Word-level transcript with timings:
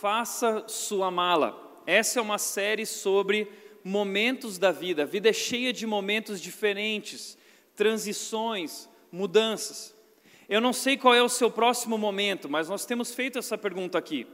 Faça 0.00 0.62
Sua 0.68 1.10
Mala. 1.10 1.82
Essa 1.84 2.20
é 2.20 2.22
uma 2.22 2.38
série 2.38 2.86
sobre 2.86 3.50
momentos 3.82 4.56
da 4.56 4.70
vida. 4.70 5.02
A 5.02 5.06
vida 5.06 5.28
é 5.28 5.32
cheia 5.32 5.72
de 5.72 5.88
momentos 5.88 6.40
diferentes, 6.40 7.36
transições, 7.74 8.88
mudanças. 9.10 9.92
Eu 10.48 10.60
não 10.60 10.72
sei 10.72 10.96
qual 10.96 11.16
é 11.16 11.22
o 11.22 11.28
seu 11.28 11.50
próximo 11.50 11.98
momento, 11.98 12.48
mas 12.48 12.68
nós 12.68 12.86
temos 12.86 13.12
feito 13.12 13.40
essa 13.40 13.58
pergunta 13.58 13.98
aqui. 13.98 14.24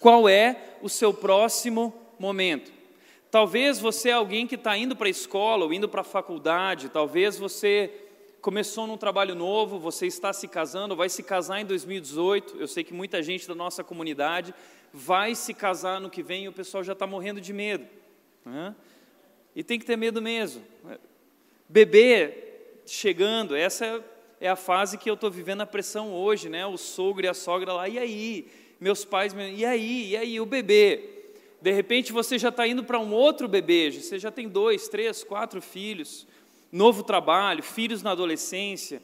Qual 0.00 0.28
é 0.28 0.74
o 0.82 0.88
seu 0.88 1.14
próximo 1.14 1.94
momento? 2.18 2.72
Talvez 3.30 3.78
você 3.78 4.08
é 4.08 4.14
alguém 4.14 4.44
que 4.44 4.56
está 4.56 4.76
indo 4.76 4.96
para 4.96 5.06
a 5.06 5.10
escola 5.10 5.66
ou 5.66 5.72
indo 5.72 5.88
para 5.88 6.00
a 6.00 6.04
faculdade, 6.04 6.88
talvez 6.88 7.38
você 7.38 7.92
começou 8.40 8.86
num 8.86 8.96
trabalho 8.96 9.34
novo, 9.34 9.78
você 9.78 10.06
está 10.06 10.32
se 10.32 10.46
casando, 10.46 10.94
vai 10.94 11.08
se 11.08 11.22
casar 11.22 11.60
em 11.60 11.64
2018. 11.64 12.56
Eu 12.58 12.68
sei 12.68 12.84
que 12.84 12.94
muita 12.94 13.20
gente 13.22 13.46
da 13.46 13.54
nossa 13.54 13.82
comunidade 13.82 14.54
vai 14.96 15.34
se 15.34 15.52
casar 15.52 16.00
no 16.00 16.08
que 16.08 16.22
vem 16.22 16.44
e 16.44 16.48
o 16.48 16.52
pessoal 16.52 16.82
já 16.82 16.94
está 16.94 17.06
morrendo 17.06 17.38
de 17.38 17.52
medo. 17.52 17.86
Né? 18.46 18.74
E 19.54 19.62
tem 19.62 19.78
que 19.78 19.84
ter 19.84 19.94
medo 19.94 20.22
mesmo. 20.22 20.64
Bebê 21.68 22.32
chegando, 22.86 23.54
essa 23.54 24.02
é 24.40 24.48
a 24.48 24.56
fase 24.56 24.96
que 24.96 25.10
eu 25.10 25.14
estou 25.14 25.30
vivendo 25.30 25.60
a 25.60 25.66
pressão 25.66 26.14
hoje, 26.14 26.48
né? 26.48 26.64
O 26.66 26.78
sogro 26.78 27.26
e 27.26 27.28
a 27.28 27.34
sogra 27.34 27.74
lá, 27.74 27.88
e 27.88 27.98
aí? 27.98 28.48
Meus 28.80 29.04
pais, 29.04 29.34
e 29.34 29.66
aí? 29.66 30.10
E 30.10 30.16
aí? 30.16 30.40
O 30.40 30.46
bebê? 30.46 31.10
De 31.60 31.72
repente 31.72 32.10
você 32.10 32.38
já 32.38 32.48
está 32.48 32.66
indo 32.66 32.82
para 32.82 32.98
um 32.98 33.12
outro 33.12 33.46
bebê, 33.46 33.90
você 33.90 34.18
já 34.18 34.30
tem 34.30 34.48
dois, 34.48 34.88
três, 34.88 35.22
quatro 35.22 35.60
filhos, 35.60 36.26
novo 36.72 37.02
trabalho, 37.02 37.62
filhos 37.62 38.02
na 38.02 38.12
adolescência, 38.12 39.02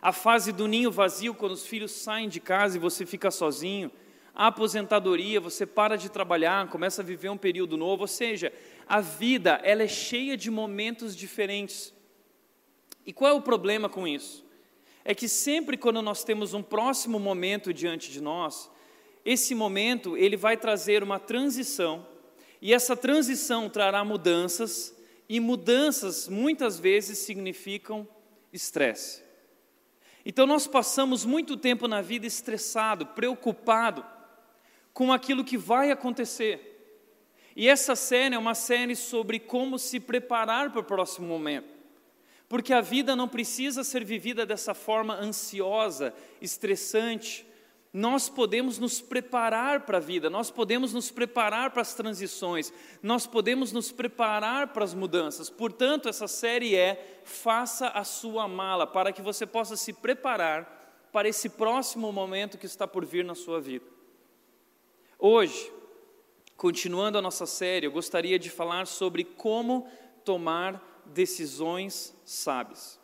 a 0.00 0.12
fase 0.12 0.52
do 0.52 0.68
ninho 0.68 0.90
vazio, 0.90 1.34
quando 1.34 1.52
os 1.52 1.66
filhos 1.66 1.90
saem 1.90 2.28
de 2.28 2.38
casa 2.38 2.76
e 2.76 2.80
você 2.80 3.04
fica 3.04 3.30
sozinho, 3.30 3.90
a 4.34 4.46
aposentadoria, 4.46 5.40
você 5.40 5.66
para 5.66 5.96
de 5.96 6.08
trabalhar, 6.08 6.68
começa 6.68 7.02
a 7.02 7.04
viver 7.04 7.28
um 7.28 7.36
período 7.36 7.76
novo, 7.76 8.02
ou 8.02 8.08
seja, 8.08 8.52
a 8.88 9.00
vida 9.00 9.60
ela 9.62 9.82
é 9.82 9.88
cheia 9.88 10.36
de 10.36 10.50
momentos 10.50 11.14
diferentes. 11.14 11.92
E 13.04 13.12
qual 13.12 13.30
é 13.30 13.34
o 13.34 13.42
problema 13.42 13.88
com 13.88 14.08
isso? 14.08 14.44
É 15.04 15.14
que 15.14 15.28
sempre 15.28 15.76
quando 15.76 16.00
nós 16.00 16.24
temos 16.24 16.54
um 16.54 16.62
próximo 16.62 17.18
momento 17.18 17.74
diante 17.74 18.10
de 18.10 18.22
nós, 18.22 18.70
esse 19.24 19.54
momento 19.54 20.16
ele 20.16 20.36
vai 20.36 20.56
trazer 20.56 21.02
uma 21.02 21.18
transição, 21.18 22.06
e 22.60 22.72
essa 22.72 22.96
transição 22.96 23.68
trará 23.68 24.04
mudanças, 24.04 24.96
e 25.28 25.40
mudanças 25.40 26.28
muitas 26.28 26.78
vezes 26.78 27.18
significam 27.18 28.08
estresse. 28.52 29.22
Então 30.24 30.46
nós 30.46 30.66
passamos 30.66 31.24
muito 31.24 31.56
tempo 31.56 31.88
na 31.88 32.00
vida 32.00 32.26
estressado, 32.26 33.06
preocupado 33.06 34.04
com 34.92 35.12
aquilo 35.12 35.44
que 35.44 35.56
vai 35.56 35.90
acontecer. 35.90 36.68
E 37.54 37.68
essa 37.68 37.94
série 37.94 38.34
é 38.34 38.38
uma 38.38 38.54
série 38.54 38.96
sobre 38.96 39.38
como 39.38 39.78
se 39.78 40.00
preparar 40.00 40.70
para 40.70 40.80
o 40.80 40.84
próximo 40.84 41.26
momento. 41.26 41.68
Porque 42.48 42.72
a 42.72 42.80
vida 42.80 43.16
não 43.16 43.28
precisa 43.28 43.82
ser 43.82 44.04
vivida 44.04 44.44
dessa 44.44 44.74
forma 44.74 45.14
ansiosa, 45.14 46.14
estressante, 46.40 47.46
nós 47.92 48.30
podemos 48.30 48.78
nos 48.78 49.02
preparar 49.02 49.80
para 49.80 49.98
a 49.98 50.00
vida, 50.00 50.30
nós 50.30 50.50
podemos 50.50 50.94
nos 50.94 51.10
preparar 51.10 51.70
para 51.72 51.82
as 51.82 51.92
transições, 51.92 52.72
nós 53.02 53.26
podemos 53.26 53.70
nos 53.70 53.92
preparar 53.92 54.68
para 54.68 54.82
as 54.82 54.94
mudanças. 54.94 55.50
Portanto, 55.50 56.08
essa 56.08 56.26
série 56.26 56.74
é 56.74 57.20
Faça 57.24 57.88
a 57.88 58.02
sua 58.02 58.48
mala, 58.48 58.86
para 58.86 59.12
que 59.12 59.22
você 59.22 59.46
possa 59.46 59.76
se 59.76 59.92
preparar 59.92 61.08
para 61.12 61.28
esse 61.28 61.50
próximo 61.50 62.10
momento 62.10 62.58
que 62.58 62.66
está 62.66 62.88
por 62.88 63.04
vir 63.04 63.24
na 63.24 63.34
sua 63.34 63.60
vida. 63.60 63.84
Hoje, 65.24 65.72
continuando 66.56 67.16
a 67.16 67.22
nossa 67.22 67.46
série, 67.46 67.86
eu 67.86 67.92
gostaria 67.92 68.40
de 68.40 68.50
falar 68.50 68.88
sobre 68.88 69.22
como 69.22 69.88
tomar 70.24 71.04
decisões 71.06 72.12
sábias. 72.24 72.98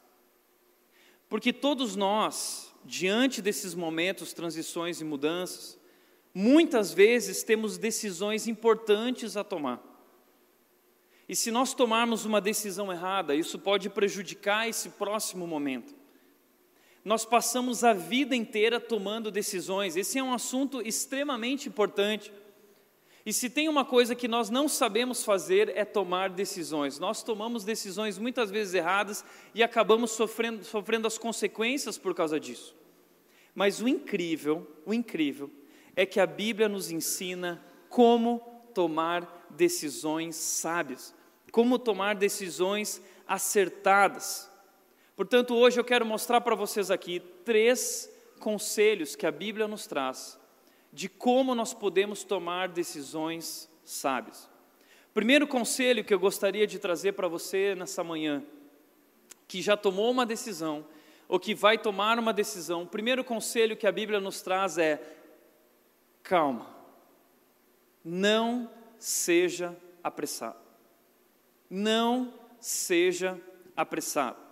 Porque 1.29 1.53
todos 1.53 1.95
nós, 1.95 2.75
diante 2.85 3.41
desses 3.41 3.73
momentos, 3.73 4.33
transições 4.33 5.01
e 5.01 5.05
mudanças, 5.05 5.79
muitas 6.35 6.93
vezes 6.93 7.45
temos 7.45 7.79
decisões 7.79 8.49
importantes 8.49 9.37
a 9.37 9.45
tomar. 9.45 9.81
E 11.29 11.37
se 11.37 11.53
nós 11.53 11.73
tomarmos 11.73 12.25
uma 12.25 12.41
decisão 12.41 12.91
errada, 12.91 13.33
isso 13.33 13.61
pode 13.61 13.89
prejudicar 13.89 14.69
esse 14.69 14.89
próximo 14.89 15.47
momento. 15.47 15.95
Nós 17.05 17.25
passamos 17.25 17.85
a 17.85 17.93
vida 17.93 18.35
inteira 18.35 18.81
tomando 18.81 19.31
decisões, 19.31 19.97
esse 19.97 20.19
é 20.19 20.23
um 20.23 20.33
assunto 20.33 20.83
extremamente 20.83 21.69
importante. 21.69 22.33
E 23.29 23.33
se 23.33 23.51
tem 23.51 23.69
uma 23.69 23.85
coisa 23.85 24.15
que 24.15 24.27
nós 24.27 24.49
não 24.49 24.69
sabemos 24.69 25.23
fazer 25.23 25.71
é 25.77 25.85
tomar 25.85 26.31
decisões. 26.31 26.99
Nós 26.99 27.23
tomamos 27.23 27.63
decisões 27.63 28.17
muitas 28.17 28.51
vezes 28.51 28.73
erradas 28.73 29.23
e 29.55 29.63
acabamos 29.63 30.13
sofrendo, 30.13 30.65
sofrendo 30.65 31.07
as 31.07 31.19
consequências 31.19 31.99
por 31.99 32.15
causa 32.15 32.41
disso. 32.41 32.75
Mas 33.55 33.83
o 33.83 33.89
incrível, 33.89 34.67
o 34.87 34.95
incrível, 34.95 35.51
é 35.95 36.07
que 36.07 36.21
a 36.21 36.27
Bíblia 36.27 36.71
nos 36.71 36.91
ensina 36.91 37.63
como 37.91 38.41
tomar 38.73 39.47
decisões 39.51 40.37
sábias, 40.37 41.15
como 41.53 41.79
tomar 41.79 42.15
decisões 42.15 43.03
acertadas. 43.27 44.51
Portanto, 45.19 45.57
hoje 45.57 45.81
eu 45.81 45.85
quero 45.85 46.07
mostrar 46.07 46.41
para 46.43 46.55
vocês 46.55 46.93
aqui 46.93 47.19
três 47.45 48.09
conselhos 48.39 49.17
que 49.17 49.27
a 49.27 49.33
Bíblia 49.33 49.67
nos 49.67 49.85
traz 49.85 50.39
de 50.93 51.09
como 51.09 51.57
nós 51.57 51.75
podemos 51.75 52.23
tomar 52.23 52.69
decisões 52.69 53.69
sábias. 53.85 54.49
Primeiro 55.13 55.45
conselho 55.49 56.05
que 56.05 56.15
eu 56.15 56.21
gostaria 56.21 56.69
de 56.69 56.79
trazer 56.79 57.15
para 57.15 57.27
você 57.27 57.75
nessa 57.75 58.05
manhã, 58.05 58.45
que 59.49 59.61
já 59.61 59.77
tomou 59.77 60.09
uma 60.09 60.25
decisão, 60.25 60.87
ou 61.27 61.41
que 61.41 61.53
vai 61.53 61.77
tomar 61.77 62.17
uma 62.17 62.33
decisão, 62.33 62.85
o 62.85 62.87
primeiro 62.87 63.25
conselho 63.25 63.77
que 63.77 63.89
a 63.89 63.93
Bíblia 63.93 64.21
nos 64.21 64.41
traz 64.41 64.79
é: 64.79 65.03
calma, 66.23 66.73
não 68.05 68.71
seja 69.01 69.77
apressado. 70.01 70.61
Não 71.69 72.33
seja 72.61 73.37
apressado. 73.77 74.48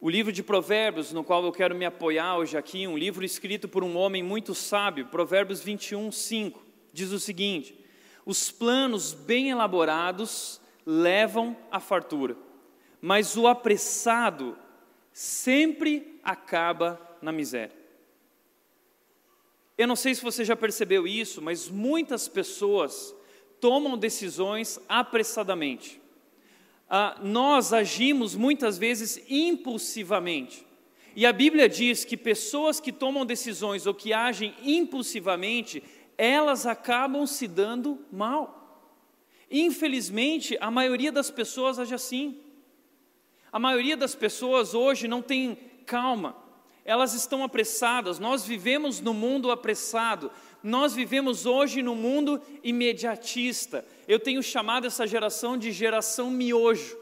O 0.00 0.08
livro 0.08 0.30
de 0.30 0.44
Provérbios, 0.44 1.12
no 1.12 1.24
qual 1.24 1.44
eu 1.44 1.50
quero 1.50 1.74
me 1.74 1.84
apoiar 1.84 2.36
hoje 2.36 2.56
aqui, 2.56 2.86
um 2.86 2.96
livro 2.96 3.24
escrito 3.24 3.68
por 3.68 3.82
um 3.82 3.96
homem 3.96 4.22
muito 4.22 4.54
sábio, 4.54 5.06
Provérbios 5.06 5.60
21, 5.60 6.12
5, 6.12 6.64
diz 6.92 7.10
o 7.10 7.18
seguinte: 7.18 7.76
Os 8.24 8.48
planos 8.48 9.12
bem 9.12 9.50
elaborados 9.50 10.60
levam 10.86 11.56
à 11.68 11.80
fartura, 11.80 12.36
mas 13.00 13.36
o 13.36 13.48
apressado 13.48 14.56
sempre 15.12 16.20
acaba 16.22 17.18
na 17.20 17.32
miséria. 17.32 17.76
Eu 19.76 19.88
não 19.88 19.96
sei 19.96 20.14
se 20.14 20.22
você 20.22 20.44
já 20.44 20.54
percebeu 20.54 21.08
isso, 21.08 21.42
mas 21.42 21.68
muitas 21.68 22.28
pessoas 22.28 23.12
tomam 23.60 23.98
decisões 23.98 24.78
apressadamente 24.88 25.97
ah, 26.88 27.18
nós 27.22 27.72
agimos 27.72 28.34
muitas 28.34 28.78
vezes 28.78 29.22
impulsivamente. 29.28 30.66
E 31.14 31.26
a 31.26 31.32
Bíblia 31.32 31.68
diz 31.68 32.04
que 32.04 32.16
pessoas 32.16 32.80
que 32.80 32.92
tomam 32.92 33.26
decisões 33.26 33.86
ou 33.86 33.94
que 33.94 34.12
agem 34.12 34.54
impulsivamente, 34.62 35.82
elas 36.16 36.64
acabam 36.64 37.26
se 37.26 37.46
dando 37.46 38.04
mal. 38.10 38.58
Infelizmente, 39.50 40.56
a 40.60 40.70
maioria 40.70 41.10
das 41.10 41.30
pessoas 41.30 41.78
age 41.78 41.94
assim. 41.94 42.38
A 43.50 43.58
maioria 43.58 43.96
das 43.96 44.14
pessoas 44.14 44.74
hoje 44.74 45.08
não 45.08 45.22
tem 45.22 45.56
calma, 45.86 46.36
elas 46.84 47.14
estão 47.14 47.42
apressadas. 47.42 48.18
Nós 48.18 48.46
vivemos 48.46 49.00
no 49.00 49.12
mundo 49.14 49.50
apressado, 49.50 50.30
nós 50.62 50.94
vivemos 50.94 51.46
hoje 51.46 51.82
no 51.82 51.94
mundo 51.94 52.40
imediatista. 52.62 53.84
Eu 54.06 54.18
tenho 54.18 54.42
chamado 54.42 54.86
essa 54.86 55.06
geração 55.06 55.56
de 55.56 55.70
geração 55.70 56.30
miojo, 56.30 56.96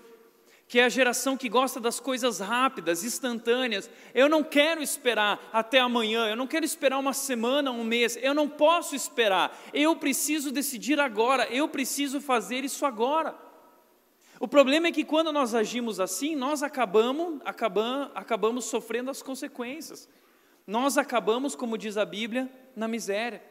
que 0.68 0.80
é 0.80 0.84
a 0.84 0.88
geração 0.88 1.36
que 1.36 1.48
gosta 1.48 1.80
das 1.80 2.00
coisas 2.00 2.40
rápidas, 2.40 3.04
instantâneas. 3.04 3.88
Eu 4.14 4.28
não 4.28 4.42
quero 4.42 4.82
esperar 4.82 5.48
até 5.52 5.78
amanhã, 5.78 6.28
eu 6.28 6.36
não 6.36 6.46
quero 6.46 6.64
esperar 6.64 6.98
uma 6.98 7.12
semana, 7.12 7.70
um 7.70 7.84
mês, 7.84 8.18
eu 8.20 8.34
não 8.34 8.48
posso 8.48 8.94
esperar. 8.94 9.56
Eu 9.72 9.96
preciso 9.96 10.50
decidir 10.50 10.98
agora, 11.00 11.46
eu 11.50 11.68
preciso 11.68 12.20
fazer 12.20 12.64
isso 12.64 12.84
agora. 12.84 13.34
O 14.38 14.46
problema 14.46 14.88
é 14.88 14.92
que 14.92 15.04
quando 15.04 15.32
nós 15.32 15.54
agimos 15.54 15.98
assim, 15.98 16.36
nós 16.36 16.62
acabamos, 16.62 17.40
acabamos, 17.44 18.10
acabamos 18.14 18.64
sofrendo 18.66 19.10
as 19.10 19.22
consequências. 19.22 20.08
Nós 20.66 20.98
acabamos, 20.98 21.54
como 21.54 21.78
diz 21.78 21.96
a 21.96 22.04
Bíblia, 22.04 22.50
na 22.76 22.86
miséria. 22.86 23.42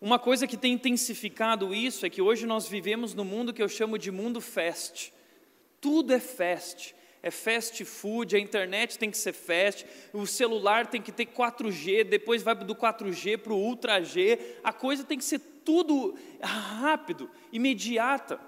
Uma 0.00 0.18
coisa 0.18 0.46
que 0.46 0.56
tem 0.56 0.74
intensificado 0.74 1.74
isso 1.74 2.06
é 2.06 2.10
que 2.10 2.22
hoje 2.22 2.46
nós 2.46 2.68
vivemos 2.68 3.14
no 3.14 3.24
mundo 3.24 3.52
que 3.52 3.62
eu 3.62 3.68
chamo 3.68 3.98
de 3.98 4.10
mundo 4.10 4.40
fast. 4.40 5.12
Tudo 5.80 6.12
é 6.12 6.20
fast, 6.20 6.94
é 7.22 7.30
fast 7.30 7.84
food, 7.84 8.36
a 8.36 8.38
internet 8.38 8.98
tem 8.98 9.10
que 9.10 9.18
ser 9.18 9.32
fast, 9.32 9.86
o 10.12 10.26
celular 10.26 10.86
tem 10.86 11.00
que 11.00 11.10
ter 11.10 11.26
4G, 11.26 12.04
depois 12.04 12.42
vai 12.42 12.54
do 12.54 12.74
4G 12.74 13.38
para 13.38 13.52
o 13.52 13.56
Ultra 13.56 14.02
G, 14.02 14.38
a 14.62 14.72
coisa 14.72 15.04
tem 15.04 15.18
que 15.18 15.24
ser 15.24 15.40
tudo 15.64 16.14
rápido, 16.42 17.30
imediata. 17.50 18.38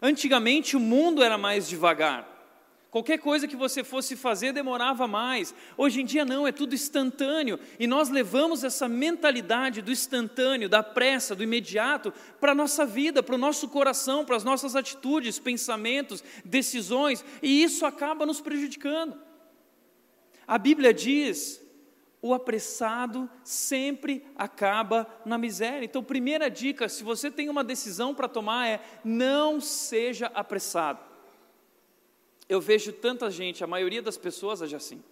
Antigamente 0.00 0.76
o 0.76 0.80
mundo 0.80 1.22
era 1.22 1.36
mais 1.36 1.68
devagar. 1.68 2.35
Qualquer 2.96 3.18
coisa 3.18 3.46
que 3.46 3.56
você 3.56 3.84
fosse 3.84 4.16
fazer 4.16 4.54
demorava 4.54 5.06
mais. 5.06 5.54
Hoje 5.76 6.00
em 6.00 6.04
dia 6.06 6.24
não, 6.24 6.48
é 6.48 6.50
tudo 6.50 6.74
instantâneo. 6.74 7.60
E 7.78 7.86
nós 7.86 8.08
levamos 8.08 8.64
essa 8.64 8.88
mentalidade 8.88 9.82
do 9.82 9.92
instantâneo, 9.92 10.66
da 10.66 10.82
pressa, 10.82 11.34
do 11.34 11.42
imediato 11.42 12.10
para 12.40 12.52
a 12.52 12.54
nossa 12.54 12.86
vida, 12.86 13.22
para 13.22 13.34
o 13.34 13.38
nosso 13.38 13.68
coração, 13.68 14.24
para 14.24 14.34
as 14.34 14.44
nossas 14.44 14.74
atitudes, 14.74 15.38
pensamentos, 15.38 16.24
decisões, 16.42 17.22
e 17.42 17.62
isso 17.62 17.84
acaba 17.84 18.24
nos 18.24 18.40
prejudicando. 18.40 19.20
A 20.46 20.56
Bíblia 20.56 20.94
diz: 20.94 21.60
o 22.22 22.32
apressado 22.32 23.28
sempre 23.44 24.24
acaba 24.36 25.06
na 25.26 25.36
miséria. 25.36 25.84
Então, 25.84 26.02
primeira 26.02 26.50
dica: 26.50 26.88
se 26.88 27.04
você 27.04 27.30
tem 27.30 27.50
uma 27.50 27.62
decisão 27.62 28.14
para 28.14 28.26
tomar, 28.26 28.66
é 28.66 28.80
não 29.04 29.60
seja 29.60 30.30
apressado. 30.34 31.15
Eu 32.48 32.60
vejo 32.60 32.92
tanta 32.92 33.30
gente, 33.30 33.64
a 33.64 33.66
maioria 33.66 34.00
das 34.00 34.16
pessoas 34.16 34.62
age 34.62 34.76
assim. 34.76 35.02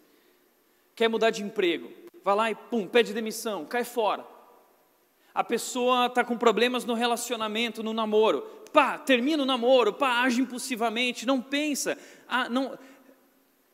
Quer 0.95 1.09
mudar 1.09 1.31
de 1.31 1.43
emprego, 1.43 1.91
vai 2.23 2.37
lá 2.37 2.51
e 2.51 2.55
pum, 2.55 2.87
pede 2.87 3.13
demissão, 3.13 3.65
cai 3.65 3.85
fora. 3.85 4.25
A 5.35 5.43
pessoa 5.43 6.07
está 6.07 6.25
com 6.25 6.39
problemas 6.39 6.85
no 6.85 6.95
relacionamento, 6.95 7.83
no 7.83 7.93
namoro, 7.93 8.43
pá, 8.73 8.97
termina 8.99 9.43
o 9.43 9.47
namoro, 9.47 9.93
pá, 9.93 10.23
age 10.23 10.41
impulsivamente, 10.41 11.27
não 11.27 11.41
pensa, 11.41 11.99
ah, 12.29 12.49
não, 12.49 12.79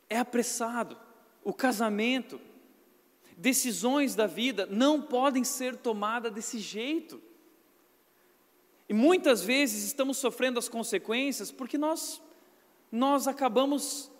é 0.09 0.19
apressado. 0.19 0.97
O 1.45 1.53
casamento, 1.53 2.41
decisões 3.37 4.15
da 4.15 4.27
vida 4.27 4.67
não 4.71 5.01
podem 5.01 5.45
ser 5.45 5.77
tomadas 5.77 6.33
desse 6.33 6.59
jeito. 6.59 7.21
E 8.89 8.93
muitas 8.93 9.43
vezes 9.43 9.85
estamos 9.85 10.19
sofrendo 10.19 10.59
as 10.59 10.69
consequências 10.69 11.53
porque 11.53 11.79
nós 11.79 12.21
nós 12.91 13.29
acabamos 13.29 14.11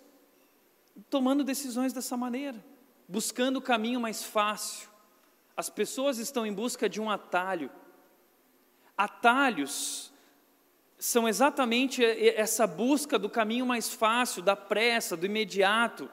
tomando 1.09 1.43
decisões 1.43 1.93
dessa 1.93 2.15
maneira, 2.15 2.63
buscando 3.07 3.57
o 3.57 3.61
caminho 3.61 3.99
mais 3.99 4.23
fácil. 4.23 4.89
As 5.55 5.69
pessoas 5.69 6.17
estão 6.17 6.45
em 6.45 6.53
busca 6.53 6.87
de 6.87 7.01
um 7.01 7.09
atalho. 7.09 7.69
Atalhos 8.97 10.11
são 10.97 11.27
exatamente 11.27 12.03
essa 12.03 12.67
busca 12.67 13.17
do 13.17 13.29
caminho 13.29 13.65
mais 13.65 13.89
fácil, 13.89 14.41
da 14.41 14.55
pressa, 14.55 15.17
do 15.17 15.25
imediato. 15.25 16.09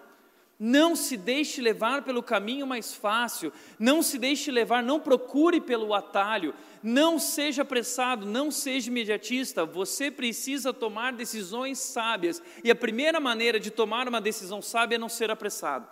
Não 0.58 0.96
se 0.96 1.16
deixe 1.16 1.60
levar 1.60 2.02
pelo 2.02 2.20
caminho 2.20 2.66
mais 2.66 2.93
fácil, 2.93 3.52
não 3.78 4.02
se 4.02 4.19
deixe 4.19 4.50
levar, 4.50 4.82
não 4.82 4.99
procure 4.99 5.60
pelo 5.60 5.94
atalho, 5.94 6.52
não 6.82 7.16
seja 7.16 7.62
apressado, 7.62 8.26
não 8.26 8.50
seja 8.50 8.88
imediatista. 8.90 9.64
Você 9.64 10.10
precisa 10.10 10.72
tomar 10.72 11.12
decisões 11.12 11.78
sábias, 11.78 12.43
e 12.64 12.72
a 12.72 12.75
primeira 12.75 13.20
maneira 13.20 13.60
de 13.60 13.70
tomar 13.70 14.08
uma 14.08 14.20
decisão 14.20 14.60
sábia 14.60 14.96
é 14.96 14.99
não 14.99 15.08
ser 15.08 15.31
apressado. 15.31 15.87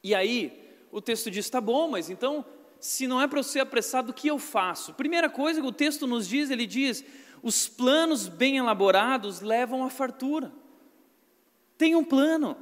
E 0.00 0.14
aí, 0.14 0.76
o 0.92 1.00
texto 1.00 1.28
diz: 1.28 1.50
tá 1.50 1.60
bom, 1.60 1.88
mas 1.88 2.08
então, 2.08 2.44
se 2.78 3.08
não 3.08 3.20
é 3.20 3.26
para 3.26 3.40
eu 3.40 3.44
ser 3.44 3.60
apressado, 3.60 4.10
o 4.10 4.14
que 4.14 4.28
eu 4.28 4.38
faço? 4.38 4.94
Primeira 4.94 5.28
coisa 5.28 5.60
que 5.60 5.66
o 5.66 5.72
texto 5.72 6.06
nos 6.06 6.28
diz: 6.28 6.50
ele 6.50 6.66
diz, 6.66 7.04
os 7.42 7.66
planos 7.66 8.28
bem 8.28 8.58
elaborados 8.58 9.40
levam 9.40 9.84
à 9.84 9.90
fartura. 9.90 10.52
Tem 11.76 11.96
um 11.96 12.04
plano. 12.04 12.56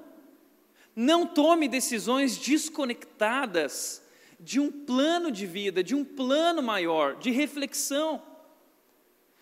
Não 1.02 1.26
tome 1.26 1.66
decisões 1.66 2.36
desconectadas 2.36 4.02
de 4.38 4.60
um 4.60 4.70
plano 4.70 5.30
de 5.30 5.46
vida, 5.46 5.82
de 5.82 5.94
um 5.94 6.04
plano 6.04 6.62
maior, 6.62 7.16
de 7.16 7.30
reflexão. 7.30 8.22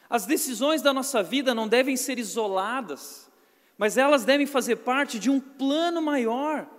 As 0.08 0.24
decisões 0.24 0.82
da 0.82 0.94
nossa 0.94 1.20
vida 1.20 1.52
não 1.56 1.66
devem 1.66 1.96
ser 1.96 2.16
isoladas, 2.16 3.28
mas 3.76 3.98
elas 3.98 4.24
devem 4.24 4.46
fazer 4.46 4.76
parte 4.76 5.18
de 5.18 5.28
um 5.28 5.40
plano 5.40 6.00
maior. 6.00 6.70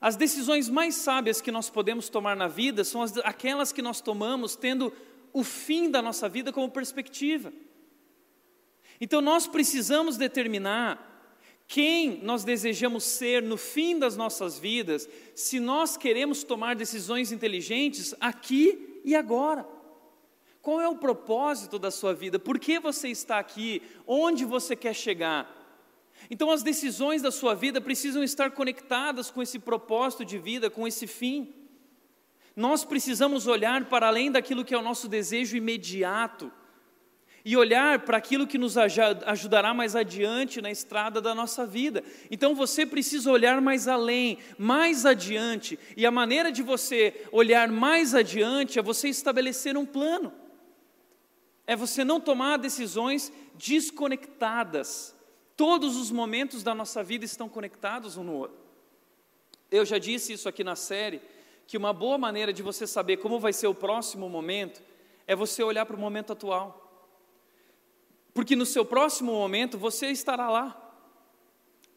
As 0.00 0.16
decisões 0.16 0.70
mais 0.70 0.94
sábias 0.94 1.42
que 1.42 1.52
nós 1.52 1.68
podemos 1.68 2.08
tomar 2.08 2.34
na 2.34 2.48
vida 2.48 2.82
são 2.82 3.02
as, 3.02 3.14
aquelas 3.18 3.74
que 3.74 3.82
nós 3.82 4.00
tomamos 4.00 4.56
tendo 4.56 4.90
o 5.34 5.44
fim 5.44 5.90
da 5.90 6.00
nossa 6.00 6.30
vida 6.30 6.50
como 6.50 6.70
perspectiva. 6.70 7.52
Então 8.98 9.20
nós 9.20 9.46
precisamos 9.46 10.16
determinar 10.16 11.17
quem 11.68 12.22
nós 12.22 12.44
desejamos 12.44 13.04
ser 13.04 13.42
no 13.42 13.58
fim 13.58 13.98
das 13.98 14.16
nossas 14.16 14.58
vidas, 14.58 15.06
se 15.34 15.60
nós 15.60 15.98
queremos 15.98 16.42
tomar 16.42 16.74
decisões 16.74 17.30
inteligentes 17.30 18.14
aqui 18.18 19.02
e 19.04 19.14
agora. 19.14 19.68
Qual 20.62 20.80
é 20.80 20.88
o 20.88 20.96
propósito 20.96 21.78
da 21.78 21.90
sua 21.90 22.14
vida? 22.14 22.38
Por 22.38 22.58
que 22.58 22.80
você 22.80 23.08
está 23.08 23.38
aqui? 23.38 23.82
Onde 24.06 24.46
você 24.46 24.74
quer 24.74 24.94
chegar? 24.94 25.54
Então, 26.30 26.50
as 26.50 26.62
decisões 26.62 27.20
da 27.20 27.30
sua 27.30 27.54
vida 27.54 27.82
precisam 27.82 28.24
estar 28.24 28.50
conectadas 28.52 29.30
com 29.30 29.42
esse 29.42 29.58
propósito 29.58 30.24
de 30.24 30.38
vida, 30.38 30.70
com 30.70 30.88
esse 30.88 31.06
fim. 31.06 31.54
Nós 32.56 32.82
precisamos 32.82 33.46
olhar 33.46 33.84
para 33.90 34.08
além 34.08 34.32
daquilo 34.32 34.64
que 34.64 34.74
é 34.74 34.78
o 34.78 34.82
nosso 34.82 35.06
desejo 35.06 35.54
imediato 35.54 36.50
e 37.48 37.56
olhar 37.56 38.00
para 38.00 38.18
aquilo 38.18 38.46
que 38.46 38.58
nos 38.58 38.76
ajudará 38.76 39.72
mais 39.72 39.96
adiante 39.96 40.60
na 40.60 40.70
estrada 40.70 41.18
da 41.18 41.34
nossa 41.34 41.64
vida. 41.64 42.04
Então 42.30 42.54
você 42.54 42.84
precisa 42.84 43.32
olhar 43.32 43.58
mais 43.62 43.88
além, 43.88 44.36
mais 44.58 45.06
adiante, 45.06 45.78
e 45.96 46.04
a 46.04 46.10
maneira 46.10 46.52
de 46.52 46.62
você 46.62 47.26
olhar 47.32 47.66
mais 47.70 48.14
adiante 48.14 48.78
é 48.78 48.82
você 48.82 49.08
estabelecer 49.08 49.78
um 49.78 49.86
plano. 49.86 50.30
É 51.66 51.74
você 51.74 52.04
não 52.04 52.20
tomar 52.20 52.58
decisões 52.58 53.32
desconectadas. 53.54 55.16
Todos 55.56 55.96
os 55.96 56.10
momentos 56.10 56.62
da 56.62 56.74
nossa 56.74 57.02
vida 57.02 57.24
estão 57.24 57.48
conectados 57.48 58.18
um 58.18 58.24
no 58.24 58.34
outro. 58.34 58.58
Eu 59.70 59.86
já 59.86 59.96
disse 59.96 60.34
isso 60.34 60.50
aqui 60.50 60.62
na 60.62 60.76
série, 60.76 61.22
que 61.66 61.78
uma 61.78 61.94
boa 61.94 62.18
maneira 62.18 62.52
de 62.52 62.62
você 62.62 62.86
saber 62.86 63.16
como 63.16 63.40
vai 63.40 63.54
ser 63.54 63.68
o 63.68 63.74
próximo 63.74 64.28
momento 64.28 64.82
é 65.26 65.34
você 65.34 65.62
olhar 65.62 65.86
para 65.86 65.96
o 65.96 65.98
momento 65.98 66.34
atual 66.34 66.84
porque 68.38 68.54
no 68.54 68.64
seu 68.64 68.84
próximo 68.84 69.32
momento 69.32 69.76
você 69.76 70.12
estará 70.12 70.48
lá. 70.48 70.94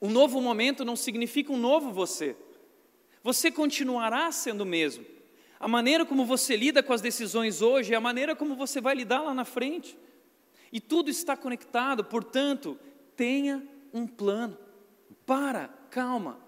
Um 0.01 0.09
novo 0.09 0.41
momento 0.41 0.83
não 0.83 0.95
significa 0.95 1.53
um 1.53 1.55
novo 1.55 1.91
você. 1.91 2.35
Você 3.21 3.51
continuará 3.51 4.31
sendo 4.31 4.61
o 4.61 4.65
mesmo. 4.65 5.05
A 5.59 5.67
maneira 5.67 6.03
como 6.03 6.25
você 6.25 6.55
lida 6.55 6.81
com 6.81 6.93
as 6.93 6.99
decisões 6.99 7.61
hoje 7.61 7.93
é 7.93 7.95
a 7.95 8.01
maneira 8.01 8.35
como 8.35 8.55
você 8.55 8.81
vai 8.81 8.95
lidar 8.95 9.21
lá 9.21 9.35
na 9.35 9.45
frente. 9.45 9.95
E 10.71 10.79
tudo 10.79 11.11
está 11.11 11.37
conectado, 11.37 12.03
portanto, 12.03 12.75
tenha 13.15 13.63
um 13.93 14.07
plano. 14.07 14.57
Para, 15.27 15.67
calma. 15.91 16.39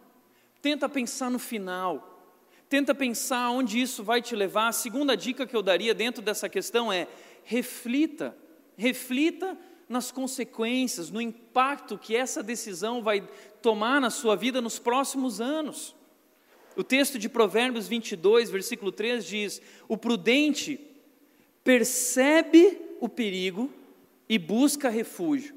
Tenta 0.59 0.89
pensar 0.89 1.29
no 1.29 1.37
final. 1.37 2.33
Tenta 2.67 2.95
pensar 2.95 3.51
onde 3.51 3.79
isso 3.79 4.03
vai 4.03 4.23
te 4.23 4.35
levar. 4.35 4.69
A 4.69 4.71
segunda 4.71 5.15
dica 5.15 5.45
que 5.45 5.55
eu 5.55 5.61
daria 5.61 5.93
dentro 5.93 6.19
dessa 6.19 6.49
questão 6.49 6.91
é: 6.91 7.07
reflita. 7.43 8.35
Reflita 8.75 9.55
nas 9.93 10.11
consequências, 10.11 11.09
no 11.09 11.21
impacto 11.21 11.97
que 11.97 12.15
essa 12.15 12.43
decisão 12.43 13.01
vai 13.01 13.25
tomar 13.61 14.01
na 14.01 14.09
sua 14.09 14.35
vida 14.35 14.59
nos 14.59 14.77
próximos 14.79 15.39
anos. 15.39 15.95
O 16.75 16.83
texto 16.83 17.17
de 17.19 17.29
Provérbios 17.29 17.87
22, 17.87 18.49
versículo 18.49 18.91
3 18.91 19.25
diz: 19.25 19.61
O 19.87 19.95
prudente 19.95 20.79
percebe 21.63 22.81
o 22.99 23.07
perigo 23.07 23.71
e 24.27 24.37
busca 24.37 24.89
refúgio. 24.89 25.55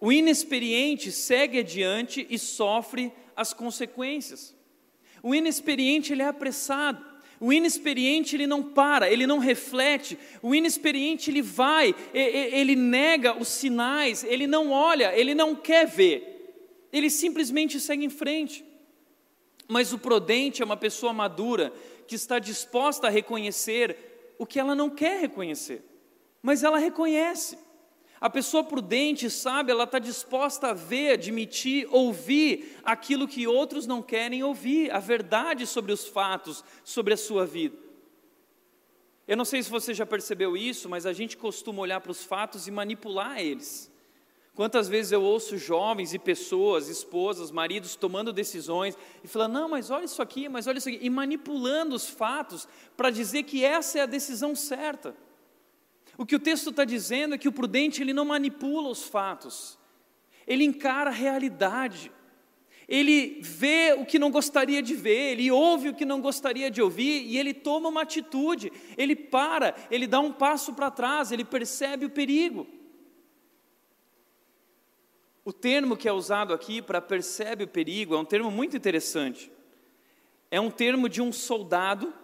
O 0.00 0.10
inexperiente 0.10 1.12
segue 1.12 1.60
adiante 1.60 2.26
e 2.28 2.38
sofre 2.38 3.12
as 3.36 3.52
consequências. 3.52 4.54
O 5.22 5.34
inexperiente 5.34 6.12
ele 6.12 6.22
é 6.22 6.28
apressado. 6.28 7.13
O 7.44 7.52
inexperiente 7.52 8.34
ele 8.34 8.46
não 8.46 8.62
para, 8.62 9.10
ele 9.12 9.26
não 9.26 9.38
reflete. 9.38 10.18
O 10.40 10.54
inexperiente 10.54 11.30
ele 11.30 11.42
vai, 11.42 11.94
ele 12.14 12.74
nega 12.74 13.38
os 13.38 13.48
sinais, 13.48 14.24
ele 14.24 14.46
não 14.46 14.70
olha, 14.70 15.14
ele 15.14 15.34
não 15.34 15.54
quer 15.54 15.86
ver. 15.86 16.88
Ele 16.90 17.10
simplesmente 17.10 17.78
segue 17.78 18.02
em 18.02 18.08
frente. 18.08 18.64
Mas 19.68 19.92
o 19.92 19.98
prudente 19.98 20.62
é 20.62 20.64
uma 20.64 20.74
pessoa 20.74 21.12
madura 21.12 21.70
que 22.08 22.14
está 22.14 22.38
disposta 22.38 23.08
a 23.08 23.10
reconhecer 23.10 24.34
o 24.38 24.46
que 24.46 24.58
ela 24.58 24.74
não 24.74 24.88
quer 24.88 25.20
reconhecer, 25.20 25.84
mas 26.42 26.64
ela 26.64 26.78
reconhece. 26.78 27.58
A 28.24 28.30
pessoa 28.30 28.64
prudente, 28.64 29.28
sabe, 29.28 29.70
ela 29.70 29.84
está 29.84 29.98
disposta 29.98 30.68
a 30.68 30.72
ver, 30.72 31.10
admitir, 31.10 31.86
ouvir 31.90 32.78
aquilo 32.82 33.28
que 33.28 33.46
outros 33.46 33.86
não 33.86 34.00
querem 34.00 34.42
ouvir, 34.42 34.90
a 34.90 34.98
verdade 34.98 35.66
sobre 35.66 35.92
os 35.92 36.08
fatos, 36.08 36.64
sobre 36.82 37.12
a 37.12 37.18
sua 37.18 37.44
vida. 37.44 37.76
Eu 39.28 39.36
não 39.36 39.44
sei 39.44 39.62
se 39.62 39.68
você 39.68 39.92
já 39.92 40.06
percebeu 40.06 40.56
isso, 40.56 40.88
mas 40.88 41.04
a 41.04 41.12
gente 41.12 41.36
costuma 41.36 41.82
olhar 41.82 42.00
para 42.00 42.12
os 42.12 42.24
fatos 42.24 42.66
e 42.66 42.70
manipular 42.70 43.40
eles. 43.40 43.92
Quantas 44.54 44.88
vezes 44.88 45.12
eu 45.12 45.22
ouço 45.22 45.58
jovens 45.58 46.14
e 46.14 46.18
pessoas, 46.18 46.88
esposas, 46.88 47.50
maridos 47.50 47.94
tomando 47.94 48.32
decisões 48.32 48.96
e 49.22 49.28
falando, 49.28 49.52
não, 49.52 49.68
mas 49.68 49.90
olha 49.90 50.06
isso 50.06 50.22
aqui, 50.22 50.48
mas 50.48 50.66
olha 50.66 50.78
isso 50.78 50.88
aqui, 50.88 50.98
e 51.02 51.10
manipulando 51.10 51.94
os 51.94 52.08
fatos 52.08 52.66
para 52.96 53.10
dizer 53.10 53.42
que 53.42 53.62
essa 53.62 53.98
é 53.98 54.00
a 54.00 54.06
decisão 54.06 54.54
certa. 54.54 55.14
O 56.16 56.24
que 56.24 56.36
o 56.36 56.40
texto 56.40 56.70
está 56.70 56.84
dizendo 56.84 57.34
é 57.34 57.38
que 57.38 57.48
o 57.48 57.52
prudente 57.52 58.02
ele 58.02 58.12
não 58.12 58.24
manipula 58.24 58.88
os 58.88 59.04
fatos, 59.04 59.78
ele 60.46 60.64
encara 60.64 61.10
a 61.10 61.12
realidade, 61.12 62.10
ele 62.86 63.40
vê 63.40 63.94
o 63.98 64.04
que 64.04 64.18
não 64.18 64.30
gostaria 64.30 64.82
de 64.82 64.94
ver, 64.94 65.32
ele 65.32 65.50
ouve 65.50 65.88
o 65.88 65.94
que 65.94 66.04
não 66.04 66.20
gostaria 66.20 66.70
de 66.70 66.82
ouvir 66.82 67.24
e 67.24 67.38
ele 67.38 67.54
toma 67.54 67.88
uma 67.88 68.02
atitude, 68.02 68.70
ele 68.96 69.16
para, 69.16 69.74
ele 69.90 70.06
dá 70.06 70.20
um 70.20 70.32
passo 70.32 70.74
para 70.74 70.90
trás, 70.90 71.32
ele 71.32 71.44
percebe 71.44 72.04
o 72.04 72.10
perigo. 72.10 72.66
O 75.44 75.52
termo 75.52 75.96
que 75.96 76.08
é 76.08 76.12
usado 76.12 76.54
aqui 76.54 76.80
para 76.80 77.00
percebe 77.00 77.64
o 77.64 77.68
perigo 77.68 78.14
é 78.14 78.18
um 78.18 78.24
termo 78.24 78.50
muito 78.50 78.76
interessante. 78.76 79.50
É 80.50 80.58
um 80.58 80.70
termo 80.70 81.08
de 81.08 81.20
um 81.20 81.32
soldado 81.32 82.14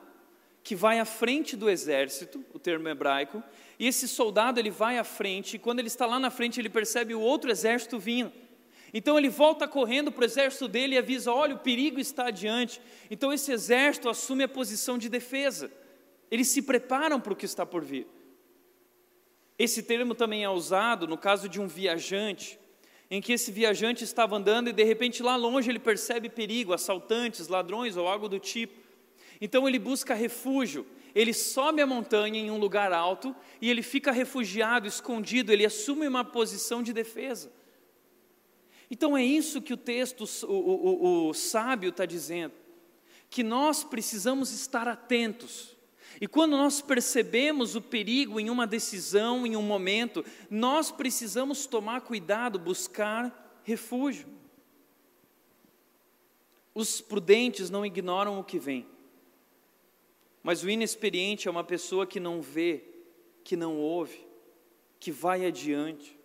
que 0.62 0.74
vai 0.74 0.98
à 0.98 1.04
frente 1.04 1.56
do 1.56 1.68
exército, 1.68 2.44
o 2.52 2.58
termo 2.58 2.88
hebraico, 2.88 3.42
e 3.80 3.86
esse 3.86 4.06
soldado 4.06 4.60
ele 4.60 4.70
vai 4.70 4.98
à 4.98 5.04
frente, 5.04 5.56
e 5.56 5.58
quando 5.58 5.78
ele 5.78 5.88
está 5.88 6.04
lá 6.04 6.20
na 6.20 6.30
frente, 6.30 6.60
ele 6.60 6.68
percebe 6.68 7.14
o 7.14 7.20
outro 7.20 7.50
exército 7.50 7.98
vindo. 7.98 8.30
Então 8.92 9.16
ele 9.16 9.30
volta 9.30 9.66
correndo 9.66 10.12
para 10.12 10.20
o 10.20 10.24
exército 10.24 10.68
dele 10.68 10.94
e 10.94 10.98
avisa: 10.98 11.32
olha, 11.32 11.54
o 11.54 11.58
perigo 11.58 11.98
está 11.98 12.26
adiante. 12.26 12.78
Então 13.10 13.32
esse 13.32 13.50
exército 13.50 14.10
assume 14.10 14.44
a 14.44 14.48
posição 14.48 14.98
de 14.98 15.08
defesa. 15.08 15.70
Eles 16.30 16.48
se 16.48 16.60
preparam 16.60 17.18
para 17.18 17.32
o 17.32 17.36
que 17.36 17.46
está 17.46 17.64
por 17.64 17.82
vir. 17.82 18.06
Esse 19.58 19.82
termo 19.82 20.14
também 20.14 20.44
é 20.44 20.50
usado 20.50 21.06
no 21.06 21.16
caso 21.16 21.48
de 21.48 21.58
um 21.60 21.66
viajante 21.66 22.58
em 23.10 23.20
que 23.20 23.32
esse 23.32 23.50
viajante 23.50 24.04
estava 24.04 24.36
andando 24.36 24.68
e 24.68 24.72
de 24.72 24.84
repente 24.84 25.22
lá 25.22 25.36
longe 25.36 25.70
ele 25.70 25.78
percebe 25.78 26.28
perigo, 26.28 26.72
assaltantes, 26.72 27.48
ladrões 27.48 27.96
ou 27.96 28.06
algo 28.06 28.28
do 28.28 28.38
tipo. 28.38 28.78
Então 29.40 29.66
ele 29.66 29.78
busca 29.78 30.14
refúgio, 30.14 30.86
ele 31.14 31.32
sobe 31.32 31.82
a 31.82 31.86
montanha 31.86 32.38
em 32.38 32.50
um 32.50 32.58
lugar 32.58 32.92
alto 32.92 33.34
e 33.60 33.68
ele 33.70 33.82
fica 33.82 34.12
refugiado, 34.12 34.86
escondido, 34.86 35.52
ele 35.52 35.64
assume 35.64 36.06
uma 36.06 36.24
posição 36.24 36.82
de 36.82 36.92
defesa. 36.92 37.52
Então 38.90 39.16
é 39.16 39.24
isso 39.24 39.62
que 39.62 39.72
o 39.72 39.76
texto, 39.76 40.24
o, 40.46 40.52
o, 40.52 41.28
o, 41.28 41.34
sábio 41.34 41.90
está 41.90 42.04
dizendo, 42.04 42.54
que 43.28 43.42
nós 43.42 43.84
precisamos 43.84 44.52
estar 44.52 44.88
atentos 44.88 45.76
e 46.20 46.28
quando 46.28 46.52
nós 46.52 46.82
percebemos 46.82 47.74
o 47.74 47.80
perigo 47.80 48.38
em 48.38 48.50
uma 48.50 48.66
decisão, 48.66 49.46
em 49.46 49.56
um 49.56 49.62
momento, 49.62 50.24
nós 50.50 50.90
precisamos 50.90 51.66
tomar 51.66 52.02
cuidado, 52.02 52.58
buscar 52.58 53.60
refúgio. 53.62 54.26
Os 56.74 57.00
prudentes 57.00 57.70
não 57.70 57.84
ignoram 57.84 58.38
o 58.38 58.44
que 58.44 58.58
vem, 58.58 58.86
mas 60.42 60.62
o 60.62 60.70
inexperiente 60.70 61.48
é 61.48 61.50
uma 61.50 61.64
pessoa 61.64 62.06
que 62.06 62.20
não 62.20 62.40
vê, 62.40 62.84
que 63.44 63.56
não 63.56 63.76
ouve, 63.76 64.26
que 64.98 65.10
vai 65.10 65.44
adiante 65.46 66.20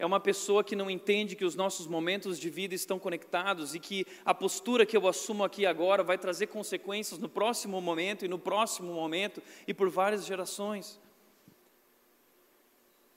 é 0.00 0.06
uma 0.06 0.18
pessoa 0.18 0.64
que 0.64 0.74
não 0.74 0.90
entende 0.90 1.36
que 1.36 1.44
os 1.44 1.54
nossos 1.54 1.86
momentos 1.86 2.40
de 2.40 2.48
vida 2.48 2.74
estão 2.74 2.98
conectados 2.98 3.74
e 3.74 3.78
que 3.78 4.06
a 4.24 4.32
postura 4.32 4.86
que 4.86 4.96
eu 4.96 5.06
assumo 5.06 5.44
aqui 5.44 5.66
agora 5.66 6.02
vai 6.02 6.16
trazer 6.16 6.46
consequências 6.46 7.18
no 7.20 7.28
próximo 7.28 7.78
momento 7.82 8.24
e 8.24 8.28
no 8.28 8.38
próximo 8.38 8.94
momento 8.94 9.42
e 9.68 9.74
por 9.74 9.90
várias 9.90 10.24
gerações. 10.24 10.98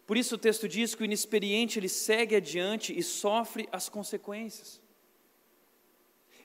Por 0.06 0.18
isso 0.18 0.36
o 0.36 0.38
texto 0.38 0.68
diz 0.68 0.94
que 0.94 1.04
o 1.04 1.06
inexperiente 1.06 1.80
ele 1.80 1.88
segue 1.88 2.36
adiante 2.36 2.94
e 2.94 3.02
sofre 3.02 3.70
as 3.72 3.88
consequências. 3.88 4.83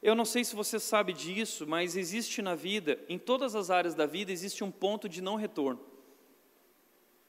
Eu 0.03 0.15
não 0.15 0.25
sei 0.25 0.45
se 0.45 0.55
você 0.55 0.79
sabe 0.79 1.13
disso, 1.13 1.67
mas 1.67 1.97
existe 1.97 2.41
na 2.41 2.55
vida, 2.55 2.99
em 3.09 3.19
todas 3.19 3.55
as 3.55 3.71
áreas 3.71 3.95
da 3.95 4.07
vida, 4.07 4.31
existe 4.31 4.63
um 4.63 4.71
ponto 4.71 5.09
de 5.09 5.21
não 5.21 5.37
retorno. 5.37 5.81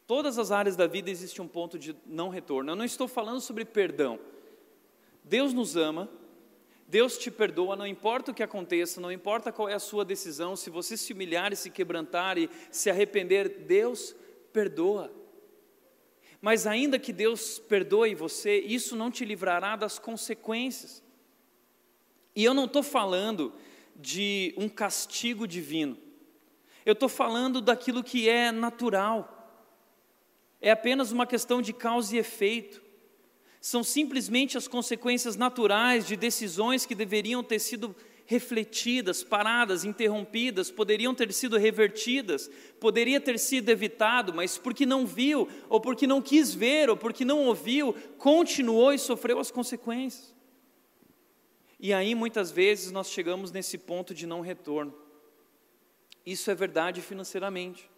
Todas 0.06 0.40
as 0.40 0.52
áreas 0.52 0.76
da 0.76 0.88
vida 0.88 1.10
existe 1.10 1.42
um 1.42 1.48
ponto 1.48 1.78
de 1.78 1.96
não 2.06 2.30
retorno. 2.30 2.72
Eu 2.72 2.76
não 2.76 2.86
estou 2.86 3.08
falando 3.08 3.42
sobre 3.42 3.66
perdão. 3.66 4.20
Deus 5.24 5.54
nos 5.54 5.76
ama, 5.76 6.10
Deus 6.88 7.18
te 7.18 7.30
perdoa, 7.30 7.76
não 7.76 7.86
importa 7.86 8.32
o 8.32 8.34
que 8.34 8.42
aconteça, 8.42 9.00
não 9.00 9.12
importa 9.12 9.52
qual 9.52 9.70
é 9.70 9.76
a 9.76 9.80
sua 9.80 10.04
decisão, 10.04 10.56
se 10.56 10.72
você 10.72 10.98
se 10.98 11.14
humilhar 11.14 11.54
e 11.54 11.56
se 11.56 11.70
quebrantar 11.70 12.40
e 12.40 12.50
se 12.72 12.90
arrepender, 12.90 13.66
Deus 13.68 14.16
perdoa. 14.52 15.14
Mas 16.42 16.66
ainda 16.66 16.98
que 16.98 17.14
Deus 17.14 17.60
perdoe 17.60 18.16
você, 18.16 18.58
isso 18.60 18.96
não 18.96 19.12
te 19.12 19.24
livrará 19.26 19.76
das 19.76 20.00
consequências. 20.00 21.04
E 22.36 22.44
eu 22.44 22.54
não 22.54 22.66
estou 22.66 22.84
falando 22.84 23.54
de 23.96 24.54
um 24.58 24.70
castigo 24.70 25.48
divino, 25.48 25.98
eu 26.86 26.94
estou 26.94 27.10
falando 27.10 27.62
daquilo 27.62 28.04
que 28.04 28.30
é 28.30 28.52
natural 28.52 29.36
é 30.62 30.72
apenas 30.72 31.12
uma 31.12 31.26
questão 31.26 31.62
de 31.62 31.72
causa 31.72 32.16
e 32.16 32.20
efeito. 32.20 32.82
São 33.62 33.84
simplesmente 33.84 34.58
as 34.58 34.68
consequências 34.68 35.36
naturais 35.36 36.06
de 36.06 36.16
decisões 36.16 36.86
que 36.86 36.96
deveriam 36.96 37.44
ter 37.44 37.60
sido 37.60 37.96
refletidas, 38.26 39.24
paradas, 39.24 39.84
interrompidas, 39.84 40.70
poderiam 40.70 41.16
ter 41.16 41.34
sido 41.34 41.58
revertidas, 41.58 42.50
poderia 42.80 43.20
ter 43.20 43.40
sido 43.40 43.70
evitado, 43.70 44.34
mas 44.34 44.58
porque 44.58 44.86
não 44.86 45.06
viu, 45.06 45.50
ou 45.68 45.82
porque 45.82 46.06
não 46.06 46.22
quis 46.22 46.54
ver, 46.54 46.90
ou 46.90 46.98
porque 46.98 47.26
não 47.26 47.46
ouviu, 47.46 47.94
continuou 48.18 48.94
e 48.94 49.00
sofreu 49.00 49.40
as 49.40 49.50
consequências. 49.50 50.34
E 51.80 51.94
aí 51.94 52.14
muitas 52.14 52.52
vezes 52.52 52.92
nós 52.92 53.10
chegamos 53.10 53.52
nesse 53.52 53.78
ponto 53.78 54.14
de 54.14 54.28
não 54.28 54.42
retorno. 54.42 54.94
Isso 56.26 56.52
é 56.52 56.56
verdade 56.56 57.02
financeiramente 57.02 57.90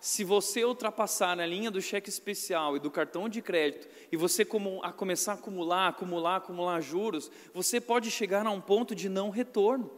se 0.00 0.24
você 0.24 0.64
ultrapassar 0.64 1.36
na 1.36 1.44
linha 1.44 1.70
do 1.70 1.82
cheque 1.82 2.08
especial 2.08 2.74
e 2.74 2.80
do 2.80 2.90
cartão 2.90 3.28
de 3.28 3.42
crédito, 3.42 3.86
e 4.10 4.16
você 4.16 4.46
como, 4.46 4.82
a 4.82 4.90
começar 4.90 5.32
a 5.32 5.34
acumular, 5.34 5.88
acumular, 5.88 6.36
acumular 6.36 6.80
juros, 6.80 7.30
você 7.52 7.78
pode 7.78 8.10
chegar 8.10 8.46
a 8.46 8.50
um 8.50 8.62
ponto 8.62 8.94
de 8.94 9.10
não 9.10 9.28
retorno. 9.28 9.90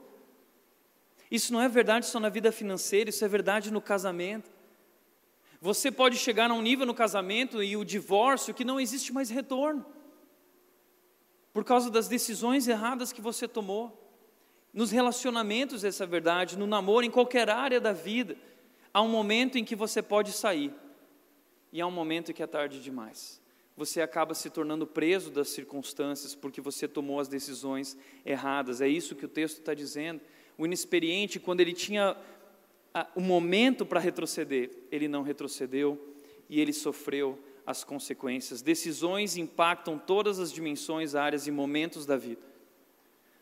Isso 1.30 1.52
não 1.52 1.62
é 1.62 1.68
verdade 1.68 2.06
só 2.06 2.18
na 2.18 2.28
vida 2.28 2.50
financeira, 2.50 3.10
isso 3.10 3.24
é 3.24 3.28
verdade 3.28 3.70
no 3.70 3.80
casamento. 3.80 4.50
Você 5.60 5.92
pode 5.92 6.18
chegar 6.18 6.50
a 6.50 6.54
um 6.54 6.60
nível 6.60 6.84
no 6.84 6.92
casamento 6.92 7.62
e 7.62 7.76
o 7.76 7.84
divórcio 7.84 8.52
que 8.52 8.64
não 8.64 8.80
existe 8.80 9.12
mais 9.12 9.30
retorno, 9.30 9.86
por 11.52 11.64
causa 11.64 11.90
das 11.90 12.08
decisões 12.08 12.66
erradas 12.66 13.12
que 13.12 13.20
você 13.20 13.46
tomou. 13.46 13.98
Nos 14.72 14.90
relacionamentos, 14.90 15.84
essa 15.84 16.04
é 16.04 16.06
verdade, 16.06 16.58
no 16.58 16.66
namoro, 16.66 17.04
em 17.04 17.10
qualquer 17.10 17.50
área 17.50 17.80
da 17.80 17.92
vida. 17.92 18.36
Há 18.92 19.02
um 19.02 19.08
momento 19.08 19.58
em 19.58 19.64
que 19.64 19.76
você 19.76 20.02
pode 20.02 20.32
sair, 20.32 20.72
e 21.72 21.80
há 21.80 21.86
um 21.86 21.90
momento 21.90 22.30
em 22.30 22.34
que 22.34 22.42
é 22.42 22.46
tarde 22.46 22.80
demais. 22.80 23.40
Você 23.76 24.02
acaba 24.02 24.34
se 24.34 24.50
tornando 24.50 24.86
preso 24.86 25.30
das 25.30 25.48
circunstâncias 25.48 26.34
porque 26.34 26.60
você 26.60 26.86
tomou 26.86 27.18
as 27.18 27.28
decisões 27.28 27.96
erradas. 28.24 28.82
É 28.82 28.88
isso 28.88 29.14
que 29.14 29.24
o 29.24 29.28
texto 29.28 29.58
está 29.58 29.72
dizendo. 29.72 30.20
O 30.58 30.66
inexperiente, 30.66 31.40
quando 31.40 31.62
ele 31.62 31.72
tinha 31.72 32.14
o 33.14 33.20
momento 33.20 33.86
para 33.86 33.98
retroceder, 33.98 34.70
ele 34.90 35.08
não 35.08 35.22
retrocedeu 35.22 35.98
e 36.48 36.60
ele 36.60 36.72
sofreu 36.72 37.38
as 37.66 37.84
consequências. 37.84 38.62
Decisões 38.62 39.36
impactam 39.36 39.98
todas 39.98 40.38
as 40.38 40.52
dimensões, 40.52 41.14
áreas 41.14 41.46
e 41.46 41.50
momentos 41.50 42.06
da 42.06 42.16
vida. 42.16 42.42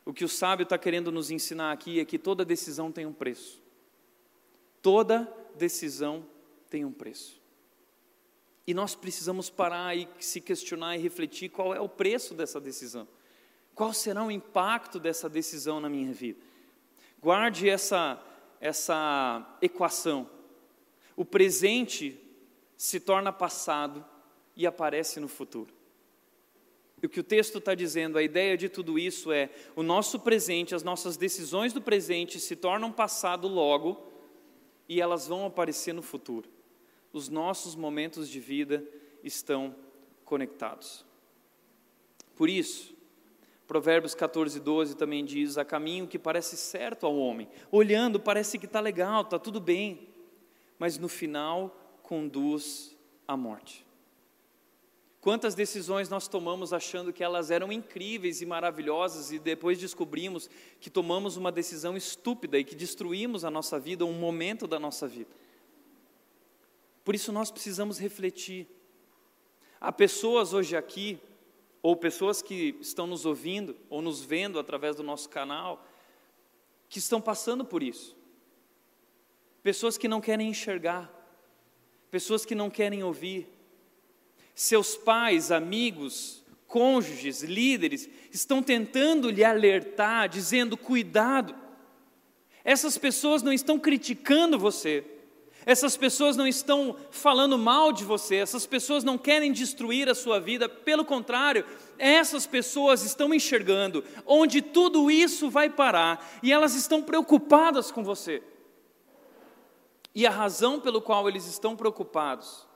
O 0.05 0.12
que 0.12 0.25
o 0.25 0.29
sábio 0.29 0.65
está 0.65 0.79
querendo 0.79 1.12
nos 1.12 1.31
ensinar 1.31 1.73
aqui 1.73 2.00
é 2.00 2.05
que 2.05 2.19
toda 2.19 2.45
decisão 2.45 2.91
tem 2.91 3.07
um 3.07 3.12
preço. 3.12 3.62
Toda 4.83 5.33
decisão 5.57 6.27
tem 6.69 6.85
um 6.85 6.93
preço. 6.93 7.41
E 8.67 8.75
nós 8.75 8.95
precisamos 8.95 9.50
parar 9.50 9.97
e 9.97 10.09
se 10.19 10.41
questionar 10.41 10.97
e 10.97 11.00
refletir 11.00 11.49
qual 11.49 11.75
é 11.75 11.81
o 11.81 11.89
preço 11.89 12.35
dessa 12.35 12.61
decisão. 12.61 13.07
Qual 13.75 13.93
será 13.93 14.25
o 14.25 14.31
impacto 14.31 14.99
dessa 14.99 15.29
decisão 15.29 15.81
na 15.81 15.89
minha 15.89 16.12
vida? 16.12 16.41
Guarde 17.21 17.69
essa, 17.69 18.23
essa 18.61 19.59
equação. 19.61 20.29
O 21.17 21.25
presente 21.25 22.19
se 22.77 22.99
torna 22.99 23.33
passado 23.33 24.05
e 24.61 24.67
aparece 24.67 25.19
no 25.19 25.26
futuro. 25.26 25.73
E 27.02 27.07
o 27.07 27.09
que 27.09 27.21
o 27.21 27.25
texto 27.25 27.57
está 27.57 27.75
dizendo, 27.75 28.19
a 28.19 28.23
ideia 28.23 28.59
de 28.59 28.69
tudo 28.69 28.99
isso 28.99 29.33
é: 29.33 29.49
o 29.75 29.83
nosso 29.83 30.21
presente, 30.21 30.75
as 30.75 30.83
nossas 30.83 31.17
decisões 31.17 31.73
do 31.73 31.81
presente 31.81 32.38
se 32.38 32.55
tornam 32.55 32.93
passado 32.93 33.49
logo, 33.49 34.07
e 34.87 35.00
elas 35.00 35.26
vão 35.26 35.47
aparecer 35.47 35.95
no 35.95 36.02
futuro. 36.02 36.47
Os 37.11 37.31
nossos 37.31 37.75
momentos 37.75 38.29
de 38.29 38.38
vida 38.38 38.85
estão 39.25 39.75
conectados. 40.26 41.07
Por 42.37 42.50
isso, 42.50 42.95
Provérbios 43.67 44.14
14, 44.14 44.61
12 44.61 44.95
também 44.95 45.25
diz: 45.25 45.57
há 45.57 45.64
caminho 45.64 46.07
que 46.07 46.19
parece 46.19 46.55
certo 46.59 47.07
ao 47.07 47.17
homem, 47.17 47.49
olhando 47.73 48.21
parece 48.21 48.59
que 48.59 48.67
está 48.67 48.79
legal, 48.79 49.23
está 49.23 49.38
tudo 49.38 49.59
bem, 49.59 50.07
mas 50.79 50.99
no 50.99 51.09
final 51.09 51.99
conduz 52.02 52.95
à 53.26 53.38
morte. 53.38 53.88
Quantas 55.21 55.55
decisões 55.55 56.09
nós 56.09 56.27
tomamos 56.27 56.73
achando 56.73 57.12
que 57.12 57.23
elas 57.23 57.50
eram 57.50 57.71
incríveis 57.71 58.41
e 58.41 58.47
maravilhosas 58.47 59.31
e 59.31 59.39
depois 59.39 59.79
descobrimos 59.79 60.49
que 60.81 60.89
tomamos 60.89 61.37
uma 61.37 61.53
decisão 61.53 61.95
estúpida 61.95 62.59
e 62.59 62.65
que 62.65 62.75
destruímos 62.75 63.45
a 63.45 63.50
nossa 63.50 63.79
vida, 63.79 64.07
um 64.07 64.15
momento 64.15 64.67
da 64.67 64.79
nossa 64.79 65.07
vida. 65.07 65.31
Por 67.05 67.15
isso 67.15 67.33
nós 67.33 67.50
precisamos 67.50 67.99
refletir. 67.99 68.67
Há 69.79 69.93
pessoas 69.93 70.55
hoje 70.55 70.75
aqui, 70.75 71.19
ou 71.83 71.97
pessoas 71.97 72.41
que 72.41 72.77
estão 72.81 73.07
nos 73.07 73.27
ouvindo 73.27 73.77
ou 73.89 74.00
nos 74.00 74.23
vendo 74.23 74.59
através 74.59 74.97
do 74.97 75.03
nosso 75.03 75.29
canal, 75.29 75.87
que 76.89 76.99
estão 76.99 77.21
passando 77.21 77.65
por 77.65 77.83
isso. 77.83 78.17
Pessoas 79.62 79.99
que 79.99 80.09
não 80.09 80.21
querem 80.21 80.49
enxergar, 80.49 81.12
pessoas 82.11 82.47
que 82.47 82.55
não 82.55 82.71
querem 82.71 83.03
ouvir, 83.03 83.60
seus 84.61 84.95
pais, 84.95 85.50
amigos, 85.50 86.45
cônjuges, 86.67 87.43
líderes 87.43 88.11
estão 88.31 88.62
tentando 88.62 89.31
lhe 89.31 89.43
alertar, 89.43 90.29
dizendo: 90.29 90.76
cuidado. 90.76 91.55
Essas 92.62 92.99
pessoas 92.99 93.43
não 93.43 93.55
estão 93.55 93.79
criticando 93.79 94.59
você, 94.59 95.02
essas 95.64 95.97
pessoas 95.97 96.37
não 96.37 96.47
estão 96.47 96.95
falando 97.11 97.57
mal 97.57 97.90
de 97.90 98.05
você, 98.05 98.37
essas 98.37 98.67
pessoas 98.67 99.02
não 99.02 99.17
querem 99.17 99.50
destruir 99.50 100.11
a 100.11 100.14
sua 100.14 100.38
vida, 100.38 100.69
pelo 100.69 101.07
contrário, 101.07 101.64
essas 101.99 102.47
pessoas 102.47 103.02
estão 103.02 103.33
enxergando 103.33 104.05
onde 104.26 104.61
tudo 104.61 105.11
isso 105.11 105.49
vai 105.49 105.71
parar 105.71 106.38
e 106.43 106.52
elas 106.52 106.75
estão 106.75 107.02
preocupadas 107.02 107.90
com 107.90 108.05
você. 108.05 108.43
E 110.14 110.26
a 110.26 110.31
razão 110.31 110.79
pelo 110.79 111.00
qual 111.00 111.26
eles 111.31 111.47
estão 111.47 111.75
preocupados 111.75 112.69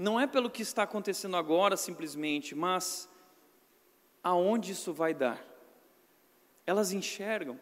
não 0.00 0.18
é 0.18 0.26
pelo 0.26 0.48
que 0.48 0.62
está 0.62 0.84
acontecendo 0.84 1.36
agora 1.36 1.76
simplesmente, 1.76 2.54
mas 2.54 3.06
aonde 4.24 4.72
isso 4.72 4.94
vai 4.94 5.12
dar. 5.12 5.44
Elas 6.66 6.90
enxergam, 6.90 7.60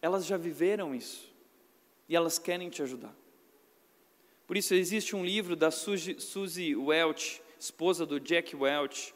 elas 0.00 0.24
já 0.24 0.36
viveram 0.36 0.94
isso 0.94 1.34
e 2.08 2.14
elas 2.14 2.38
querem 2.38 2.70
te 2.70 2.80
ajudar. 2.80 3.12
Por 4.46 4.56
isso, 4.56 4.72
existe 4.72 5.16
um 5.16 5.24
livro 5.24 5.56
da 5.56 5.72
Suzy 5.72 6.76
Welch, 6.76 7.42
esposa 7.58 8.06
do 8.06 8.20
Jack 8.20 8.54
Welch. 8.54 9.12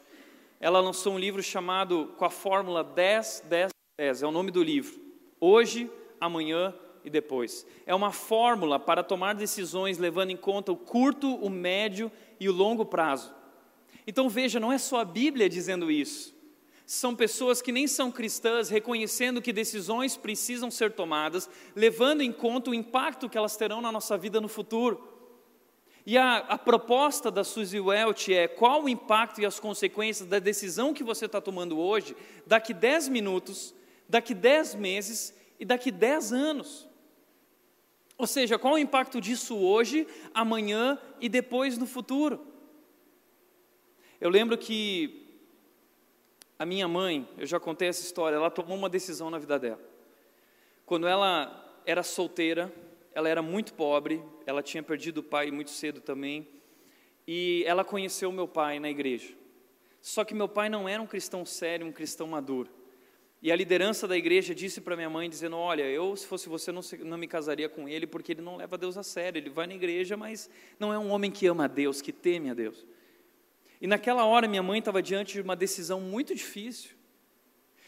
Ela 0.59 0.81
lançou 0.81 1.13
um 1.13 1.19
livro 1.19 1.41
chamado 1.41 2.13
com 2.17 2.25
a 2.25 2.29
fórmula 2.29 2.83
10, 2.83 3.45
10, 3.47 3.71
10. 3.97 4.23
É 4.23 4.27
o 4.27 4.31
nome 4.31 4.51
do 4.51 4.61
livro. 4.61 4.99
Hoje, 5.39 5.89
amanhã 6.19 6.75
e 7.05 7.09
depois. 7.09 7.65
É 7.85 7.95
uma 7.95 8.11
fórmula 8.11 8.77
para 8.77 9.01
tomar 9.01 9.33
decisões 9.33 9.97
levando 9.97 10.31
em 10.31 10.37
conta 10.37 10.73
o 10.73 10.75
curto, 10.75 11.35
o 11.35 11.49
médio 11.49 12.11
e 12.39 12.47
o 12.47 12.53
longo 12.53 12.85
prazo. 12.85 13.33
Então 14.05 14.29
veja, 14.29 14.59
não 14.59 14.71
é 14.71 14.77
só 14.77 14.99
a 14.99 15.05
Bíblia 15.05 15.49
dizendo 15.49 15.91
isso. 15.91 16.37
São 16.85 17.15
pessoas 17.15 17.61
que 17.61 17.71
nem 17.71 17.85
são 17.85 18.11
cristãs 18.11 18.67
reconhecendo 18.67 19.43
que 19.43 19.53
decisões 19.53 20.17
precisam 20.17 20.71
ser 20.71 20.93
tomadas, 20.93 21.47
levando 21.75 22.21
em 22.21 22.31
conta 22.31 22.71
o 22.71 22.73
impacto 22.73 23.29
que 23.29 23.37
elas 23.37 23.55
terão 23.55 23.79
na 23.79 23.91
nossa 23.91 24.17
vida 24.17 24.41
no 24.41 24.47
futuro. 24.47 25.07
E 26.03 26.17
a, 26.17 26.37
a 26.37 26.57
proposta 26.57 27.29
da 27.29 27.43
Suzy 27.43 27.79
Welch 27.79 28.33
é 28.33 28.47
qual 28.47 28.83
o 28.83 28.89
impacto 28.89 29.39
e 29.39 29.45
as 29.45 29.59
consequências 29.59 30.27
da 30.27 30.39
decisão 30.39 30.91
que 30.91 31.03
você 31.03 31.27
está 31.27 31.39
tomando 31.39 31.77
hoje, 31.77 32.17
daqui 32.47 32.73
10 32.73 33.09
minutos, 33.09 33.75
daqui 34.07 34.33
10 34.33 34.73
meses 34.73 35.31
e 35.59 35.65
daqui 35.65 35.91
10 35.91 36.33
anos. 36.33 36.88
Ou 38.19 38.27
seja, 38.27 38.59
qual 38.59 38.73
o 38.73 38.77
impacto 38.77 39.21
disso 39.21 39.57
hoje, 39.57 40.05
amanhã 40.33 40.99
e 41.21 41.29
depois 41.29 41.77
no 41.77 41.87
futuro? 41.87 42.45
Eu 44.19 44.29
lembro 44.29 44.57
que 44.57 45.25
a 46.59 46.65
minha 46.65 46.85
mãe, 46.85 47.25
eu 47.37 47.47
já 47.47 47.61
contei 47.61 47.87
essa 47.87 48.01
história, 48.01 48.35
ela 48.35 48.51
tomou 48.51 48.75
uma 48.75 48.89
decisão 48.89 49.29
na 49.29 49.39
vida 49.39 49.57
dela. 49.57 49.79
Quando 50.85 51.07
ela 51.07 51.81
era 51.85 52.03
solteira, 52.03 52.69
ela 53.13 53.29
era 53.29 53.41
muito 53.41 53.73
pobre, 53.73 54.21
ela 54.45 54.61
tinha 54.61 54.83
perdido 54.83 55.19
o 55.19 55.23
pai 55.23 55.49
muito 55.49 55.71
cedo 55.71 56.01
também, 56.01 56.45
e 57.25 57.63
ela 57.65 57.85
conheceu 57.85 58.33
meu 58.33 58.49
pai 58.49 58.81
na 58.81 58.89
igreja. 58.89 59.33
Só 60.01 60.25
que 60.25 60.33
meu 60.33 60.49
pai 60.49 60.67
não 60.67 60.89
era 60.89 61.01
um 61.01 61.07
cristão 61.07 61.45
sério, 61.45 61.87
um 61.87 61.91
cristão 61.93 62.27
maduro. 62.27 62.69
E 63.41 63.51
a 63.51 63.55
liderança 63.55 64.05
da 64.05 64.17
igreja 64.17 64.53
disse 64.53 64.81
para 64.81 64.97
minha 64.97 65.09
mãe, 65.09 65.29
dizendo: 65.29 65.55
Olha, 65.55 65.83
eu, 65.83 66.13
se 66.15 66.27
fosse 66.27 66.49
você, 66.49 66.71
não, 66.71 66.81
não 67.05 67.17
me 67.17 67.27
casaria 67.27 67.69
com 67.69 67.87
ele, 67.87 68.05
porque 68.05 68.33
ele 68.33 68.41
não 68.41 68.57
leva 68.57 68.77
Deus 68.77 68.97
a 68.97 69.03
sério. 69.03 69.39
Ele 69.39 69.49
vai 69.49 69.65
na 69.65 69.75
igreja, 69.75 70.17
mas 70.17 70.49
não 70.77 70.93
é 70.93 70.99
um 70.99 71.09
homem 71.09 71.31
que 71.31 71.47
ama 71.47 71.63
a 71.65 71.67
Deus, 71.67 72.01
que 72.01 72.11
teme 72.11 72.49
a 72.49 72.53
Deus. 72.53 72.85
E 73.79 73.87
naquela 73.87 74.25
hora, 74.25 74.45
minha 74.45 74.61
mãe 74.61 74.79
estava 74.79 75.01
diante 75.01 75.33
de 75.33 75.41
uma 75.41 75.55
decisão 75.55 76.01
muito 76.01 76.35
difícil. 76.35 76.91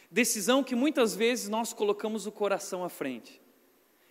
Decisão 0.09 0.63
que 0.63 0.73
muitas 0.73 1.15
vezes 1.15 1.49
nós 1.49 1.73
colocamos 1.73 2.25
o 2.25 2.31
coração 2.31 2.83
à 2.85 2.89
frente. 2.89 3.41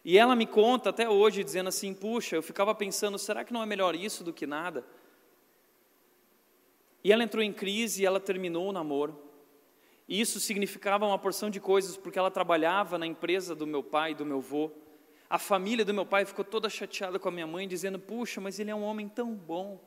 E 0.05 0.18
ela 0.18 0.37
me 0.37 0.46
conta 0.46 0.90
até 0.90 1.09
hoje, 1.09 1.42
dizendo 1.42 1.68
assim: 1.68 1.94
Puxa, 1.94 2.37
eu 2.37 2.42
ficava 2.42 2.74
pensando, 2.74 3.18
será 3.18 3.44
que 3.44 3.53
não 3.53 3.62
é 3.62 3.66
melhor 3.66 3.94
isso 3.94 4.22
do 4.22 4.33
que 4.33 4.46
nada? 4.46 4.85
E 7.03 7.11
ela 7.11 7.24
entrou 7.24 7.42
em 7.42 7.53
crise 7.53 8.03
e 8.03 8.07
ela 8.07 8.20
terminou 8.20 8.68
o 8.68 8.72
namoro. 8.72 9.30
E 10.11 10.20
isso 10.20 10.40
significava 10.40 11.07
uma 11.07 11.18
porção 11.20 11.49
de 11.49 11.61
coisas, 11.61 11.96
porque 11.96 12.18
ela 12.18 12.33
trabalhava 12.33 12.99
na 12.99 13.07
empresa 13.07 13.55
do 13.55 13.64
meu 13.64 13.81
pai 13.81 14.11
e 14.11 14.14
do 14.16 14.27
meu 14.27 14.38
avô. 14.38 14.73
A 15.29 15.38
família 15.38 15.85
do 15.85 15.94
meu 15.94 16.05
pai 16.05 16.25
ficou 16.25 16.44
toda 16.44 16.68
chateada 16.68 17.16
com 17.16 17.29
a 17.29 17.31
minha 17.31 17.46
mãe, 17.46 17.68
dizendo: 17.68 17.96
Puxa, 17.96 18.40
mas 18.40 18.59
ele 18.59 18.73
é 18.73 18.75
um 18.75 18.83
homem 18.83 19.09
tão 19.09 19.33
bom. 19.33 19.81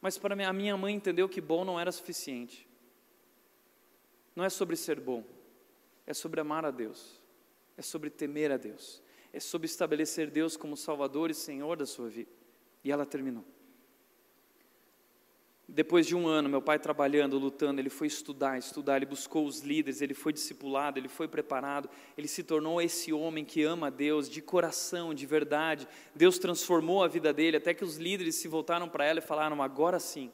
Mas 0.00 0.16
para 0.16 0.48
a 0.48 0.52
minha 0.52 0.76
mãe 0.76 0.94
entendeu 0.94 1.28
que 1.28 1.40
bom 1.40 1.64
não 1.64 1.78
era 1.78 1.90
suficiente. 1.90 2.68
Não 4.36 4.44
é 4.44 4.48
sobre 4.48 4.76
ser 4.76 5.00
bom, 5.00 5.24
é 6.06 6.14
sobre 6.14 6.40
amar 6.40 6.64
a 6.64 6.70
Deus, 6.70 7.20
é 7.76 7.82
sobre 7.82 8.10
temer 8.10 8.52
a 8.52 8.56
Deus, 8.56 9.02
é 9.32 9.40
sobre 9.40 9.66
estabelecer 9.66 10.30
Deus 10.30 10.56
como 10.56 10.76
Salvador 10.76 11.32
e 11.32 11.34
Senhor 11.34 11.76
da 11.76 11.84
sua 11.84 12.08
vida. 12.08 12.30
E 12.84 12.92
ela 12.92 13.04
terminou. 13.04 13.44
Depois 15.72 16.04
de 16.04 16.16
um 16.16 16.26
ano, 16.26 16.48
meu 16.48 16.60
pai 16.60 16.80
trabalhando, 16.80 17.38
lutando, 17.38 17.80
ele 17.80 17.88
foi 17.88 18.08
estudar, 18.08 18.58
estudar, 18.58 18.96
ele 18.96 19.06
buscou 19.06 19.46
os 19.46 19.60
líderes, 19.60 20.02
ele 20.02 20.14
foi 20.14 20.32
discipulado, 20.32 20.98
ele 20.98 21.06
foi 21.06 21.28
preparado, 21.28 21.88
ele 22.18 22.26
se 22.26 22.42
tornou 22.42 22.82
esse 22.82 23.12
homem 23.12 23.44
que 23.44 23.62
ama 23.62 23.86
a 23.86 23.90
Deus 23.90 24.28
de 24.28 24.42
coração, 24.42 25.14
de 25.14 25.24
verdade. 25.26 25.86
Deus 26.12 26.40
transformou 26.40 27.04
a 27.04 27.08
vida 27.08 27.32
dele, 27.32 27.56
até 27.56 27.72
que 27.72 27.84
os 27.84 27.98
líderes 27.98 28.34
se 28.34 28.48
voltaram 28.48 28.88
para 28.88 29.04
ela 29.04 29.20
e 29.20 29.22
falaram: 29.22 29.62
agora 29.62 30.00
sim, 30.00 30.32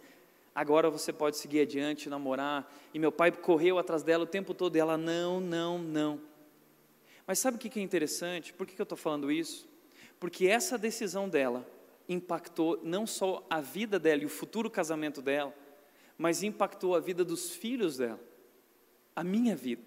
agora 0.55 0.89
você 0.89 1.13
pode 1.13 1.37
seguir 1.37 1.61
adiante, 1.61 2.09
namorar. 2.09 2.75
E 2.95 2.99
meu 2.99 3.13
pai 3.13 3.31
correu 3.31 3.79
atrás 3.79 4.03
dela 4.03 4.25
o 4.25 4.27
tempo 4.27 4.55
todo, 4.55 4.75
e 4.77 4.81
ela: 4.81 4.97
não, 4.97 5.39
não, 5.39 5.79
não. 5.79 6.19
Mas 7.27 7.39
sabe 7.39 7.59
o 7.59 7.61
que 7.61 7.79
é 7.79 7.83
interessante? 7.83 8.55
Por 8.55 8.67
que 8.67 8.81
eu 8.81 8.85
estou 8.85 8.97
falando 8.97 9.31
isso? 9.31 9.69
Porque 10.19 10.47
essa 10.47 10.79
decisão 10.79 11.29
dela 11.29 11.76
impactou 12.09 12.81
não 12.83 13.07
só 13.07 13.47
a 13.51 13.61
vida 13.61 13.99
dela 13.99 14.23
e 14.23 14.27
o 14.27 14.31
futuro 14.31 14.71
casamento 14.71 15.21
dela, 15.21 15.55
mas 16.17 16.43
impactou 16.43 16.95
a 16.95 17.01
vida 17.01 17.25
dos 17.25 17.51
filhos 17.51 17.99
dela, 17.99 18.21
a 19.15 19.23
minha 19.23 19.55
vida, 19.55 19.83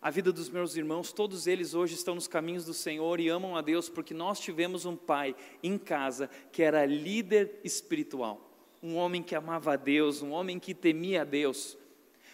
a 0.00 0.10
vida 0.10 0.32
dos 0.32 0.48
meus 0.48 0.76
irmãos, 0.76 1.12
todos 1.12 1.46
eles 1.46 1.74
hoje 1.74 1.94
estão 1.94 2.14
nos 2.14 2.26
caminhos 2.26 2.64
do 2.64 2.74
Senhor 2.74 3.20
e 3.20 3.28
amam 3.28 3.56
a 3.56 3.60
Deus 3.60 3.88
porque 3.88 4.12
nós 4.12 4.40
tivemos 4.40 4.84
um 4.84 4.96
pai 4.96 5.34
em 5.62 5.78
casa 5.78 6.28
que 6.50 6.62
era 6.62 6.84
líder 6.84 7.60
espiritual, 7.62 8.50
um 8.82 8.96
homem 8.96 9.22
que 9.22 9.34
amava 9.34 9.74
a 9.74 9.76
Deus, 9.76 10.22
um 10.22 10.32
homem 10.32 10.58
que 10.58 10.74
temia 10.74 11.22
a 11.22 11.24
Deus, 11.24 11.78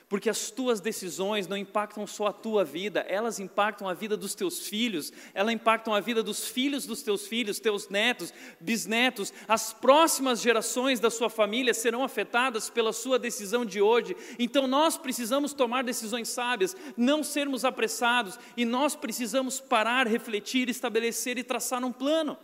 porque 0.08 0.30
as 0.30 0.50
tuas 0.50 0.80
decisões 0.80 1.46
não 1.46 1.56
impactam 1.56 2.06
só 2.06 2.28
a 2.28 2.32
tua 2.32 2.64
vida, 2.64 3.00
elas 3.00 3.38
impactam 3.38 3.86
a 3.86 3.92
vida 3.92 4.16
dos 4.16 4.34
teus 4.34 4.66
filhos, 4.66 5.12
elas 5.34 5.52
impactam 5.52 5.92
a 5.92 6.00
vida 6.00 6.22
dos 6.22 6.48
filhos 6.48 6.86
dos 6.86 7.02
teus 7.02 7.26
filhos, 7.26 7.60
teus 7.60 7.88
netos, 7.88 8.32
bisnetos, 8.58 9.32
as 9.46 9.72
próximas 9.72 10.40
gerações 10.40 10.98
da 10.98 11.10
sua 11.10 11.28
família 11.28 11.74
serão 11.74 12.02
afetadas 12.02 12.70
pela 12.70 12.92
sua 12.92 13.18
decisão 13.18 13.66
de 13.66 13.82
hoje. 13.82 14.16
Então 14.38 14.66
nós 14.66 14.96
precisamos 14.96 15.52
tomar 15.52 15.84
decisões 15.84 16.28
sábias, 16.28 16.74
não 16.96 17.22
sermos 17.22 17.64
apressados, 17.64 18.38
e 18.56 18.64
nós 18.64 18.96
precisamos 18.96 19.60
parar, 19.60 20.06
refletir, 20.06 20.70
estabelecer 20.70 21.36
e 21.36 21.44
traçar 21.44 21.84
um 21.84 21.92
plano. 21.92 22.38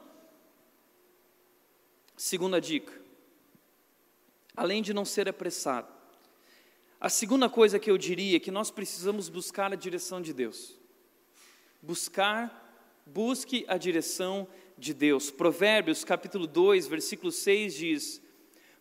Segunda 2.14 2.60
dica: 2.60 2.92
além 4.54 4.82
de 4.82 4.92
não 4.92 5.04
ser 5.04 5.28
apressado, 5.30 5.93
a 7.04 7.10
segunda 7.10 7.50
coisa 7.50 7.78
que 7.78 7.90
eu 7.90 7.98
diria 7.98 8.38
é 8.38 8.40
que 8.40 8.50
nós 8.50 8.70
precisamos 8.70 9.28
buscar 9.28 9.70
a 9.70 9.76
direção 9.76 10.22
de 10.22 10.32
Deus. 10.32 10.80
Buscar, 11.82 13.04
busque 13.04 13.62
a 13.68 13.76
direção 13.76 14.48
de 14.78 14.94
Deus. 14.94 15.30
Provérbios 15.30 16.02
capítulo 16.02 16.46
2, 16.46 16.86
versículo 16.86 17.30
6 17.30 17.74
diz: 17.74 18.22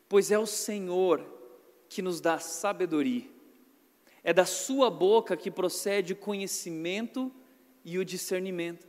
Pois 0.07 0.31
é 0.31 0.39
o 0.39 0.45
Senhor 0.45 1.21
que 1.89 2.01
nos 2.01 2.21
dá 2.21 2.39
sabedoria, 2.39 3.29
é 4.23 4.31
da 4.31 4.45
sua 4.45 4.89
boca 4.89 5.36
que 5.36 5.51
procede 5.51 6.13
o 6.13 6.15
conhecimento 6.15 7.29
e 7.83 7.99
o 7.99 8.05
discernimento. 8.05 8.88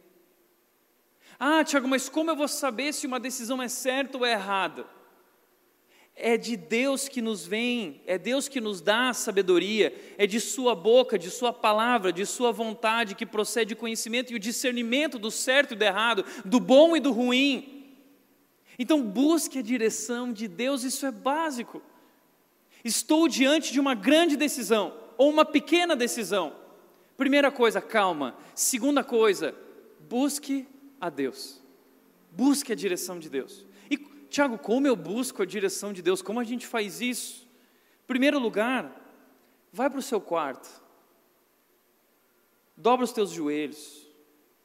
Ah, 1.41 1.65
Tiago, 1.65 1.89
mas 1.89 2.09
como 2.09 2.31
eu 2.31 2.37
vou 2.37 2.47
saber 2.47 2.95
se 2.95 3.05
uma 3.05 3.19
decisão 3.19 3.61
é 3.61 3.67
certa 3.67 4.17
ou 4.17 4.25
é 4.25 4.31
errada? 4.31 4.87
É 6.17 6.37
de 6.37 6.57
Deus 6.57 7.09
que 7.09 7.21
nos 7.21 7.45
vem, 7.45 8.01
é 8.07 8.17
Deus 8.17 8.49
que 8.49 8.61
nos 8.61 8.81
dá 8.81 9.09
a 9.09 9.15
sabedoria, 9.15 9.93
é 10.17 10.27
de 10.27 10.41
Sua 10.41 10.75
boca, 10.75 11.19
de 11.19 11.29
Sua 11.29 11.53
palavra, 11.53 12.13
de 12.13 12.25
Sua 12.25 12.53
vontade 12.53 13.17
que 13.17 13.27
procede 13.27 13.75
o 13.75 13.77
conhecimento 13.77 14.33
e 14.33 14.37
o 14.37 14.39
discernimento 14.39 15.19
do 15.19 15.31
certo 15.31 15.75
e 15.75 15.77
do 15.77 15.83
errado, 15.83 16.25
do 16.45 16.61
bom 16.61 16.97
e 16.97 17.01
do 17.01 17.11
ruim. 17.11 17.85
Então, 18.79 19.03
busque 19.03 19.59
a 19.59 19.63
direção 19.63 20.33
de 20.33 20.47
Deus, 20.47 20.85
isso 20.85 21.05
é 21.05 21.11
básico. 21.11 21.83
Estou 22.85 23.27
diante 23.29 23.73
de 23.73 23.81
uma 23.81 23.95
grande 23.95 24.37
decisão 24.37 24.95
ou 25.17 25.31
uma 25.31 25.45
pequena 25.45 25.97
decisão. 25.97 26.55
Primeira 27.17 27.51
coisa, 27.51 27.81
calma. 27.81 28.37
Segunda 28.55 29.03
coisa, 29.03 29.55
busque 30.09 30.67
a 31.01 31.09
Deus. 31.09 31.61
Busque 32.31 32.73
a 32.73 32.77
direção 32.77 33.19
de 33.19 33.31
Deus. 33.31 33.65
Tiago, 34.35 34.59
como 34.59 34.85
eu 34.85 34.97
busco 34.97 35.45
a 35.45 35.47
direção 35.47 35.93
de 35.93 36.03
Deus? 36.03 36.21
Como 36.21 36.41
a 36.41 36.45
gente 36.45 36.67
faz 36.67 37.01
isso? 37.01 37.49
Primeiro 38.05 38.37
lugar, 38.37 38.93
vai 39.73 39.89
para 39.89 40.01
o 40.01 40.03
seu 40.03 40.21
quarto, 40.21 40.69
dobra 42.77 43.05
os 43.05 43.13
teus 43.13 43.31
joelhos 43.31 44.09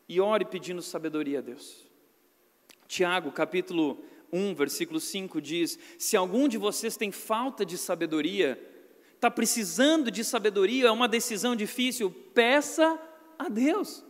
e 0.07 0.19
ore 0.19 0.43
pedindo 0.43 0.81
sabedoria 0.81 1.37
a 1.37 1.41
Deus. 1.43 1.87
Tiago, 2.87 3.31
capítulo 3.31 4.03
1, 4.33 4.55
versículo 4.55 4.99
5 4.99 5.39
diz: 5.39 5.77
Se 5.99 6.17
algum 6.17 6.47
de 6.47 6.57
vocês 6.57 6.97
tem 6.97 7.11
falta 7.11 7.63
de 7.63 7.77
sabedoria, 7.77 8.59
está 9.13 9.29
precisando 9.29 10.09
de 10.09 10.23
sabedoria, 10.23 10.87
é 10.87 10.91
uma 10.91 11.07
decisão 11.07 11.55
difícil, 11.55 12.09
peça 12.33 12.99
a 13.37 13.47
Deus 13.47 14.03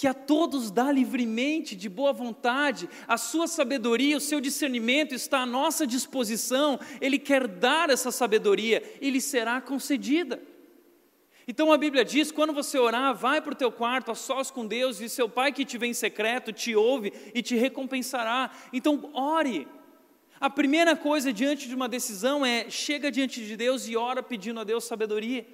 que 0.00 0.06
a 0.06 0.14
todos 0.14 0.70
dá 0.70 0.90
livremente, 0.90 1.76
de 1.76 1.86
boa 1.86 2.10
vontade, 2.10 2.88
a 3.06 3.18
sua 3.18 3.46
sabedoria, 3.46 4.16
o 4.16 4.20
seu 4.20 4.40
discernimento 4.40 5.14
está 5.14 5.40
à 5.40 5.44
nossa 5.46 5.86
disposição, 5.86 6.80
Ele 7.02 7.18
quer 7.18 7.46
dar 7.46 7.90
essa 7.90 8.10
sabedoria 8.10 8.82
e 8.98 9.10
lhe 9.10 9.20
será 9.20 9.60
concedida. 9.60 10.42
Então 11.46 11.70
a 11.70 11.76
Bíblia 11.76 12.02
diz: 12.02 12.32
quando 12.32 12.54
você 12.54 12.78
orar, 12.78 13.14
vai 13.14 13.42
para 13.42 13.52
o 13.52 13.54
teu 13.54 13.70
quarto, 13.70 14.10
a 14.10 14.14
sós 14.14 14.50
com 14.50 14.66
Deus, 14.66 15.02
e 15.02 15.08
seu 15.10 15.28
Pai 15.28 15.52
que 15.52 15.66
te 15.66 15.76
vê 15.76 15.88
em 15.88 15.92
secreto 15.92 16.50
te 16.50 16.74
ouve 16.74 17.12
e 17.34 17.42
te 17.42 17.54
recompensará. 17.54 18.50
Então 18.72 19.10
ore. 19.12 19.68
A 20.40 20.48
primeira 20.48 20.96
coisa 20.96 21.30
diante 21.30 21.68
de 21.68 21.74
uma 21.74 21.86
decisão 21.86 22.46
é 22.46 22.70
chega 22.70 23.10
diante 23.10 23.44
de 23.44 23.54
Deus 23.54 23.86
e 23.86 23.98
ora 23.98 24.22
pedindo 24.22 24.60
a 24.60 24.64
Deus 24.64 24.84
sabedoria. 24.84 25.46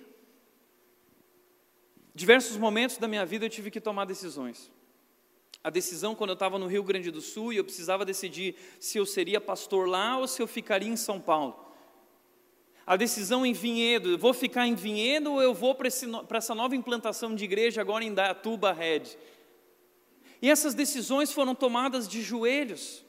Diversos 2.16 2.56
momentos 2.56 2.96
da 2.96 3.06
minha 3.06 3.26
vida 3.26 3.44
eu 3.44 3.50
tive 3.50 3.70
que 3.70 3.78
tomar 3.78 4.06
decisões. 4.06 4.72
A 5.62 5.68
decisão 5.68 6.14
quando 6.14 6.30
eu 6.30 6.34
estava 6.34 6.58
no 6.58 6.66
Rio 6.66 6.82
Grande 6.82 7.10
do 7.10 7.20
Sul 7.20 7.52
e 7.52 7.58
eu 7.58 7.64
precisava 7.64 8.06
decidir 8.06 8.56
se 8.80 8.96
eu 8.96 9.04
seria 9.04 9.38
pastor 9.38 9.86
lá 9.86 10.16
ou 10.16 10.26
se 10.26 10.40
eu 10.40 10.46
ficaria 10.46 10.88
em 10.88 10.96
São 10.96 11.20
Paulo. 11.20 11.54
A 12.86 12.96
decisão 12.96 13.44
em 13.44 13.52
Vinhedo, 13.52 14.16
vou 14.16 14.32
ficar 14.32 14.66
em 14.66 14.74
Vinhedo 14.74 15.30
ou 15.30 15.42
eu 15.42 15.52
vou 15.52 15.74
para 15.74 15.88
essa 16.38 16.54
nova 16.54 16.74
implantação 16.74 17.34
de 17.34 17.44
igreja 17.44 17.82
agora 17.82 18.02
em 18.02 18.14
Datuba 18.14 18.72
Red. 18.72 19.14
E 20.40 20.50
essas 20.50 20.72
decisões 20.72 21.30
foram 21.30 21.54
tomadas 21.54 22.08
de 22.08 22.22
joelhos, 22.22 23.04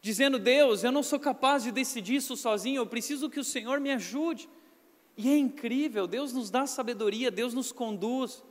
dizendo: 0.00 0.36
Deus, 0.36 0.82
eu 0.82 0.90
não 0.90 1.04
sou 1.04 1.20
capaz 1.20 1.62
de 1.62 1.70
decidir 1.70 2.16
isso 2.16 2.36
sozinho, 2.36 2.80
eu 2.80 2.86
preciso 2.86 3.30
que 3.30 3.38
o 3.38 3.44
Senhor 3.44 3.78
me 3.78 3.92
ajude. 3.92 4.48
E 5.16 5.30
é 5.30 5.36
incrível, 5.36 6.06
Deus 6.06 6.32
nos 6.32 6.50
dá 6.50 6.66
sabedoria, 6.66 7.30
Deus 7.30 7.54
nos 7.54 7.72
conduz. 7.72 8.44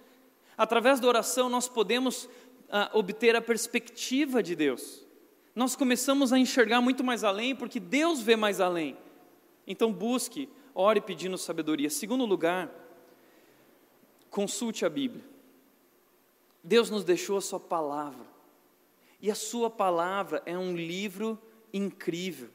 Através 0.58 1.00
da 1.00 1.08
oração 1.08 1.48
nós 1.48 1.68
podemos 1.68 2.28
ah, 2.70 2.90
obter 2.94 3.36
a 3.36 3.42
perspectiva 3.42 4.42
de 4.42 4.56
Deus. 4.56 5.06
Nós 5.54 5.76
começamos 5.76 6.34
a 6.34 6.40
enxergar 6.40 6.82
muito 6.82 7.04
mais 7.04 7.24
além, 7.24 7.56
porque 7.56 7.80
Deus 7.80 8.22
vê 8.22 8.36
mais 8.36 8.60
além. 8.60 8.98
Então 9.68 9.94
busque, 9.94 10.50
ore 10.74 11.00
pedindo 11.00 11.38
sabedoria. 11.38 11.90
Segundo 11.90 12.26
lugar, 12.26 12.70
consulte 14.30 14.86
a 14.86 14.90
Bíblia. 14.90 15.24
Deus 16.64 16.90
nos 16.90 17.04
deixou 17.04 17.38
a 17.38 17.42
Sua 17.42 17.60
palavra. 17.60 18.26
E 19.22 19.30
a 19.30 19.36
Sua 19.36 19.70
palavra 19.70 20.42
é 20.46 20.58
um 20.58 20.76
livro 20.76 21.40
incrível. 21.72 22.50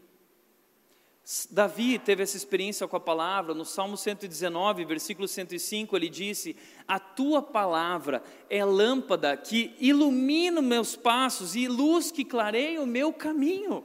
Davi 1.48 1.96
teve 1.96 2.24
essa 2.24 2.36
experiência 2.36 2.88
com 2.88 2.96
a 2.96 3.00
palavra, 3.00 3.54
no 3.54 3.64
Salmo 3.64 3.96
119, 3.96 4.84
versículo 4.84 5.28
105, 5.28 5.96
ele 5.96 6.08
disse: 6.08 6.56
A 6.88 6.98
tua 6.98 7.40
palavra 7.40 8.20
é 8.48 8.64
lâmpada 8.64 9.36
que 9.36 9.72
ilumina 9.78 10.60
meus 10.60 10.96
passos 10.96 11.54
e 11.54 11.68
luz 11.68 12.10
que 12.10 12.24
clareia 12.24 12.82
o 12.82 12.86
meu 12.86 13.12
caminho. 13.12 13.84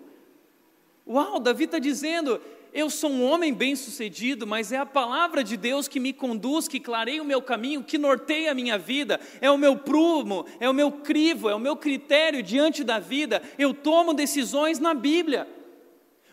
Uau, 1.07 1.39
Davi 1.39 1.65
está 1.65 1.77
dizendo: 1.77 2.41
Eu 2.73 2.89
sou 2.89 3.11
um 3.11 3.23
homem 3.23 3.53
bem-sucedido, 3.53 4.47
mas 4.47 4.71
é 4.71 4.77
a 4.77 4.85
palavra 4.85 5.43
de 5.43 5.55
Deus 5.55 5.87
que 5.87 5.99
me 5.99 6.13
conduz, 6.13 6.67
que 6.67 6.79
clareia 6.79 7.21
o 7.21 7.25
meu 7.25 7.43
caminho, 7.43 7.83
que 7.83 7.99
norteia 7.99 8.51
a 8.51 8.55
minha 8.55 8.77
vida, 8.77 9.19
é 9.39 9.51
o 9.51 9.57
meu 9.57 9.77
prumo, 9.77 10.47
é 10.59 10.67
o 10.67 10.73
meu 10.73 10.91
crivo, 10.91 11.47
é 11.47 11.53
o 11.53 11.59
meu 11.59 11.75
critério 11.75 12.41
diante 12.41 12.83
da 12.83 12.97
vida. 12.97 13.39
Eu 13.55 13.71
tomo 13.71 14.15
decisões 14.15 14.79
na 14.79 14.95
Bíblia. 14.95 15.54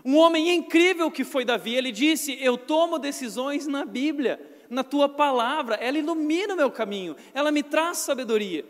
Um 0.05 0.17
homem 0.17 0.55
incrível 0.55 1.11
que 1.11 1.25
foi 1.25 1.45
Davi, 1.45 1.75
ele 1.75 1.93
disse: 1.93 2.37
Eu 2.41 2.59
tomo 2.59 2.99
decisões 2.99 3.67
na 3.67 3.85
Bíblia, 3.85 4.41
na 4.69 4.83
tua 4.83 5.09
palavra, 5.09 5.77
ela 5.77 5.99
ilumina 5.99 6.55
o 6.55 6.57
meu 6.57 6.71
caminho, 6.71 7.15
ela 7.33 7.53
me 7.53 7.62
traz 7.62 7.99
sabedoria. 7.99 8.65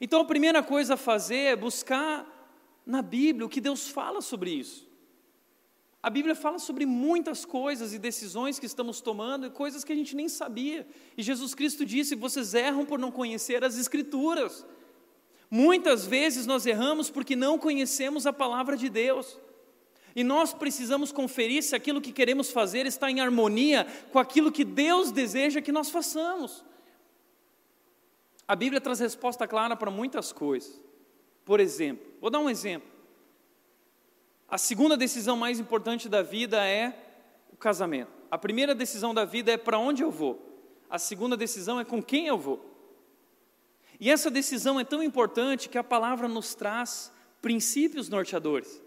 Então 0.00 0.20
a 0.20 0.24
primeira 0.24 0.62
coisa 0.62 0.94
a 0.94 0.96
fazer 0.96 1.36
é 1.36 1.56
buscar 1.56 2.26
na 2.84 3.02
Bíblia 3.02 3.46
o 3.46 3.48
que 3.48 3.60
Deus 3.60 3.88
fala 3.88 4.20
sobre 4.20 4.50
isso. 4.50 4.90
A 6.02 6.10
Bíblia 6.10 6.34
fala 6.34 6.58
sobre 6.58 6.84
muitas 6.84 7.44
coisas 7.44 7.94
e 7.94 7.98
decisões 7.98 8.58
que 8.58 8.66
estamos 8.66 9.00
tomando 9.00 9.46
e 9.46 9.50
coisas 9.50 9.84
que 9.84 9.92
a 9.92 9.96
gente 9.96 10.16
nem 10.16 10.28
sabia. 10.28 10.86
E 11.16 11.22
Jesus 11.22 11.54
Cristo 11.54 11.86
disse: 11.86 12.16
vocês 12.16 12.54
erram 12.54 12.84
por 12.84 12.98
não 12.98 13.12
conhecer 13.12 13.62
as 13.62 13.78
Escrituras. 13.78 14.66
Muitas 15.54 16.06
vezes 16.06 16.46
nós 16.46 16.64
erramos 16.64 17.10
porque 17.10 17.36
não 17.36 17.58
conhecemos 17.58 18.26
a 18.26 18.32
palavra 18.32 18.74
de 18.74 18.88
Deus. 18.88 19.38
E 20.16 20.24
nós 20.24 20.54
precisamos 20.54 21.12
conferir 21.12 21.62
se 21.62 21.76
aquilo 21.76 22.00
que 22.00 22.10
queremos 22.10 22.50
fazer 22.50 22.86
está 22.86 23.10
em 23.10 23.20
harmonia 23.20 23.86
com 24.10 24.18
aquilo 24.18 24.50
que 24.50 24.64
Deus 24.64 25.12
deseja 25.12 25.60
que 25.60 25.70
nós 25.70 25.90
façamos. 25.90 26.64
A 28.48 28.56
Bíblia 28.56 28.80
traz 28.80 28.98
resposta 28.98 29.46
clara 29.46 29.76
para 29.76 29.90
muitas 29.90 30.32
coisas. 30.32 30.80
Por 31.44 31.60
exemplo, 31.60 32.10
vou 32.18 32.30
dar 32.30 32.38
um 32.38 32.48
exemplo. 32.48 32.88
A 34.48 34.56
segunda 34.56 34.96
decisão 34.96 35.36
mais 35.36 35.60
importante 35.60 36.08
da 36.08 36.22
vida 36.22 36.66
é 36.66 36.96
o 37.52 37.58
casamento. 37.58 38.10
A 38.30 38.38
primeira 38.38 38.74
decisão 38.74 39.12
da 39.12 39.26
vida 39.26 39.52
é 39.52 39.58
para 39.58 39.78
onde 39.78 40.02
eu 40.02 40.10
vou. 40.10 40.64
A 40.88 40.98
segunda 40.98 41.36
decisão 41.36 41.78
é 41.78 41.84
com 41.84 42.02
quem 42.02 42.26
eu 42.26 42.38
vou. 42.38 42.71
E 44.02 44.10
essa 44.10 44.28
decisão 44.28 44.80
é 44.80 44.84
tão 44.84 45.00
importante 45.00 45.68
que 45.68 45.78
a 45.78 45.84
palavra 45.84 46.26
nos 46.26 46.56
traz 46.56 47.12
princípios 47.40 48.08
norteadores. 48.08 48.82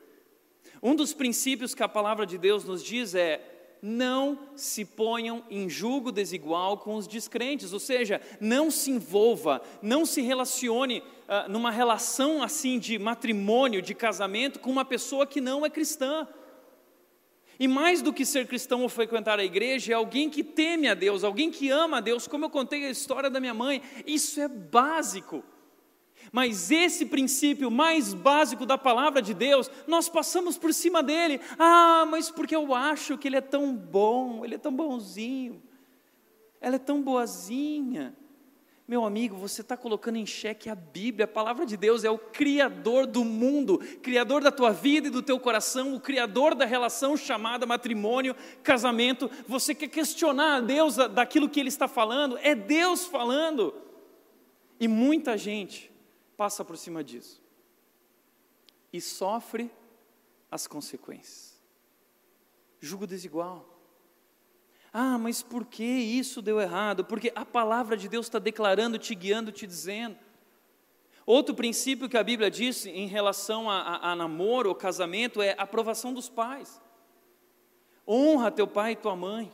Um 0.83 0.93
dos 0.93 1.13
princípios 1.13 1.73
que 1.73 1.81
a 1.81 1.87
palavra 1.87 2.25
de 2.25 2.37
Deus 2.37 2.65
nos 2.65 2.83
diz 2.83 3.15
é: 3.15 3.77
não 3.81 4.37
se 4.57 4.83
ponham 4.83 5.41
em 5.49 5.69
julgo 5.69 6.11
desigual 6.11 6.79
com 6.79 6.95
os 6.95 7.07
descrentes, 7.07 7.71
ou 7.71 7.79
seja, 7.79 8.19
não 8.41 8.69
se 8.69 8.91
envolva, 8.91 9.61
não 9.81 10.05
se 10.05 10.19
relacione 10.19 10.99
uh, 10.99 11.49
numa 11.49 11.71
relação 11.71 12.43
assim 12.43 12.77
de 12.77 12.99
matrimônio, 12.99 13.81
de 13.81 13.95
casamento, 13.95 14.59
com 14.59 14.69
uma 14.69 14.83
pessoa 14.83 15.25
que 15.25 15.39
não 15.39 15.65
é 15.65 15.69
cristã. 15.69 16.27
E 17.59 17.67
mais 17.67 18.01
do 18.01 18.11
que 18.11 18.25
ser 18.25 18.47
cristão 18.47 18.81
ou 18.81 18.89
frequentar 18.89 19.39
a 19.39 19.43
igreja, 19.43 19.93
é 19.93 19.95
alguém 19.95 20.29
que 20.29 20.43
teme 20.43 20.87
a 20.87 20.93
Deus, 20.93 21.23
alguém 21.23 21.49
que 21.49 21.69
ama 21.69 21.97
a 21.97 22.01
Deus, 22.01 22.27
como 22.27 22.45
eu 22.45 22.49
contei 22.49 22.85
a 22.85 22.89
história 22.89 23.29
da 23.29 23.39
minha 23.39 23.53
mãe, 23.53 23.81
isso 24.05 24.41
é 24.41 24.47
básico. 24.47 25.43
Mas 26.31 26.71
esse 26.71 27.05
princípio 27.05 27.71
mais 27.71 28.13
básico 28.13 28.65
da 28.65 28.77
palavra 28.77 29.21
de 29.21 29.33
Deus, 29.33 29.69
nós 29.87 30.09
passamos 30.09 30.57
por 30.57 30.73
cima 30.73 31.01
dele. 31.01 31.39
Ah, 31.57 32.05
mas 32.09 32.29
porque 32.29 32.55
eu 32.55 32.73
acho 32.73 33.17
que 33.17 33.27
ele 33.27 33.37
é 33.37 33.41
tão 33.41 33.73
bom, 33.73 34.43
ele 34.43 34.55
é 34.55 34.57
tão 34.57 34.75
bonzinho, 34.75 35.61
ela 36.59 36.75
é 36.75 36.79
tão 36.79 37.01
boazinha. 37.01 38.15
Meu 38.87 39.03
amigo, 39.03 39.35
você 39.35 39.61
está 39.61 39.75
colocando 39.75 40.17
em 40.17 40.27
xeque 40.27 40.69
a 40.69 40.75
Bíblia, 40.75 41.25
a 41.25 41.27
palavra 41.27 41.65
de 41.65 41.75
Deus 41.75 42.03
é 42.03 42.09
o 42.09 42.19
Criador 42.19 43.07
do 43.07 43.25
mundo, 43.25 43.79
Criador 44.03 44.43
da 44.43 44.51
tua 44.51 44.71
vida 44.71 45.07
e 45.07 45.11
do 45.11 45.23
teu 45.23 45.39
coração, 45.39 45.95
o 45.95 45.99
Criador 45.99 46.53
da 46.53 46.65
relação 46.65 47.17
chamada 47.17 47.65
matrimônio, 47.65 48.35
casamento. 48.61 49.29
Você 49.47 49.73
quer 49.73 49.87
questionar 49.87 50.57
a 50.57 50.61
Deus 50.61 50.97
daquilo 50.97 51.49
que 51.49 51.59
Ele 51.59 51.69
está 51.69 51.87
falando? 51.87 52.37
É 52.37 52.53
Deus 52.53 53.05
falando. 53.05 53.73
E 54.79 54.87
muita 54.87 55.35
gente 55.35 55.91
passa 56.37 56.63
por 56.63 56.77
cima 56.77 57.03
disso 57.03 57.41
e 58.93 59.01
sofre 59.01 59.71
as 60.51 60.67
consequências. 60.67 61.59
Julgo 62.79 63.07
desigual 63.07 63.74
ah, 64.97 65.17
mas 65.17 65.43
por 65.43 65.65
que 65.65 65.83
isso 65.83 66.41
deu 66.41 66.57
errado? 66.61 67.03
Porque 67.03 67.29
a 67.35 67.43
palavra 67.43 67.97
de 67.97 68.07
Deus 68.07 68.27
está 68.27 68.39
declarando, 68.39 68.97
te 68.97 69.13
guiando, 69.13 69.51
te 69.51 69.67
dizendo. 69.67 70.15
Outro 71.25 71.53
princípio 71.53 72.07
que 72.07 72.15
a 72.15 72.23
Bíblia 72.23 72.49
diz 72.49 72.85
em 72.85 73.05
relação 73.05 73.69
a, 73.69 73.81
a, 73.81 74.11
a 74.11 74.15
namoro 74.15 74.69
ou 74.69 74.75
casamento 74.75 75.41
é 75.41 75.53
a 75.57 75.63
aprovação 75.63 76.13
dos 76.13 76.29
pais. 76.29 76.81
Honra 78.07 78.49
teu 78.49 78.65
pai 78.65 78.93
e 78.93 78.95
tua 78.95 79.17
mãe. 79.17 79.51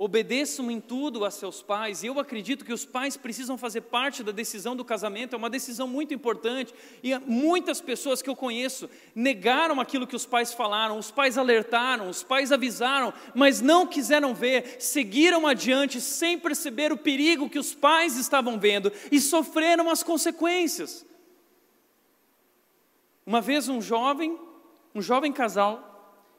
Obedeçam 0.00 0.70
em 0.70 0.80
tudo 0.80 1.24
a 1.24 1.30
seus 1.30 1.60
pais, 1.60 2.04
e 2.04 2.06
eu 2.06 2.20
acredito 2.20 2.64
que 2.64 2.72
os 2.72 2.84
pais 2.84 3.16
precisam 3.16 3.58
fazer 3.58 3.80
parte 3.80 4.22
da 4.22 4.30
decisão 4.30 4.76
do 4.76 4.84
casamento, 4.84 5.34
é 5.34 5.36
uma 5.36 5.50
decisão 5.50 5.88
muito 5.88 6.14
importante. 6.14 6.72
E 7.02 7.18
muitas 7.26 7.80
pessoas 7.80 8.22
que 8.22 8.30
eu 8.30 8.36
conheço 8.36 8.88
negaram 9.12 9.80
aquilo 9.80 10.06
que 10.06 10.14
os 10.14 10.24
pais 10.24 10.54
falaram, 10.54 11.00
os 11.00 11.10
pais 11.10 11.36
alertaram, 11.36 12.08
os 12.08 12.22
pais 12.22 12.52
avisaram, 12.52 13.12
mas 13.34 13.60
não 13.60 13.88
quiseram 13.88 14.32
ver, 14.32 14.76
seguiram 14.78 15.48
adiante 15.48 16.00
sem 16.00 16.38
perceber 16.38 16.92
o 16.92 16.96
perigo 16.96 17.50
que 17.50 17.58
os 17.58 17.74
pais 17.74 18.16
estavam 18.16 18.56
vendo 18.56 18.92
e 19.10 19.20
sofreram 19.20 19.90
as 19.90 20.04
consequências. 20.04 21.04
Uma 23.26 23.40
vez 23.40 23.68
um 23.68 23.82
jovem, 23.82 24.38
um 24.94 25.02
jovem 25.02 25.32
casal, 25.32 25.87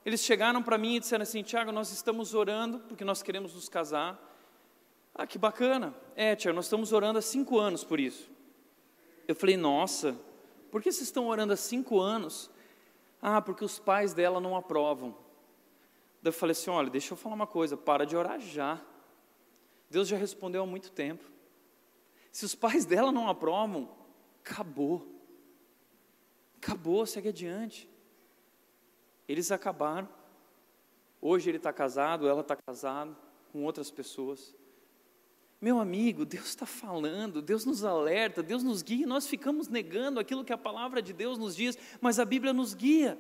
eles 0.06 0.22
chegaram 0.22 0.64
para 0.64 0.78
mim 0.78 0.96
e 0.96 1.00
disseram 1.00 1.24
assim: 1.24 1.44
Tiago, 1.44 1.72
nós 1.72 1.92
estamos 1.92 2.34
orando 2.34 2.80
porque 2.80 3.04
nós 3.04 3.22
queremos 3.22 3.54
nos 3.54 3.68
casar. 3.68 4.20
Ah, 5.14 5.28
que 5.28 5.38
bacana. 5.38 5.94
É, 6.16 6.36
Tiago, 6.36 6.56
nós 6.56 6.66
estamos 6.66 6.94
orando 6.94 7.20
há 7.20 7.22
cinco 7.22 7.60
anos 7.60 7.84
por 7.84 8.00
isso. 8.00 8.30
Eu 9.28 9.36
falei: 9.36 9.58
Nossa, 9.58 10.18
por 10.72 10.82
que 10.82 10.92
vocês 10.92 11.08
estão 11.08 11.28
orando 11.28 11.54
há 11.54 11.58
cinco 11.58 12.00
anos? 12.00 12.50
Ah, 13.22 13.42
porque 13.42 13.66
os 13.66 13.80
pais 13.80 14.14
dela 14.14 14.40
não 14.40 14.56
aprovam. 14.56 15.16
Daí 16.22 16.30
eu 16.30 16.34
falei 16.34 16.52
assim: 16.52 16.70
Olha, 16.70 16.90
deixa 16.90 17.14
eu 17.14 17.18
falar 17.18 17.36
uma 17.36 17.48
coisa, 17.48 17.76
para 17.76 18.06
de 18.06 18.16
orar 18.16 18.40
já. 18.40 18.82
Deus 19.90 20.08
já 20.08 20.18
respondeu 20.18 20.64
há 20.64 20.66
muito 20.66 20.92
tempo. 20.92 21.24
Se 22.32 22.46
os 22.46 22.56
pais 22.56 22.86
dela 22.86 23.12
não 23.12 23.28
aprovam, 23.28 23.90
acabou. 24.44 25.06
Acabou, 26.58 27.06
segue 27.06 27.30
adiante. 27.30 27.90
Eles 29.30 29.52
acabaram. 29.52 30.10
Hoje 31.22 31.52
ele 31.52 31.58
está 31.58 31.72
casado, 31.72 32.28
ela 32.28 32.42
está 32.42 32.56
casada 32.56 33.16
com 33.52 33.64
outras 33.64 33.92
pessoas. 33.92 34.56
Meu 35.62 35.80
amigo, 35.80 36.26
Deus 36.26 36.48
está 36.48 36.66
falando, 36.66 37.42
Deus 37.42 37.64
nos 37.64 37.84
alerta, 37.84 38.42
Deus 38.42 38.64
nos 38.64 38.82
guia, 38.82 39.06
nós 39.06 39.28
ficamos 39.28 39.68
negando 39.68 40.20
aquilo 40.20 40.44
que 40.44 40.54
a 40.54 40.58
palavra 40.58 41.02
de 41.02 41.14
Deus 41.14 41.38
nos 41.38 41.56
diz, 41.56 41.78
mas 42.02 42.18
a 42.18 42.26
Bíblia 42.26 42.54
nos 42.54 42.74
guia. 42.74 43.20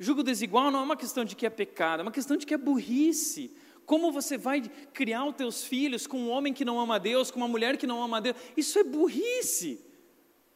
Julgo 0.00 0.22
desigual 0.22 0.70
não 0.70 0.80
é 0.80 0.82
uma 0.82 0.96
questão 0.96 1.24
de 1.24 1.36
que 1.36 1.46
é 1.46 1.50
pecado, 1.50 2.00
é 2.00 2.02
uma 2.02 2.10
questão 2.10 2.36
de 2.36 2.44
que 2.44 2.54
é 2.54 2.58
burrice. 2.58 3.54
Como 3.84 4.10
você 4.10 4.36
vai 4.36 4.62
criar 4.92 5.24
os 5.26 5.36
teus 5.36 5.62
filhos 5.62 6.08
com 6.08 6.18
um 6.18 6.30
homem 6.30 6.52
que 6.52 6.64
não 6.64 6.80
ama 6.80 6.98
Deus, 6.98 7.30
com 7.30 7.38
uma 7.38 7.48
mulher 7.48 7.76
que 7.76 7.86
não 7.86 8.02
ama 8.02 8.20
Deus? 8.20 8.36
Isso 8.56 8.78
é 8.78 8.84
burrice. 8.84 9.84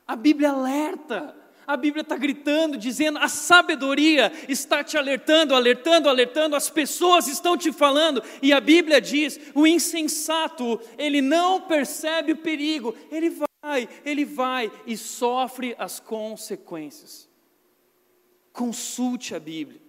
A 0.07 0.17
Bíblia 0.17 0.51
alerta 0.51 1.40
a 1.73 1.77
Bíblia 1.77 2.03
está 2.03 2.17
gritando, 2.17 2.77
dizendo: 2.77 3.19
a 3.19 3.29
sabedoria 3.29 4.33
está 4.49 4.83
te 4.83 4.99
alertando, 4.99 5.55
alertando, 5.55 6.09
alertando, 6.09 6.57
as 6.57 6.69
pessoas 6.69 7.29
estão 7.29 7.57
te 7.57 7.73
falando, 7.73 8.23
e 8.43 8.53
a 8.53 8.61
Bíblia 8.61 9.01
diz: 9.01 9.39
o 9.55 9.67
insensato, 9.67 10.81
ele 10.99 11.23
não 11.23 11.61
percebe 11.61 12.33
o 12.33 12.37
perigo, 12.37 12.97
ele 13.11 13.31
vai, 13.63 13.89
ele 14.05 14.25
vai 14.25 14.71
e 14.85 14.97
sofre 14.97 15.77
as 15.79 16.01
consequências. 16.01 17.29
Consulte 18.53 19.33
a 19.35 19.39
Bíblia. 19.39 19.81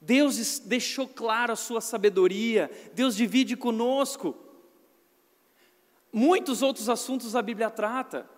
Deus 0.00 0.60
deixou 0.60 1.08
claro 1.08 1.52
a 1.52 1.56
sua 1.56 1.80
sabedoria, 1.80 2.70
Deus 2.94 3.16
divide 3.16 3.56
conosco. 3.56 4.36
Muitos 6.12 6.62
outros 6.62 6.88
assuntos 6.88 7.34
a 7.34 7.42
Bíblia 7.42 7.70
trata. 7.70 8.33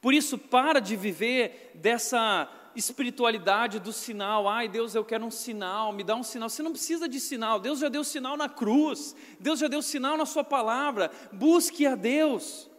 Por 0.00 0.14
isso, 0.14 0.38
para 0.38 0.80
de 0.80 0.96
viver 0.96 1.72
dessa 1.74 2.48
espiritualidade 2.74 3.80
do 3.80 3.92
sinal. 3.92 4.48
Ai, 4.48 4.68
Deus, 4.68 4.94
eu 4.94 5.04
quero 5.04 5.24
um 5.24 5.30
sinal, 5.30 5.92
me 5.92 6.04
dá 6.04 6.14
um 6.14 6.22
sinal. 6.22 6.48
Você 6.48 6.62
não 6.62 6.72
precisa 6.72 7.08
de 7.08 7.18
sinal. 7.18 7.58
Deus 7.58 7.80
já 7.80 7.88
deu 7.88 8.04
sinal 8.04 8.36
na 8.36 8.48
cruz. 8.48 9.16
Deus 9.40 9.58
já 9.58 9.68
deu 9.68 9.82
sinal 9.82 10.16
na 10.16 10.24
sua 10.24 10.44
palavra. 10.44 11.10
Busque 11.32 11.86
a 11.86 11.94
Deus. 11.94 12.70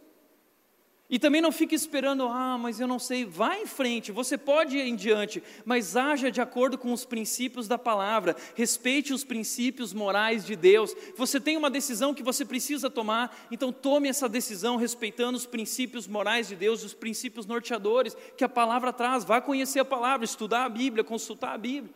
E 1.10 1.17
também 1.17 1.41
não 1.41 1.52
fique 1.52 1.74
esperando, 1.74 2.28
ah, 2.28 2.56
mas 2.56 2.80
eu 2.80 2.88
não 2.88 3.00
sei, 3.00 3.26
vá 3.26 3.58
em 3.58 3.65
frente, 3.65 4.12
você 4.12 4.38
pode 4.38 4.78
ir 4.78 4.82
em 4.82 4.95
diante, 4.95 5.41
mas 5.65 5.98
haja 5.98 6.30
de 6.30 6.39
acordo 6.39 6.78
com 6.78 6.93
os 6.93 7.04
princípios 7.04 7.67
da 7.67 7.80
palavra, 7.80 8.36
respeite 8.54 9.12
os 9.12 9.24
princípios 9.24 9.91
morais 9.91 10.45
de 10.45 10.56
Deus. 10.56 10.95
Você 11.17 11.39
tem 11.39 11.58
uma 11.58 11.72
decisão 11.72 12.13
que 12.13 12.22
você 12.22 12.45
precisa 12.45 12.91
tomar, 12.91 13.36
então 13.50 13.74
tome 13.74 14.08
essa 14.08 14.30
decisão 14.30 14.76
respeitando 14.76 15.36
os 15.36 15.48
princípios 15.48 16.08
morais 16.08 16.48
de 16.48 16.56
Deus, 16.56 16.84
os 16.84 16.93
princípios 16.93 17.48
norteadores 17.48 18.15
que 18.38 18.43
a 18.43 18.50
palavra 18.50 18.93
traz. 18.93 19.24
Vá 19.24 19.41
conhecer 19.41 19.80
a 19.80 19.86
palavra, 19.86 20.24
estudar 20.24 20.65
a 20.65 20.69
Bíblia, 20.69 21.04
consultar 21.04 21.56
a 21.56 21.58
Bíblia. 21.58 21.93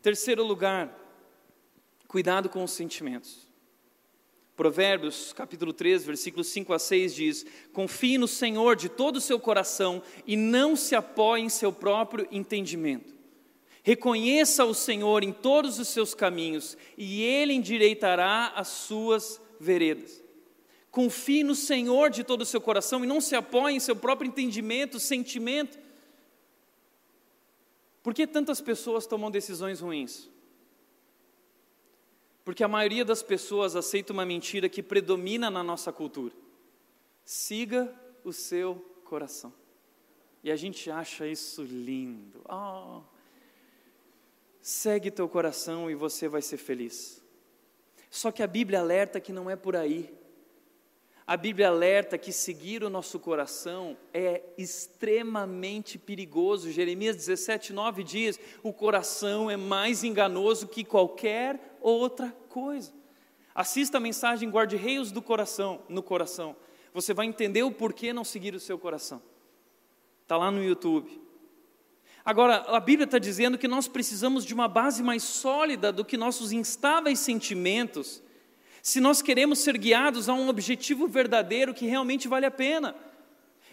Terceiro 0.00 0.42
lugar, 0.42 0.98
cuidado 2.08 2.48
com 2.48 2.64
os 2.64 2.70
sentimentos. 2.70 3.49
Provérbios, 4.60 5.32
capítulo 5.32 5.72
3, 5.72 6.04
versículos 6.04 6.48
5 6.48 6.74
a 6.74 6.78
6 6.78 7.14
diz: 7.14 7.46
Confie 7.72 8.18
no 8.18 8.28
Senhor 8.28 8.76
de 8.76 8.90
todo 8.90 9.16
o 9.16 9.20
seu 9.20 9.40
coração 9.40 10.02
e 10.26 10.36
não 10.36 10.76
se 10.76 10.94
apoie 10.94 11.40
em 11.40 11.48
seu 11.48 11.72
próprio 11.72 12.28
entendimento. 12.30 13.14
Reconheça 13.82 14.66
o 14.66 14.74
Senhor 14.74 15.24
em 15.24 15.32
todos 15.32 15.78
os 15.78 15.88
seus 15.88 16.12
caminhos 16.12 16.76
e 16.98 17.22
ele 17.22 17.54
endireitará 17.54 18.52
as 18.54 18.68
suas 18.68 19.40
veredas. 19.58 20.22
Confie 20.90 21.42
no 21.42 21.54
Senhor 21.54 22.10
de 22.10 22.22
todo 22.22 22.42
o 22.42 22.46
seu 22.46 22.60
coração 22.60 23.02
e 23.02 23.08
não 23.08 23.18
se 23.18 23.34
apoie 23.34 23.74
em 23.74 23.80
seu 23.80 23.96
próprio 23.96 24.28
entendimento, 24.28 25.00
sentimento. 25.00 25.78
Por 28.02 28.12
que 28.12 28.26
tantas 28.26 28.60
pessoas 28.60 29.06
tomam 29.06 29.30
decisões 29.30 29.80
ruins? 29.80 30.28
Porque 32.44 32.64
a 32.64 32.68
maioria 32.68 33.04
das 33.04 33.22
pessoas 33.22 33.76
aceita 33.76 34.12
uma 34.12 34.24
mentira 34.24 34.68
que 34.68 34.82
predomina 34.82 35.50
na 35.50 35.62
nossa 35.62 35.92
cultura. 35.92 36.34
Siga 37.24 37.94
o 38.24 38.32
seu 38.32 38.76
coração. 39.04 39.52
E 40.42 40.50
a 40.50 40.56
gente 40.56 40.90
acha 40.90 41.26
isso 41.26 41.62
lindo. 41.62 42.42
Oh, 42.48 43.02
segue 44.60 45.10
teu 45.10 45.28
coração 45.28 45.90
e 45.90 45.94
você 45.94 46.28
vai 46.28 46.40
ser 46.40 46.56
feliz. 46.56 47.22
Só 48.08 48.32
que 48.32 48.42
a 48.42 48.46
Bíblia 48.46 48.80
alerta 48.80 49.20
que 49.20 49.32
não 49.32 49.48
é 49.50 49.54
por 49.54 49.76
aí. 49.76 50.12
A 51.26 51.36
Bíblia 51.36 51.68
alerta 51.68 52.18
que 52.18 52.32
seguir 52.32 52.82
o 52.82 52.90
nosso 52.90 53.20
coração 53.20 53.96
é 54.12 54.42
extremamente 54.58 55.96
perigoso. 55.96 56.72
Jeremias 56.72 57.14
17, 57.14 57.72
9 57.72 58.02
diz: 58.02 58.40
o 58.64 58.72
coração 58.72 59.48
é 59.48 59.56
mais 59.56 60.02
enganoso 60.02 60.66
que 60.66 60.82
qualquer 60.82 61.69
outra 61.80 62.34
coisa. 62.48 62.92
Assista 63.54 63.98
a 63.98 64.00
mensagem 64.00 64.48
Guarde-Reios 64.48 65.10
do 65.10 65.20
Coração, 65.20 65.82
no 65.88 66.02
coração. 66.02 66.56
Você 66.92 67.12
vai 67.12 67.26
entender 67.26 67.62
o 67.62 67.70
porquê 67.70 68.12
não 68.12 68.24
seguir 68.24 68.54
o 68.54 68.60
seu 68.60 68.78
coração. 68.78 69.22
Está 70.22 70.36
lá 70.36 70.50
no 70.50 70.62
YouTube. 70.62 71.20
Agora, 72.24 72.56
a 72.68 72.80
Bíblia 72.80 73.04
está 73.04 73.18
dizendo 73.18 73.58
que 73.58 73.66
nós 73.66 73.88
precisamos 73.88 74.44
de 74.44 74.54
uma 74.54 74.68
base 74.68 75.02
mais 75.02 75.22
sólida 75.22 75.90
do 75.92 76.04
que 76.04 76.16
nossos 76.16 76.52
instáveis 76.52 77.18
sentimentos 77.18 78.22
se 78.82 79.00
nós 79.00 79.20
queremos 79.20 79.58
ser 79.58 79.76
guiados 79.76 80.28
a 80.28 80.34
um 80.34 80.48
objetivo 80.48 81.06
verdadeiro 81.06 81.74
que 81.74 81.86
realmente 81.86 82.28
vale 82.28 82.46
a 82.46 82.50
pena. 82.50 82.94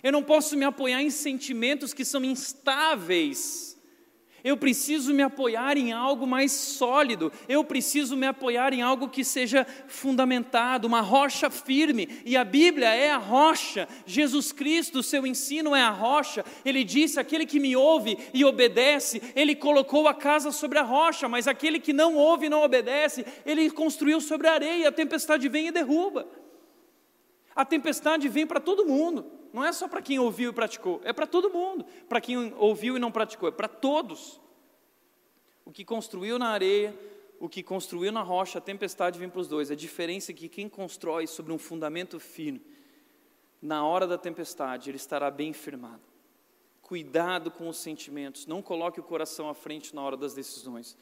Eu 0.03 0.11
não 0.11 0.23
posso 0.23 0.57
me 0.57 0.65
apoiar 0.65 1.01
em 1.01 1.09
sentimentos 1.09 1.93
que 1.93 2.03
são 2.03 2.23
instáveis 2.23 3.76
eu 4.47 4.55
preciso 4.55 5.13
me 5.13 5.21
apoiar 5.21 5.75
em 5.75 5.91
algo 5.91 6.25
mais 6.25 6.53
sólido, 6.53 7.33
eu 7.49 7.65
preciso 7.65 8.15
me 8.15 8.25
apoiar 8.25 8.71
em 8.71 8.81
algo 8.81 9.09
que 9.09 9.21
seja 9.21 9.67
fundamentado, 9.89 10.87
uma 10.87 11.01
rocha 11.01 11.49
firme, 11.49 12.21
e 12.23 12.37
a 12.37 12.45
Bíblia 12.45 12.87
é 12.87 13.11
a 13.11 13.17
rocha, 13.17 13.89
Jesus 14.05 14.53
Cristo, 14.53 15.03
seu 15.03 15.27
ensino 15.27 15.75
é 15.75 15.81
a 15.81 15.89
rocha. 15.89 16.45
Ele 16.63 16.85
disse: 16.85 17.19
aquele 17.19 17.45
que 17.45 17.59
me 17.59 17.75
ouve 17.75 18.17
e 18.33 18.45
obedece, 18.45 19.21
ele 19.35 19.53
colocou 19.53 20.07
a 20.07 20.13
casa 20.13 20.49
sobre 20.53 20.79
a 20.79 20.83
rocha, 20.83 21.27
mas 21.27 21.45
aquele 21.45 21.77
que 21.77 21.91
não 21.91 22.15
ouve 22.15 22.45
e 22.45 22.49
não 22.49 22.63
obedece, 22.63 23.25
ele 23.45 23.69
construiu 23.69 24.21
sobre 24.21 24.47
a 24.47 24.53
areia, 24.53 24.87
a 24.87 24.93
tempestade 24.93 25.49
vem 25.49 25.67
e 25.67 25.71
derruba. 25.71 26.25
A 27.53 27.65
tempestade 27.65 28.29
vem 28.29 28.47
para 28.47 28.61
todo 28.61 28.85
mundo, 28.85 29.25
não 29.53 29.63
é 29.63 29.71
só 29.71 29.87
para 29.87 30.01
quem 30.01 30.19
ouviu 30.19 30.51
e 30.51 30.53
praticou, 30.53 31.01
é 31.03 31.11
para 31.11 31.27
todo 31.27 31.49
mundo. 31.49 31.85
Para 32.07 32.21
quem 32.21 32.53
ouviu 32.55 32.95
e 32.97 32.99
não 32.99 33.11
praticou, 33.11 33.49
é 33.49 33.51
para 33.51 33.67
todos. 33.67 34.39
O 35.65 35.71
que 35.71 35.83
construiu 35.83 36.39
na 36.39 36.49
areia, 36.49 36.97
o 37.39 37.49
que 37.49 37.61
construiu 37.61 38.11
na 38.11 38.21
rocha, 38.21 38.57
a 38.57 38.61
tempestade 38.61 39.19
vem 39.19 39.29
para 39.29 39.41
os 39.41 39.47
dois. 39.47 39.69
A 39.69 39.75
diferença 39.75 40.31
é 40.31 40.35
que 40.35 40.47
quem 40.47 40.67
constrói 40.69 41.27
sobre 41.27 41.51
um 41.51 41.57
fundamento 41.57 42.19
fino, 42.19 42.59
na 43.61 43.85
hora 43.85 44.07
da 44.07 44.17
tempestade, 44.17 44.89
ele 44.89 44.97
estará 44.97 45.29
bem 45.29 45.53
firmado. 45.53 46.01
Cuidado 46.81 47.51
com 47.51 47.67
os 47.67 47.77
sentimentos, 47.77 48.45
não 48.45 48.61
coloque 48.61 48.99
o 48.99 49.03
coração 49.03 49.49
à 49.49 49.53
frente 49.53 49.93
na 49.93 50.01
hora 50.01 50.15
das 50.15 50.33
decisões. 50.33 50.95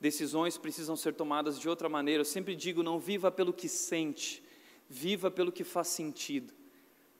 Decisões 0.00 0.56
precisam 0.56 0.96
ser 0.96 1.14
tomadas 1.14 1.58
de 1.58 1.68
outra 1.68 1.88
maneira. 1.88 2.20
Eu 2.20 2.24
sempre 2.24 2.54
digo: 2.54 2.82
não 2.82 2.98
viva 2.98 3.30
pelo 3.30 3.52
que 3.52 3.68
sente, 3.68 4.42
viva 4.88 5.30
pelo 5.30 5.52
que 5.52 5.64
faz 5.64 5.88
sentido. 5.88 6.54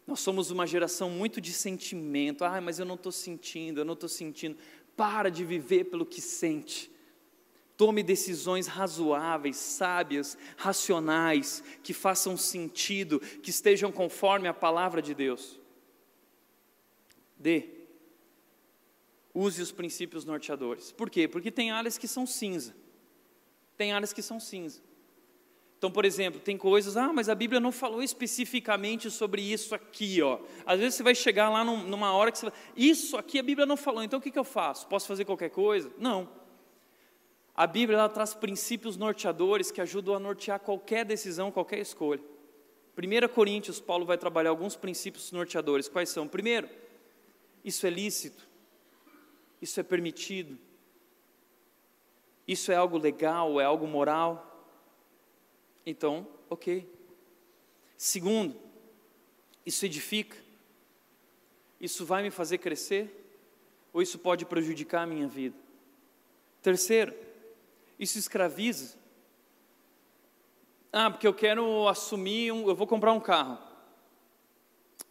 Nós 0.08 0.20
somos 0.20 0.50
uma 0.50 0.66
geração 0.66 1.10
muito 1.10 1.38
de 1.38 1.52
sentimento. 1.52 2.42
Ah, 2.42 2.62
mas 2.62 2.78
eu 2.78 2.86
não 2.86 2.94
estou 2.94 3.12
sentindo, 3.12 3.82
eu 3.82 3.84
não 3.84 3.92
estou 3.92 4.08
sentindo. 4.08 4.56
Para 4.96 5.30
de 5.30 5.44
viver 5.44 5.84
pelo 5.84 6.06
que 6.06 6.22
sente. 6.22 6.90
Tome 7.76 8.02
decisões 8.02 8.66
razoáveis, 8.66 9.58
sábias, 9.58 10.38
racionais, 10.56 11.62
que 11.82 11.92
façam 11.92 12.38
sentido, 12.38 13.20
que 13.20 13.50
estejam 13.50 13.92
conforme 13.92 14.48
a 14.48 14.54
palavra 14.54 15.02
de 15.02 15.14
Deus. 15.14 15.60
D. 17.38 17.68
Use 19.34 19.60
os 19.60 19.70
princípios 19.70 20.24
norteadores. 20.24 20.90
Por 20.90 21.10
quê? 21.10 21.28
Porque 21.28 21.50
tem 21.50 21.70
áreas 21.70 21.98
que 21.98 22.08
são 22.08 22.26
cinza. 22.26 22.74
Tem 23.76 23.92
áreas 23.92 24.14
que 24.14 24.22
são 24.22 24.40
cinza. 24.40 24.80
Então, 25.78 25.92
por 25.92 26.04
exemplo, 26.04 26.40
tem 26.40 26.58
coisas, 26.58 26.96
ah, 26.96 27.12
mas 27.12 27.28
a 27.28 27.36
Bíblia 27.36 27.60
não 27.60 27.70
falou 27.70 28.02
especificamente 28.02 29.08
sobre 29.12 29.40
isso 29.40 29.76
aqui, 29.76 30.20
ó. 30.20 30.40
Às 30.66 30.80
vezes 30.80 30.96
você 30.96 31.04
vai 31.04 31.14
chegar 31.14 31.48
lá 31.50 31.64
numa 31.64 32.12
hora 32.12 32.32
que 32.32 32.38
você 32.38 32.46
vai, 32.46 32.58
isso 32.76 33.16
aqui 33.16 33.38
a 33.38 33.42
Bíblia 33.44 33.64
não 33.64 33.76
falou, 33.76 34.02
então 34.02 34.18
o 34.18 34.22
que, 34.22 34.32
que 34.32 34.38
eu 34.38 34.44
faço? 34.44 34.88
Posso 34.88 35.06
fazer 35.06 35.24
qualquer 35.24 35.50
coisa? 35.50 35.88
Não. 35.96 36.28
A 37.54 37.64
Bíblia 37.64 37.96
ela 37.96 38.08
traz 38.08 38.34
princípios 38.34 38.96
norteadores 38.96 39.70
que 39.70 39.80
ajudam 39.80 40.14
a 40.14 40.18
nortear 40.18 40.58
qualquer 40.58 41.04
decisão, 41.04 41.52
qualquer 41.52 41.78
escolha. 41.78 42.22
1 42.96 43.28
Coríntios, 43.32 43.78
Paulo 43.78 44.04
vai 44.04 44.18
trabalhar 44.18 44.50
alguns 44.50 44.74
princípios 44.74 45.30
norteadores. 45.30 45.88
Quais 45.88 46.08
são? 46.08 46.26
Primeiro, 46.26 46.68
isso 47.64 47.86
é 47.86 47.90
lícito, 47.90 48.48
isso 49.62 49.78
é 49.78 49.84
permitido, 49.84 50.58
isso 52.48 52.72
é 52.72 52.74
algo 52.74 52.98
legal, 52.98 53.60
é 53.60 53.64
algo 53.64 53.86
moral. 53.86 54.57
Então, 55.90 56.28
ok. 56.50 56.86
Segundo, 57.96 58.54
isso 59.64 59.86
edifica? 59.86 60.36
Isso 61.80 62.04
vai 62.04 62.22
me 62.22 62.30
fazer 62.30 62.58
crescer? 62.58 63.10
Ou 63.90 64.02
isso 64.02 64.18
pode 64.18 64.44
prejudicar 64.44 65.04
a 65.04 65.06
minha 65.06 65.26
vida? 65.26 65.56
Terceiro, 66.60 67.14
isso 67.98 68.18
escraviza? 68.18 68.98
Ah, 70.92 71.10
porque 71.10 71.26
eu 71.26 71.32
quero 71.32 71.88
assumir, 71.88 72.52
um, 72.52 72.68
eu 72.68 72.74
vou 72.74 72.86
comprar 72.86 73.14
um 73.14 73.20
carro. 73.20 73.58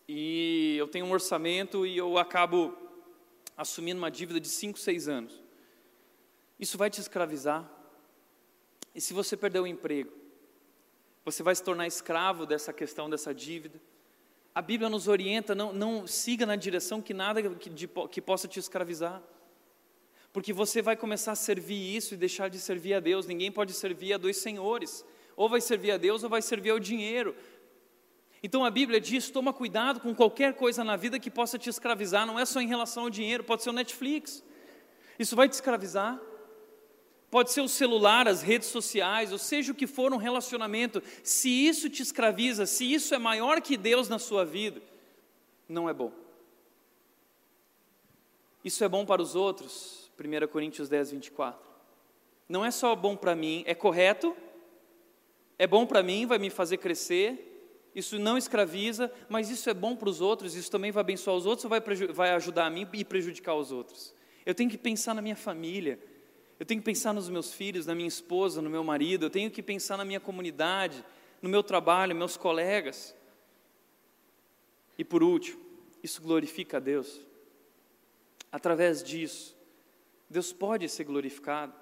E 0.08 0.76
eu 0.78 0.88
tenho 0.88 1.08
um 1.08 1.12
orçamento 1.12 1.88
e 1.88 1.98
eu 1.98 2.20
acabo 2.20 2.78
assumindo 3.58 3.98
uma 3.98 4.12
dívida 4.12 4.40
de 4.40 4.48
5, 4.48 4.78
6 4.78 5.08
anos. 5.08 5.44
Isso 6.60 6.78
vai 6.78 6.92
te 6.92 7.02
escravizar? 7.02 7.68
E 8.94 9.02
se 9.02 9.12
você 9.12 9.36
perder 9.36 9.60
o 9.60 9.66
emprego? 9.66 10.17
Você 11.28 11.44
vai 11.44 11.54
se 11.54 11.62
tornar 11.62 11.86
escravo 11.86 12.46
dessa 12.46 12.72
questão, 12.72 13.10
dessa 13.10 13.36
dívida. 13.36 13.82
A 14.56 14.62
Bíblia 14.62 14.90
nos 14.90 15.10
orienta, 15.10 15.54
não, 15.54 15.74
não 15.74 16.08
siga 16.08 16.46
na 16.46 16.56
direção 16.56 17.02
que 17.02 17.14
nada 17.14 17.44
que, 17.44 17.70
de, 17.70 17.86
que 18.10 18.22
possa 18.22 18.48
te 18.48 18.62
escravizar. 18.62 19.22
Porque 20.32 20.54
você 20.54 20.82
vai 20.82 20.96
começar 20.96 21.34
a 21.34 21.36
servir 21.36 21.98
isso 21.98 22.14
e 22.14 22.18
deixar 22.18 22.50
de 22.50 22.58
servir 22.58 22.94
a 22.94 23.02
Deus. 23.02 23.28
Ninguém 23.28 23.52
pode 23.52 23.74
servir 23.74 24.14
a 24.14 24.18
dois 24.18 24.38
senhores. 24.38 25.04
Ou 25.36 25.50
vai 25.50 25.60
servir 25.60 25.92
a 25.92 25.98
Deus 25.98 26.24
ou 26.24 26.30
vai 26.30 26.42
servir 26.42 26.70
ao 26.70 26.80
dinheiro. 26.80 27.36
Então 28.42 28.64
a 28.64 28.72
Bíblia 28.72 29.02
diz: 29.02 29.30
toma 29.30 29.52
cuidado 29.52 30.00
com 30.00 30.16
qualquer 30.16 30.54
coisa 30.54 30.82
na 30.82 30.96
vida 30.96 31.20
que 31.20 31.30
possa 31.30 31.60
te 31.60 31.70
escravizar, 31.70 32.26
não 32.26 32.40
é 32.40 32.46
só 32.46 32.62
em 32.62 32.68
relação 32.68 33.04
ao 33.04 33.10
dinheiro, 33.10 33.44
pode 33.44 33.64
ser 33.64 33.72
o 33.72 33.74
Netflix. 33.74 34.42
Isso 35.20 35.36
vai 35.36 35.50
te 35.50 35.54
escravizar. 35.56 36.18
Pode 37.30 37.52
ser 37.52 37.62
o 37.62 37.68
celular, 37.68 38.28
as 38.28 38.42
redes 38.42 38.70
sociais, 38.70 39.32
ou 39.32 39.38
seja 39.38 39.72
o 39.72 39.76
que 39.76 39.86
for 39.86 40.14
um 40.14 40.18
relacionamento, 40.18 41.04
se 41.24 41.50
isso 41.50 41.90
te 41.90 42.02
escraviza, 42.02 42.66
se 42.66 42.92
isso 42.92 43.14
é 43.14 43.18
maior 43.18 43.62
que 43.62 43.76
Deus 43.76 44.08
na 44.08 44.18
sua 44.18 44.46
vida, 44.46 44.82
não 45.68 45.90
é 45.90 45.94
bom. 45.94 46.12
Isso 48.64 48.84
é 48.84 48.88
bom 48.88 49.06
para 49.06 49.22
os 49.22 49.36
outros, 49.36 50.10
1 50.18 50.48
Coríntios 50.48 50.88
10, 50.88 51.12
24. 51.12 51.60
Não 52.48 52.64
é 52.64 52.72
só 52.72 52.96
bom 52.96 53.16
para 53.16 53.36
mim, 53.36 53.64
é 53.68 53.76
correto, 53.76 54.36
é 55.60 55.68
bom 55.68 55.86
para 55.86 56.02
mim, 56.02 56.26
vai 56.26 56.40
me 56.40 56.50
fazer 56.50 56.78
crescer, 56.78 57.44
isso 57.94 58.18
não 58.18 58.38
escraviza, 58.38 59.12
mas 59.28 59.50
isso 59.50 59.70
é 59.70 59.74
bom 59.74 59.96
para 59.96 60.08
os 60.08 60.22
outros, 60.22 60.56
isso 60.56 60.72
também 60.72 60.92
vai 60.92 61.02
abençoar 61.02 61.36
os 61.36 61.46
outros 61.46 61.66
ou 61.66 61.70
vai, 61.70 61.82
vai 62.14 62.30
ajudar 62.32 62.68
a 62.68 62.70
mim 62.70 62.88
e 62.94 63.04
prejudicar 63.04 63.56
os 63.56 63.72
outros? 63.72 64.14
Eu 64.46 64.56
tenho 64.56 64.70
que 64.70 64.78
pensar 64.78 65.14
na 65.14 65.22
minha 65.22 65.36
família, 65.36 66.00
eu 66.60 66.66
tenho 66.66 66.82
que 66.82 66.86
pensar 66.86 67.14
nos 67.14 67.30
meus 67.30 67.54
filhos, 67.54 67.86
na 67.86 67.94
minha 67.94 68.08
esposa, 68.08 68.62
no 68.62 68.70
meu 68.70 68.84
marido, 68.84 69.26
eu 69.26 69.30
tenho 69.30 69.52
que 69.52 69.62
pensar 69.62 69.98
na 69.98 70.06
minha 70.06 70.20
comunidade, 70.20 71.04
no 71.42 71.50
meu 71.50 71.62
trabalho, 71.62 72.16
meus 72.16 72.36
colegas. 72.36 73.16
E 74.98 75.04
por 75.04 75.22
último, 75.22 75.64
isso 76.02 76.22
glorifica 76.22 76.78
a 76.78 76.80
Deus. 76.80 77.22
Através 78.52 79.04
disso, 79.04 79.56
Deus 80.30 80.52
pode 80.52 80.90
ser 80.90 81.04
glorificado. 81.04 81.74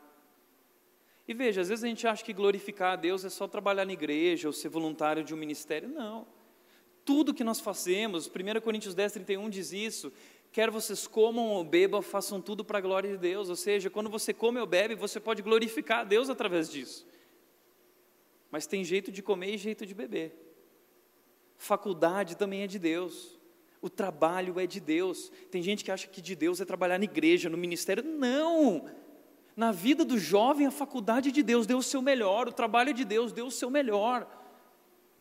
E 1.27 1.33
veja, 1.33 1.61
às 1.61 1.69
vezes 1.69 1.83
a 1.83 1.87
gente 1.87 2.05
acha 2.05 2.23
que 2.23 2.33
glorificar 2.33 2.93
a 2.93 2.95
Deus 2.95 3.23
é 3.23 3.29
só 3.29 3.47
trabalhar 3.47 3.85
na 3.85 3.93
igreja 3.93 4.47
ou 4.47 4.53
ser 4.53 4.69
voluntário 4.69 5.23
de 5.23 5.33
um 5.33 5.37
ministério. 5.37 5.89
Não. 5.89 6.27
Tudo 7.03 7.33
que 7.33 7.43
nós 7.43 7.59
fazemos, 7.59 8.27
1 8.27 8.61
Coríntios 8.61 8.93
10, 8.93 9.13
31 9.13 9.49
diz 9.49 9.71
isso, 9.71 10.11
quer 10.55 10.71
vocês 10.71 11.05
comam 11.05 11.49
ou 11.49 11.65
bebam, 11.65 12.01
façam 12.01 12.39
tudo 12.39 12.63
para 12.63 12.77
a 12.77 12.81
glória 12.81 13.11
de 13.11 13.17
Deus. 13.17 13.49
Ou 13.49 13.57
seja, 13.57 13.89
quando 13.89 14.09
você 14.09 14.33
come 14.33 14.57
ou 14.57 14.65
bebe, 14.65 14.95
você 14.95 15.19
pode 15.19 15.41
glorificar 15.41 15.99
a 15.99 16.03
Deus 16.05 16.29
através 16.29 16.71
disso. 16.71 17.05
Mas 18.49 18.65
tem 18.65 18.81
jeito 18.81 19.11
de 19.11 19.21
comer 19.21 19.55
e 19.55 19.57
jeito 19.57 19.85
de 19.85 19.93
beber. 19.93 20.33
Faculdade 21.57 22.37
também 22.37 22.61
é 22.61 22.67
de 22.67 22.79
Deus. 22.79 23.37
O 23.81 23.89
trabalho 23.89 24.57
é 24.57 24.65
de 24.65 24.79
Deus. 24.79 25.29
Tem 25.51 25.61
gente 25.61 25.83
que 25.83 25.91
acha 25.91 26.07
que 26.07 26.21
de 26.21 26.37
Deus 26.37 26.61
é 26.61 26.65
trabalhar 26.65 26.99
na 26.99 27.03
igreja, 27.03 27.49
no 27.49 27.57
ministério. 27.57 28.01
Não! 28.01 28.85
Na 29.57 29.73
vida 29.73 30.05
do 30.05 30.17
jovem, 30.17 30.67
a 30.67 30.71
faculdade 30.71 31.27
é 31.27 31.31
de 31.33 31.43
Deus 31.43 31.67
deu 31.67 31.79
o 31.79 31.83
seu 31.83 32.01
melhor, 32.01 32.47
o 32.47 32.53
trabalho 32.53 32.91
é 32.91 32.93
de 32.93 33.03
Deus 33.03 33.33
deu 33.33 33.47
o 33.47 33.51
seu 33.51 33.69
melhor. 33.69 34.25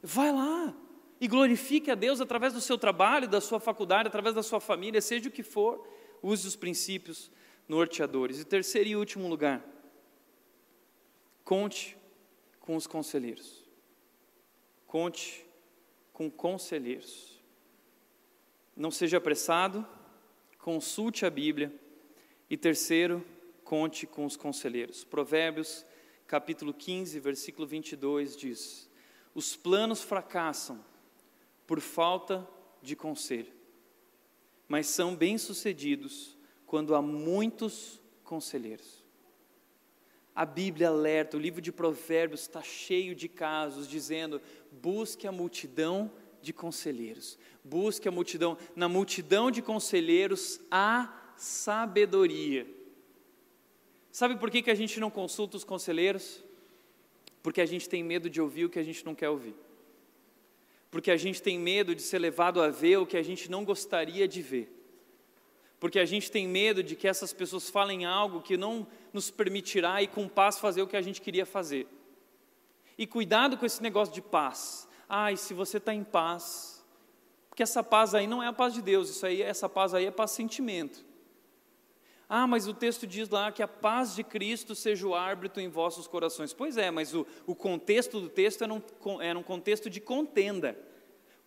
Vai 0.00 0.30
lá, 0.30 0.72
e 1.20 1.28
glorifique 1.28 1.90
a 1.90 1.94
Deus 1.94 2.20
através 2.20 2.52
do 2.52 2.60
seu 2.60 2.76
trabalho, 2.76 3.28
da 3.28 3.40
sua 3.40 3.60
faculdade, 3.60 4.08
através 4.08 4.34
da 4.34 4.42
sua 4.42 4.60
família, 4.60 5.00
seja 5.00 5.28
o 5.28 5.32
que 5.32 5.42
for, 5.42 5.86
use 6.22 6.46
os 6.46 6.56
princípios 6.56 7.30
norteadores. 7.68 8.40
E 8.40 8.44
terceiro 8.44 8.88
e 8.88 8.96
último 8.96 9.28
lugar, 9.28 9.64
conte 11.44 11.96
com 12.60 12.76
os 12.76 12.86
conselheiros. 12.86 13.62
Conte 14.86 15.46
com 16.12 16.30
conselheiros. 16.30 17.42
Não 18.76 18.90
seja 18.90 19.18
apressado, 19.18 19.86
consulte 20.58 21.24
a 21.24 21.30
Bíblia. 21.30 21.72
E 22.50 22.56
terceiro, 22.56 23.24
conte 23.64 24.06
com 24.06 24.24
os 24.24 24.36
conselheiros. 24.36 25.04
Provérbios, 25.04 25.84
capítulo 26.26 26.74
15, 26.74 27.18
versículo 27.20 27.66
22 27.66 28.36
diz: 28.36 28.90
Os 29.34 29.56
planos 29.56 30.02
fracassam 30.02 30.84
por 31.66 31.80
falta 31.80 32.46
de 32.82 32.94
conselho, 32.94 33.52
mas 34.68 34.86
são 34.86 35.16
bem-sucedidos 35.16 36.36
quando 36.66 36.94
há 36.94 37.00
muitos 37.00 38.00
conselheiros. 38.22 39.02
A 40.34 40.44
Bíblia 40.44 40.88
alerta, 40.88 41.36
o 41.36 41.40
livro 41.40 41.60
de 41.60 41.70
Provérbios 41.70 42.42
está 42.42 42.62
cheio 42.62 43.14
de 43.14 43.28
casos 43.28 43.88
dizendo: 43.88 44.42
busque 44.70 45.26
a 45.26 45.32
multidão 45.32 46.10
de 46.42 46.52
conselheiros, 46.52 47.38
busque 47.62 48.08
a 48.08 48.10
multidão, 48.10 48.58
na 48.74 48.88
multidão 48.88 49.50
de 49.50 49.62
conselheiros 49.62 50.60
há 50.70 51.32
sabedoria. 51.36 52.66
Sabe 54.10 54.36
por 54.36 54.50
que, 54.50 54.62
que 54.62 54.70
a 54.70 54.74
gente 54.74 55.00
não 55.00 55.10
consulta 55.10 55.56
os 55.56 55.64
conselheiros? 55.64 56.44
Porque 57.42 57.60
a 57.60 57.66
gente 57.66 57.88
tem 57.88 58.02
medo 58.02 58.28
de 58.28 58.40
ouvir 58.40 58.64
o 58.64 58.70
que 58.70 58.78
a 58.78 58.82
gente 58.82 59.04
não 59.04 59.14
quer 59.14 59.28
ouvir 59.28 59.54
porque 60.94 61.10
a 61.10 61.16
gente 61.16 61.42
tem 61.42 61.58
medo 61.58 61.92
de 61.92 62.02
ser 62.02 62.20
levado 62.20 62.62
a 62.62 62.68
ver 62.68 62.98
o 62.98 63.04
que 63.04 63.16
a 63.16 63.22
gente 63.22 63.50
não 63.50 63.64
gostaria 63.64 64.28
de 64.28 64.40
ver, 64.40 64.72
porque 65.80 65.98
a 65.98 66.04
gente 66.04 66.30
tem 66.30 66.46
medo 66.46 66.84
de 66.84 66.94
que 66.94 67.08
essas 67.08 67.32
pessoas 67.32 67.68
falem 67.68 68.04
algo 68.04 68.40
que 68.40 68.56
não 68.56 68.86
nos 69.12 69.28
permitirá 69.28 70.00
e 70.00 70.06
com 70.06 70.28
paz 70.28 70.56
fazer 70.56 70.82
o 70.82 70.86
que 70.86 70.96
a 70.96 71.02
gente 71.02 71.20
queria 71.20 71.44
fazer. 71.44 71.88
E 72.96 73.08
cuidado 73.08 73.58
com 73.58 73.66
esse 73.66 73.82
negócio 73.82 74.14
de 74.14 74.22
paz. 74.22 74.88
Ai, 75.08 75.36
se 75.36 75.52
você 75.52 75.78
está 75.78 75.92
em 75.92 76.04
paz, 76.04 76.86
porque 77.48 77.64
essa 77.64 77.82
paz 77.82 78.14
aí 78.14 78.28
não 78.28 78.40
é 78.40 78.46
a 78.46 78.52
paz 78.52 78.72
de 78.72 78.80
Deus, 78.80 79.10
isso 79.10 79.26
aí, 79.26 79.42
essa 79.42 79.68
paz 79.68 79.94
aí 79.94 80.06
é 80.06 80.12
paz 80.12 80.30
sentimento. 80.30 81.04
Ah, 82.28 82.46
mas 82.46 82.66
o 82.66 82.74
texto 82.74 83.06
diz 83.06 83.28
lá 83.28 83.52
que 83.52 83.62
a 83.62 83.68
paz 83.68 84.14
de 84.14 84.24
Cristo 84.24 84.74
seja 84.74 85.06
o 85.06 85.14
árbitro 85.14 85.60
em 85.60 85.68
vossos 85.68 86.06
corações. 86.06 86.52
Pois 86.52 86.76
é, 86.76 86.90
mas 86.90 87.14
o, 87.14 87.26
o 87.46 87.54
contexto 87.54 88.20
do 88.20 88.28
texto 88.28 88.64
era 88.64 88.72
um, 88.72 88.82
era 89.20 89.38
um 89.38 89.42
contexto 89.42 89.90
de 89.90 90.00
contenda. 90.00 90.76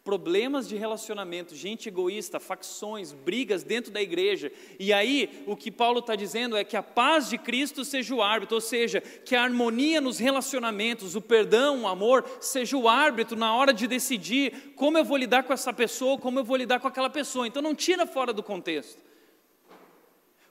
problemas 0.07 0.69
de 0.69 0.77
relacionamento, 0.77 1.53
gente 1.53 1.89
egoísta, 1.89 2.39
facções, 2.39 3.11
brigas 3.11 3.61
dentro 3.61 3.91
da 3.91 4.01
igreja. 4.01 4.49
E 4.79 4.93
aí, 4.93 5.43
o 5.45 5.53
que 5.53 5.69
Paulo 5.69 5.99
está 5.99 6.15
dizendo 6.15 6.55
é 6.55 6.63
que 6.63 6.77
a 6.77 6.81
paz 6.81 7.27
de 7.27 7.37
Cristo 7.37 7.83
seja 7.83 8.15
o 8.15 8.21
árbitro, 8.21 8.55
ou 8.55 8.61
seja, 8.61 9.01
que 9.01 9.35
a 9.35 9.43
harmonia 9.43 9.99
nos 9.99 10.17
relacionamentos, 10.17 11.13
o 11.13 11.21
perdão, 11.21 11.81
o 11.81 11.87
amor, 11.87 12.23
seja 12.39 12.77
o 12.77 12.87
árbitro 12.87 13.35
na 13.35 13.53
hora 13.53 13.73
de 13.73 13.85
decidir 13.85 14.73
como 14.77 14.97
eu 14.97 15.03
vou 15.03 15.17
lidar 15.17 15.43
com 15.43 15.51
essa 15.51 15.73
pessoa, 15.73 16.17
como 16.17 16.39
eu 16.39 16.43
vou 16.45 16.55
lidar 16.55 16.79
com 16.79 16.87
aquela 16.87 17.09
pessoa. 17.09 17.45
Então, 17.45 17.61
não 17.61 17.75
tira 17.75 18.07
fora 18.07 18.31
do 18.31 18.41
contexto. 18.41 19.06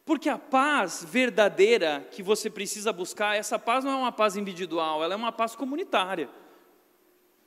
Porque 0.06 0.28
a 0.28 0.38
paz 0.38 1.04
verdadeira 1.04 2.06
que 2.12 2.22
você 2.22 2.48
precisa 2.48 2.92
buscar, 2.92 3.36
essa 3.36 3.58
paz 3.58 3.84
não 3.84 3.90
é 3.90 3.96
uma 3.96 4.12
paz 4.12 4.36
individual, 4.36 5.02
ela 5.02 5.14
é 5.14 5.16
uma 5.16 5.32
paz 5.32 5.56
comunitária. 5.56 6.30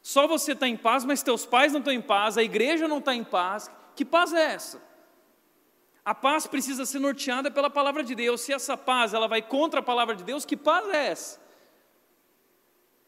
Só 0.02 0.28
você 0.28 0.52
está 0.52 0.68
em 0.68 0.76
paz, 0.76 1.06
mas 1.06 1.24
teus 1.24 1.46
pais 1.46 1.72
não 1.72 1.80
estão 1.80 1.94
em 1.94 2.02
paz, 2.02 2.38
a 2.38 2.44
igreja 2.44 2.86
não 2.86 2.98
está 2.98 3.16
em 3.16 3.24
paz. 3.24 3.72
Que 3.96 4.04
paz 4.04 4.34
é 4.34 4.54
essa? 4.54 4.82
A 6.04 6.14
paz 6.14 6.48
precisa 6.48 6.86
ser 6.86 7.00
norteada 7.00 7.50
pela 7.50 7.70
palavra 7.70 8.04
de 8.04 8.14
Deus. 8.14 8.42
Se 8.42 8.52
essa 8.52 8.76
paz 8.76 9.14
ela 9.14 9.28
vai 9.28 9.42
contra 9.42 9.80
a 9.80 9.84
palavra 9.84 10.14
de 10.14 10.26
Deus, 10.26 10.44
que 10.44 10.58
paz 10.58 10.86
é 10.90 11.08
essa? 11.08 11.40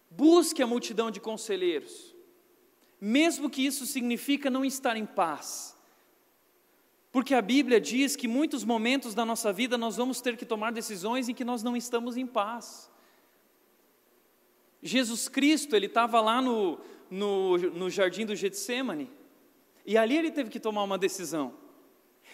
Busque 0.09 0.63
a 0.63 0.67
multidão 0.67 1.11
de 1.11 1.19
conselheiros, 1.19 2.15
mesmo 3.01 3.49
que 3.49 3.65
isso 3.65 3.85
significa 3.85 4.49
não 4.49 4.63
estar 4.63 4.95
em 4.95 5.05
paz. 5.05 5.77
Porque 7.11 7.33
a 7.33 7.41
Bíblia 7.41 7.79
diz 7.79 8.15
que 8.15 8.27
muitos 8.27 8.63
momentos 8.63 9.13
da 9.13 9.25
nossa 9.25 9.51
vida 9.51 9.77
nós 9.77 9.97
vamos 9.97 10.21
ter 10.21 10.37
que 10.37 10.45
tomar 10.45 10.71
decisões 10.71 11.27
em 11.27 11.33
que 11.33 11.43
nós 11.43 11.61
não 11.61 11.75
estamos 11.75 12.15
em 12.15 12.25
paz. 12.25 12.89
Jesus 14.81 15.27
Cristo, 15.27 15.75
ele 15.75 15.87
estava 15.87 16.21
lá 16.21 16.41
no, 16.41 16.79
no, 17.09 17.57
no 17.57 17.89
jardim 17.89 18.25
do 18.25 18.35
Getsemane, 18.35 19.11
e 19.85 19.97
ali 19.97 20.17
ele 20.17 20.31
teve 20.31 20.49
que 20.49 20.59
tomar 20.59 20.83
uma 20.83 20.97
decisão. 20.97 21.53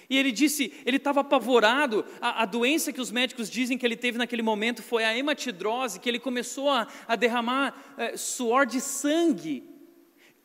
E 0.10 0.18
ele 0.18 0.32
disse, 0.32 0.72
ele 0.86 0.98
estava 0.98 1.22
apavorado, 1.22 2.06
a, 2.22 2.44
a, 2.44 2.46
doença 2.46 2.94
que 2.94 3.02
os 3.02 3.12
médicos 3.12 3.50
dizem 3.50 3.78
que 3.78 3.86
ele 3.86 3.98
teve 3.98 4.18
naquele 4.18 4.42
momento 4.42 4.82
foi 4.82 5.04
a 5.04 5.18
hematidrose, 5.18 6.00
que 6.00 6.08
ele 6.08 6.20
começou 6.20 6.70
a, 6.70 6.88
a 7.08 7.16
derramar 7.16 7.96
é, 7.98 8.16
suor 8.16 8.66
de 8.66 8.80
sangue. 8.80 9.77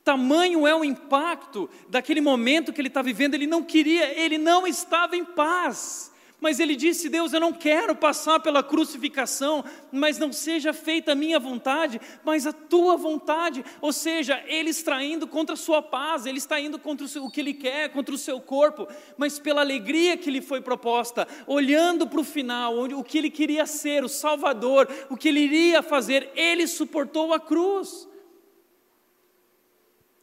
Tamanho 0.05 0.67
é 0.67 0.75
o 0.75 0.85
impacto 0.85 1.71
daquele 1.89 2.21
momento 2.21 2.73
que 2.73 2.81
ele 2.81 2.89
está 2.89 3.03
vivendo, 3.03 3.35
ele 3.35 3.47
não 3.47 3.63
queria, 3.63 4.19
ele 4.21 4.37
não 4.37 4.67
estava 4.67 5.17
em 5.17 5.25
paz. 5.25 6.13
Mas 6.43 6.59
ele 6.59 6.75
disse: 6.75 7.09
Deus, 7.09 7.33
eu 7.33 7.39
não 7.39 7.53
quero 7.53 7.95
passar 7.95 8.41
pela 8.41 8.65
crucificação, 8.65 9.65
mas 9.93 10.19
não 10.19 10.33
seja 10.33 10.73
feita 10.73 11.13
a 11.13 11.15
minha 11.15 11.39
vontade, 11.39 12.01
mas 12.25 12.49
a 12.49 12.53
tua 12.53 12.97
vontade. 12.97 13.65
Ou 13.81 13.93
seja, 13.93 14.43
ele 14.49 14.71
está 14.71 15.01
indo 15.05 15.29
contra 15.29 15.55
a 15.55 15.57
sua 15.57 15.81
paz, 15.81 16.27
ele 16.27 16.39
está 16.39 16.59
indo 16.59 16.81
contra 16.81 17.07
o, 17.21 17.31
que 17.31 17.41
ele 17.41 17.55
quer, 17.55 17.91
contra 17.91 18.13
o 18.13 18.19
seu 18.19 18.41
corpo, 18.41 18.89
mas 19.17 19.39
pela 19.39 19.61
alegria 19.61 20.17
que 20.17 20.33
lhe 20.33 20.41
foi 20.41 20.61
proposta, 20.61 21.29
olhando 21.47 22.09
para 22.09 22.21
o 22.21 22.25
final, 22.25 22.77
onde, 22.77 22.93
o 22.93 23.05
que 23.05 23.19
ele 23.19 23.31
queria 23.31 23.65
ser, 23.65 24.03
o 24.03 24.09
Salvador, 24.09 24.89
o 25.09 25.17
que 25.17 25.29
ele 25.29 25.43
iria 25.43 25.81
fazer, 25.81 26.29
ele 26.35 26.67
suportou 26.67 27.33
a 27.33 27.39
cruz. 27.39 28.09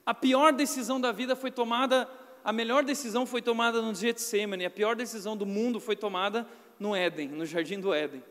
A 0.09 0.13
pior 0.15 0.51
decisão 0.51 0.99
da 0.99 1.11
vida 1.11 1.35
foi 1.35 1.51
tomada 1.51 2.09
a 2.43 2.51
melhor 2.51 2.83
decisão 2.83 3.27
foi 3.27 3.43
tomada 3.43 3.79
no 3.79 3.93
Getsemane, 3.93 4.65
a 4.65 4.69
pior 4.71 4.95
decisão 4.95 5.37
do 5.37 5.45
mundo 5.45 5.79
foi 5.79 5.95
tomada 5.95 6.47
no 6.79 6.95
Éden, 6.95 7.27
no 7.27 7.45
jardim 7.45 7.79
do 7.79 7.93
Éden. 7.93 8.23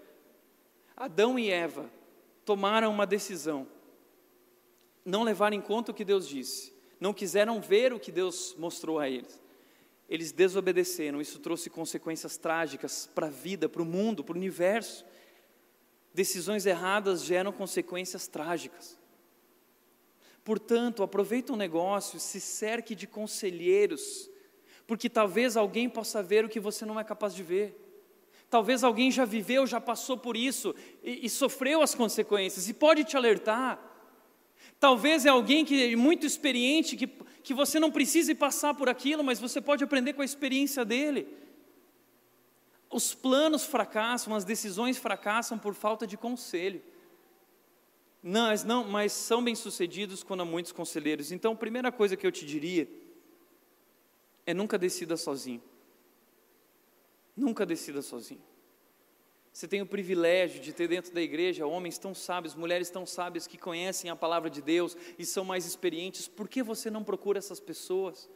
Adão 0.97 1.39
e 1.39 1.49
Eva 1.51 1.89
tomaram 2.45 2.91
uma 2.91 3.07
decisão. 3.07 3.65
Não 5.05 5.23
levaram 5.23 5.57
em 5.57 5.61
conta 5.61 5.93
o 5.93 5.95
que 5.95 6.05
Deus 6.05 6.27
disse, 6.27 6.75
não 6.99 7.15
quiseram 7.15 7.61
ver 7.61 7.93
o 7.93 8.01
que 8.01 8.11
Deus 8.11 8.57
mostrou 8.59 8.99
a 8.99 9.09
eles. 9.09 9.41
Eles 10.09 10.33
desobedeceram, 10.33 11.21
isso 11.21 11.39
trouxe 11.39 11.71
consequências 11.71 12.37
trágicas 12.37 13.09
para 13.15 13.29
a 13.29 13.31
vida, 13.31 13.69
para 13.69 13.83
o 13.83 13.87
mundo, 13.87 14.25
para 14.25 14.35
o 14.35 14.37
universo. 14.37 15.07
Decisões 16.13 16.67
erradas 16.67 17.23
geram 17.23 17.53
consequências 17.53 18.27
trágicas. 18.27 18.98
Portanto, 20.49 21.03
aproveita 21.03 21.53
o 21.53 21.57
um 21.57 21.59
negócio, 21.59 22.19
se 22.19 22.41
cerque 22.41 22.95
de 22.95 23.07
conselheiros, 23.07 24.31
porque 24.87 25.11
talvez 25.11 25.59
alguém 25.59 25.91
possa 25.91 26.23
ver 26.23 26.43
o 26.43 26.49
que 26.49 26.59
você 26.59 26.87
não 26.87 26.99
é 26.99 27.05
capaz 27.05 27.35
de 27.35 27.43
ver. 27.43 27.77
Talvez 28.49 28.83
alguém 28.83 29.11
já 29.11 29.27
viveu, 29.27 29.67
já 29.67 29.79
passou 29.79 30.17
por 30.17 30.39
isso 30.39 30.75
e, 31.03 31.27
e 31.27 31.29
sofreu 31.29 31.83
as 31.83 31.95
consequências 31.95 32.67
e 32.67 32.73
pode 32.73 33.05
te 33.05 33.15
alertar. 33.15 33.79
Talvez 34.81 35.27
é 35.27 35.29
alguém 35.29 35.67
que 35.67 35.93
é 35.93 35.95
muito 35.95 36.25
experiente, 36.25 36.97
que, 36.97 37.09
que 37.43 37.53
você 37.53 37.79
não 37.79 37.91
precise 37.91 38.35
passar 38.35 38.73
por 38.73 38.89
aquilo, 38.89 39.23
mas 39.23 39.39
você 39.39 39.61
pode 39.61 39.85
aprender 39.85 40.15
com 40.15 40.23
a 40.23 40.25
experiência 40.25 40.83
dele. 40.83 41.29
Os 42.91 43.15
planos 43.15 43.67
fracassam, 43.67 44.35
as 44.35 44.47
decisões 44.47 44.97
fracassam 44.97 45.59
por 45.59 45.75
falta 45.75 46.07
de 46.07 46.17
conselho. 46.17 46.83
Não, 48.29 48.49
mas, 48.49 48.63
não, 48.63 48.85
mas 48.85 49.13
são 49.13 49.43
bem-sucedidos 49.43 50.23
quando 50.23 50.43
há 50.43 50.45
muitos 50.45 50.71
conselheiros. 50.71 51.33
Então, 51.33 51.53
a 51.53 51.57
primeira 51.57 51.91
coisa 51.91 52.15
que 52.15 52.27
eu 52.27 52.31
te 52.31 52.45
diria 52.45 52.87
é 54.45 54.53
nunca 54.53 54.77
decida 54.77 55.17
sozinho. 55.17 55.63
Nunca 57.35 57.65
decida 57.65 58.03
sozinho. 58.03 58.43
Você 59.51 59.67
tem 59.67 59.81
o 59.81 59.87
privilégio 59.87 60.61
de 60.61 60.75
ter 60.75 60.89
dentro 60.89 61.11
da 61.15 61.23
igreja 61.23 61.67
homens 61.67 61.97
tão 61.97 62.15
sábios, 62.15 62.55
mulheres 62.55 62.91
tão 62.91 63.07
sábias 63.07 63.47
que 63.47 63.57
conhecem 63.57 64.11
a 64.11 64.17
palavra 64.17 64.51
de 64.51 64.61
Deus 64.61 64.95
e 65.19 65.25
são 65.25 65.43
mais 65.43 65.65
experientes. 65.65 66.29
Por 66.29 66.51
que 66.51 66.63
você 66.63 66.91
não 66.91 67.03
procura 67.03 67.39
essas 67.39 67.59
pessoas? 67.59 68.29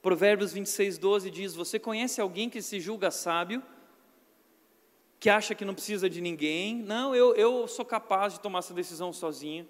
Provérbios 0.00 0.52
26, 0.52 0.96
12 0.96 1.28
diz: 1.28 1.54
Você 1.56 1.80
conhece 1.80 2.20
alguém 2.20 2.48
que 2.48 2.62
se 2.62 2.78
julga 2.78 3.10
sábio? 3.10 3.64
Que 5.20 5.28
acha 5.28 5.54
que 5.54 5.64
não 5.64 5.74
precisa 5.74 6.08
de 6.08 6.20
ninguém. 6.20 6.76
Não, 6.76 7.14
eu, 7.14 7.34
eu 7.34 7.66
sou 7.66 7.84
capaz 7.84 8.34
de 8.34 8.40
tomar 8.40 8.60
essa 8.60 8.74
decisão 8.74 9.12
sozinho. 9.12 9.68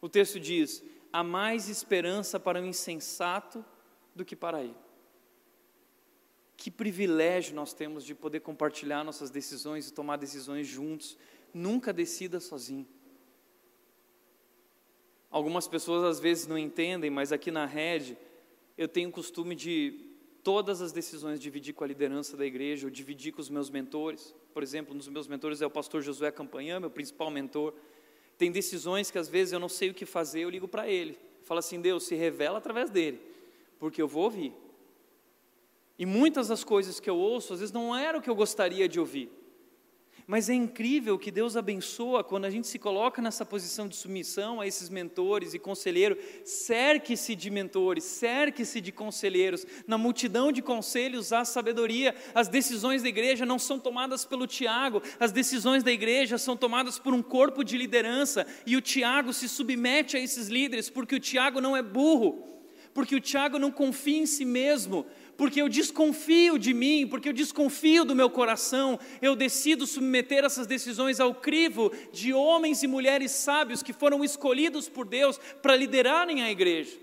O 0.00 0.08
texto 0.08 0.38
diz: 0.38 0.82
há 1.12 1.22
mais 1.22 1.68
esperança 1.68 2.38
para 2.38 2.60
o 2.60 2.64
insensato 2.64 3.64
do 4.14 4.24
que 4.24 4.36
para 4.36 4.62
ele. 4.62 4.76
Que 6.56 6.70
privilégio 6.70 7.54
nós 7.54 7.72
temos 7.72 8.04
de 8.04 8.14
poder 8.14 8.40
compartilhar 8.40 9.02
nossas 9.02 9.30
decisões 9.30 9.88
e 9.88 9.92
tomar 9.92 10.16
decisões 10.16 10.66
juntos. 10.66 11.16
Nunca 11.52 11.92
decida 11.92 12.38
sozinho. 12.38 12.86
Algumas 15.30 15.66
pessoas 15.66 16.04
às 16.04 16.20
vezes 16.20 16.46
não 16.46 16.58
entendem, 16.58 17.08
mas 17.08 17.32
aqui 17.32 17.50
na 17.50 17.64
rede 17.64 18.18
eu 18.76 18.88
tenho 18.88 19.08
o 19.08 19.12
costume 19.12 19.54
de 19.54 20.09
todas 20.42 20.80
as 20.80 20.92
decisões 20.92 21.40
dividir 21.40 21.74
com 21.74 21.84
a 21.84 21.86
liderança 21.86 22.36
da 22.36 22.46
igreja, 22.46 22.86
ou 22.86 22.90
dividir 22.90 23.32
com 23.32 23.40
os 23.40 23.48
meus 23.48 23.70
mentores. 23.70 24.34
Por 24.52 24.62
exemplo, 24.62 24.94
um 24.94 24.98
dos 24.98 25.08
meus 25.08 25.28
mentores 25.28 25.60
é 25.60 25.66
o 25.66 25.70
pastor 25.70 26.02
Josué 26.02 26.30
Campanhã, 26.30 26.80
meu 26.80 26.90
principal 26.90 27.30
mentor. 27.30 27.74
Tem 28.38 28.50
decisões 28.50 29.10
que 29.10 29.18
às 29.18 29.28
vezes 29.28 29.52
eu 29.52 29.60
não 29.60 29.68
sei 29.68 29.90
o 29.90 29.94
que 29.94 30.06
fazer, 30.06 30.40
eu 30.40 30.50
ligo 30.50 30.66
para 30.66 30.88
ele. 30.88 31.18
Falo 31.44 31.58
assim: 31.58 31.80
Deus, 31.80 32.04
se 32.04 32.14
revela 32.14 32.58
através 32.58 32.90
dele, 32.90 33.20
porque 33.78 34.00
eu 34.00 34.08
vou 34.08 34.24
ouvir. 34.24 34.54
E 35.98 36.06
muitas 36.06 36.48
das 36.48 36.64
coisas 36.64 36.98
que 36.98 37.10
eu 37.10 37.16
ouço, 37.16 37.52
às 37.52 37.60
vezes 37.60 37.72
não 37.72 37.94
era 37.94 38.16
o 38.16 38.22
que 38.22 38.30
eu 38.30 38.34
gostaria 38.34 38.88
de 38.88 38.98
ouvir. 38.98 39.30
Mas 40.30 40.48
é 40.48 40.54
incrível 40.54 41.18
que 41.18 41.28
Deus 41.28 41.56
abençoa 41.56 42.22
quando 42.22 42.44
a 42.44 42.50
gente 42.50 42.68
se 42.68 42.78
coloca 42.78 43.20
nessa 43.20 43.44
posição 43.44 43.88
de 43.88 43.96
submissão 43.96 44.60
a 44.60 44.66
esses 44.68 44.88
mentores 44.88 45.54
e 45.54 45.58
conselheiros. 45.58 46.18
Cerque-se 46.44 47.34
de 47.34 47.50
mentores, 47.50 48.04
cerque-se 48.04 48.80
de 48.80 48.92
conselheiros. 48.92 49.66
Na 49.88 49.98
multidão 49.98 50.52
de 50.52 50.62
conselhos 50.62 51.32
há 51.32 51.44
sabedoria. 51.44 52.14
As 52.32 52.46
decisões 52.46 53.02
da 53.02 53.08
igreja 53.08 53.44
não 53.44 53.58
são 53.58 53.76
tomadas 53.80 54.24
pelo 54.24 54.46
Tiago, 54.46 55.02
as 55.18 55.32
decisões 55.32 55.82
da 55.82 55.90
igreja 55.90 56.38
são 56.38 56.56
tomadas 56.56 56.96
por 56.96 57.12
um 57.12 57.24
corpo 57.24 57.64
de 57.64 57.76
liderança. 57.76 58.46
E 58.64 58.76
o 58.76 58.80
Tiago 58.80 59.32
se 59.32 59.48
submete 59.48 60.16
a 60.16 60.20
esses 60.20 60.46
líderes, 60.46 60.88
porque 60.88 61.16
o 61.16 61.20
Tiago 61.20 61.60
não 61.60 61.76
é 61.76 61.82
burro, 61.82 62.50
porque 62.94 63.16
o 63.16 63.20
Tiago 63.20 63.58
não 63.58 63.72
confia 63.72 64.18
em 64.18 64.26
si 64.26 64.44
mesmo, 64.44 65.06
porque 65.40 65.62
eu 65.62 65.70
desconfio 65.70 66.58
de 66.58 66.74
mim, 66.74 67.06
porque 67.08 67.30
eu 67.30 67.32
desconfio 67.32 68.04
do 68.04 68.14
meu 68.14 68.28
coração, 68.28 69.00
eu 69.22 69.34
decido 69.34 69.86
submeter 69.86 70.44
essas 70.44 70.66
decisões 70.66 71.18
ao 71.18 71.34
crivo 71.34 71.90
de 72.12 72.34
homens 72.34 72.82
e 72.82 72.86
mulheres 72.86 73.30
sábios 73.30 73.82
que 73.82 73.94
foram 73.94 74.22
escolhidos 74.22 74.86
por 74.86 75.06
Deus 75.06 75.40
para 75.62 75.74
liderarem 75.74 76.42
a 76.42 76.50
igreja. 76.50 76.94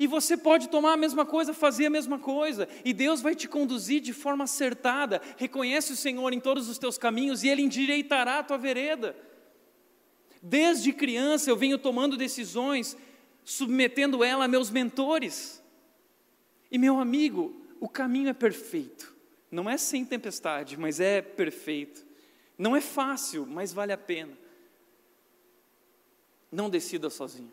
E 0.00 0.08
você 0.08 0.36
pode 0.36 0.68
tomar 0.68 0.94
a 0.94 0.96
mesma 0.96 1.24
coisa, 1.24 1.54
fazer 1.54 1.86
a 1.86 1.90
mesma 1.90 2.18
coisa, 2.18 2.68
e 2.84 2.92
Deus 2.92 3.20
vai 3.20 3.36
te 3.36 3.46
conduzir 3.46 4.00
de 4.00 4.12
forma 4.12 4.42
acertada. 4.42 5.22
Reconhece 5.36 5.92
o 5.92 5.96
Senhor 5.96 6.32
em 6.32 6.40
todos 6.40 6.68
os 6.68 6.76
teus 6.76 6.98
caminhos 6.98 7.44
e 7.44 7.48
Ele 7.48 7.62
endireitará 7.62 8.40
a 8.40 8.42
tua 8.42 8.58
vereda. 8.58 9.16
Desde 10.42 10.92
criança 10.92 11.48
eu 11.48 11.56
venho 11.56 11.78
tomando 11.78 12.16
decisões, 12.16 12.96
submetendo 13.44 14.24
ela 14.24 14.46
a 14.46 14.48
meus 14.48 14.70
mentores. 14.70 15.64
E 16.76 16.78
meu 16.78 17.00
amigo, 17.00 17.58
o 17.80 17.88
caminho 17.88 18.28
é 18.28 18.34
perfeito. 18.34 19.16
Não 19.50 19.70
é 19.70 19.78
sem 19.78 20.04
tempestade, 20.04 20.76
mas 20.76 21.00
é 21.00 21.22
perfeito. 21.22 22.04
Não 22.58 22.76
é 22.76 22.82
fácil, 22.82 23.46
mas 23.46 23.72
vale 23.72 23.94
a 23.94 23.96
pena. 23.96 24.36
Não 26.52 26.68
decida 26.68 27.08
sozinho. 27.08 27.50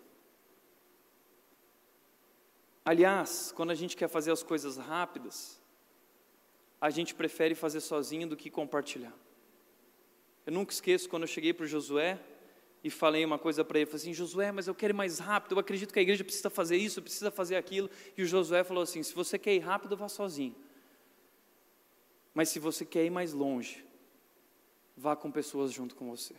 Aliás, 2.84 3.53
quando 3.55 3.71
a 3.71 3.76
gente 3.76 3.95
quer 3.95 4.09
fazer 4.09 4.30
as 4.30 4.43
coisas 4.43 4.76
rápidas, 4.76 5.57
a 6.82 6.89
gente 6.89 7.15
prefere 7.15 7.55
fazer 7.55 7.80
sozinho 7.80 8.28
do 8.28 8.36
que 8.36 8.49
compartilhar. 8.49 9.13
Eu 10.45 10.51
nunca 10.51 10.74
esqueço 10.74 11.07
quando 11.07 11.24
eu 11.24 11.30
cheguei 11.30 11.53
para 11.53 11.63
o 11.63 11.67
Josué 11.67 12.19
e 12.84 12.89
falei 12.89 13.23
uma 13.23 13.39
coisa 13.39 13.63
para 13.63 13.79
ele, 13.79 13.86
falei 13.86 14.01
assim, 14.01 14.13
Josué, 14.13 14.51
mas 14.51 14.67
eu 14.67 14.75
quero 14.75 14.91
ir 14.91 14.95
mais 14.95 15.17
rápido, 15.17 15.53
eu 15.55 15.59
acredito 15.59 15.93
que 15.93 15.99
a 15.99 16.01
igreja 16.01 16.23
precisa 16.23 16.49
fazer 16.49 16.75
isso, 16.75 17.01
precisa 17.01 17.31
fazer 17.31 17.55
aquilo. 17.55 17.89
E 18.17 18.23
o 18.23 18.25
Josué 18.25 18.63
falou 18.63 18.84
assim, 18.84 19.01
se 19.01 19.13
você 19.13 19.39
quer 19.39 19.55
ir 19.55 19.59
rápido, 19.59 19.95
vá 19.95 20.09
sozinho. 20.09 20.55
Mas 22.34 22.49
se 22.49 22.59
você 22.59 22.84
quer 22.84 23.05
ir 23.05 23.09
mais 23.09 23.31
longe, 23.31 23.86
vá 24.97 25.15
com 25.15 25.31
pessoas 25.31 25.71
junto 25.71 25.95
com 25.95 26.09
você. 26.09 26.36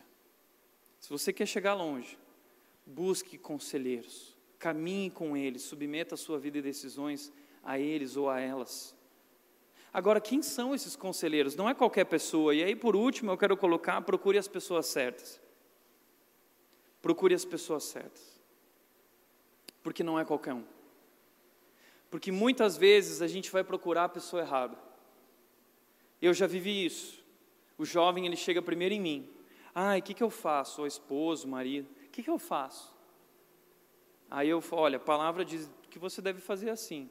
Se 0.99 1.09
você 1.09 1.33
quer 1.33 1.47
chegar 1.47 1.73
longe, 1.73 2.15
busque 2.85 3.39
conselheiros, 3.39 4.35
caminhe 4.59 5.09
com 5.09 5.35
eles, 5.35 5.63
submeta 5.63 6.13
a 6.13 6.17
sua 6.17 6.37
vida 6.37 6.59
e 6.59 6.61
decisões 6.61 7.33
a 7.63 7.79
eles 7.79 8.15
ou 8.15 8.29
a 8.29 8.39
elas. 8.39 8.95
Agora, 9.91 10.21
quem 10.21 10.43
são 10.43 10.75
esses 10.75 10.95
conselheiros? 10.95 11.55
Não 11.55 11.69
é 11.69 11.73
qualquer 11.73 12.03
pessoa. 12.05 12.53
E 12.53 12.61
aí, 12.63 12.75
por 12.75 12.95
último, 12.95 13.31
eu 13.31 13.37
quero 13.37 13.55
colocar: 13.55 14.01
procure 14.01 14.37
as 14.37 14.47
pessoas 14.47 14.87
certas. 14.87 15.39
Procure 17.05 17.35
as 17.35 17.45
pessoas 17.45 17.83
certas. 17.83 18.41
Porque 19.83 20.03
não 20.03 20.17
é 20.17 20.25
qualquer 20.25 20.55
um. 20.55 20.63
Porque 22.09 22.31
muitas 22.31 22.77
vezes 22.77 23.21
a 23.21 23.27
gente 23.27 23.51
vai 23.51 23.63
procurar 23.63 24.05
a 24.05 24.09
pessoa 24.09 24.41
errada. 24.41 24.75
Eu 26.19 26.33
já 26.33 26.47
vivi 26.47 26.83
isso. 26.83 27.23
O 27.77 27.85
jovem 27.85 28.25
ele 28.25 28.35
chega 28.35 28.59
primeiro 28.59 28.95
em 28.95 28.99
mim. 28.99 29.29
Ai, 29.75 29.99
o 29.99 30.01
que, 30.01 30.15
que 30.15 30.23
eu 30.23 30.31
faço? 30.31 30.81
O 30.81 30.87
esposo, 30.87 31.45
o 31.45 31.51
marido. 31.51 31.87
O 32.07 32.09
que, 32.09 32.23
que 32.23 32.29
eu 32.31 32.39
faço? 32.39 32.91
Aí 34.27 34.49
eu 34.49 34.59
falo, 34.59 34.81
olha, 34.81 34.97
a 34.97 34.99
palavra 34.99 35.45
diz 35.45 35.69
que 35.91 35.99
você 35.99 36.23
deve 36.23 36.41
fazer 36.41 36.71
assim. 36.71 37.07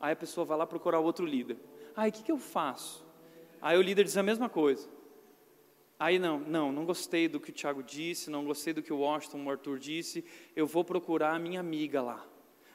Aí 0.00 0.14
a 0.14 0.16
pessoa 0.16 0.44
vai 0.44 0.58
lá 0.58 0.66
procurar 0.66 0.98
outro 0.98 1.24
líder. 1.24 1.58
Aí 1.94 2.10
o 2.10 2.12
que, 2.12 2.24
que 2.24 2.32
eu 2.32 2.38
faço? 2.38 3.06
Aí 3.62 3.78
o 3.78 3.82
líder 3.82 4.02
diz 4.02 4.16
a 4.16 4.22
mesma 4.24 4.48
coisa. 4.48 4.88
Aí 5.98 6.18
não, 6.18 6.38
não, 6.38 6.70
não 6.70 6.84
gostei 6.84 7.26
do 7.26 7.40
que 7.40 7.50
o 7.50 7.52
Tiago 7.52 7.82
disse, 7.82 8.30
não 8.30 8.44
gostei 8.44 8.72
do 8.72 8.82
que 8.82 8.92
o 8.92 8.98
Washington, 8.98 9.44
o 9.44 9.50
Arthur 9.50 9.78
disse, 9.78 10.24
eu 10.54 10.66
vou 10.66 10.84
procurar 10.84 11.34
a 11.34 11.38
minha 11.38 11.58
amiga 11.58 12.00
lá. 12.00 12.24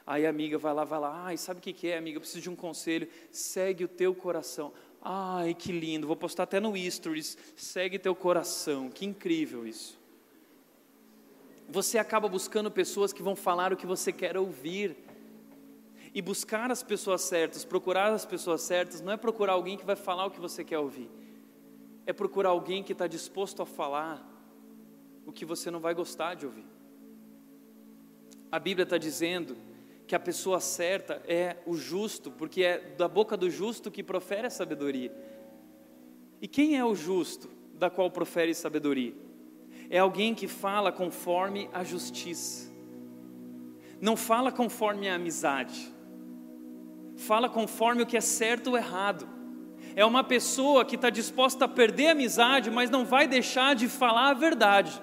Aí 0.06 0.26
a 0.26 0.30
amiga 0.30 0.58
vai 0.58 0.74
lá, 0.74 0.84
vai 0.84 1.00
lá, 1.00 1.24
ai, 1.24 1.36
sabe 1.38 1.60
o 1.60 1.62
que, 1.62 1.88
é, 1.88 1.96
amiga? 1.96 2.16
Eu 2.16 2.20
preciso 2.20 2.42
de 2.42 2.50
um 2.50 2.56
conselho, 2.56 3.08
segue 3.30 3.84
o 3.84 3.88
teu 3.88 4.14
coração. 4.14 4.72
Ai, 5.00 5.54
que 5.54 5.72
lindo, 5.72 6.06
vou 6.06 6.16
postar 6.16 6.42
até 6.42 6.60
no 6.60 6.74
Stories, 6.90 7.38
segue 7.56 7.98
teu 7.98 8.14
coração, 8.14 8.90
que 8.90 9.06
incrível 9.06 9.66
isso. 9.66 9.98
Você 11.66 11.96
acaba 11.96 12.28
buscando 12.28 12.70
pessoas 12.70 13.10
que 13.10 13.22
vão 13.22 13.34
falar 13.34 13.72
o 13.72 13.76
que 13.76 13.86
você 13.86 14.12
quer 14.12 14.36
ouvir. 14.36 14.96
E 16.12 16.22
buscar 16.22 16.70
as 16.70 16.80
pessoas 16.80 17.22
certas, 17.22 17.64
procurar 17.64 18.12
as 18.12 18.24
pessoas 18.24 18.60
certas, 18.60 19.00
não 19.00 19.12
é 19.12 19.16
procurar 19.16 19.54
alguém 19.54 19.76
que 19.76 19.84
vai 19.84 19.96
falar 19.96 20.26
o 20.26 20.30
que 20.30 20.38
você 20.38 20.62
quer 20.62 20.78
ouvir, 20.78 21.10
é 22.06 22.12
procurar 22.12 22.50
alguém 22.50 22.82
que 22.82 22.92
está 22.92 23.06
disposto 23.06 23.62
a 23.62 23.66
falar 23.66 24.30
o 25.26 25.32
que 25.32 25.44
você 25.44 25.70
não 25.70 25.80
vai 25.80 25.94
gostar 25.94 26.34
de 26.34 26.46
ouvir. 26.46 26.66
A 28.50 28.58
Bíblia 28.58 28.84
está 28.84 28.98
dizendo 28.98 29.56
que 30.06 30.14
a 30.14 30.20
pessoa 30.20 30.60
certa 30.60 31.22
é 31.26 31.56
o 31.66 31.76
justo, 31.76 32.30
porque 32.30 32.62
é 32.62 32.78
da 32.78 33.08
boca 33.08 33.36
do 33.36 33.50
justo 33.50 33.90
que 33.90 34.02
profere 34.02 34.46
a 34.46 34.50
sabedoria. 34.50 35.12
E 36.40 36.46
quem 36.46 36.76
é 36.76 36.84
o 36.84 36.94
justo 36.94 37.48
da 37.74 37.88
qual 37.88 38.10
profere 38.10 38.54
sabedoria? 38.54 39.14
É 39.88 39.98
alguém 39.98 40.34
que 40.34 40.46
fala 40.46 40.92
conforme 40.92 41.68
a 41.72 41.82
justiça, 41.82 42.70
não 44.00 44.16
fala 44.16 44.52
conforme 44.52 45.08
a 45.08 45.14
amizade, 45.14 45.92
fala 47.16 47.48
conforme 47.48 48.02
o 48.02 48.06
que 48.06 48.16
é 48.16 48.20
certo 48.20 48.68
ou 48.68 48.76
errado. 48.76 49.26
É 49.96 50.04
uma 50.04 50.24
pessoa 50.24 50.84
que 50.84 50.96
está 50.96 51.08
disposta 51.08 51.66
a 51.66 51.68
perder 51.68 52.08
a 52.08 52.12
amizade, 52.12 52.70
mas 52.70 52.90
não 52.90 53.04
vai 53.04 53.28
deixar 53.28 53.74
de 53.74 53.88
falar 53.88 54.30
a 54.30 54.34
verdade. 54.34 55.00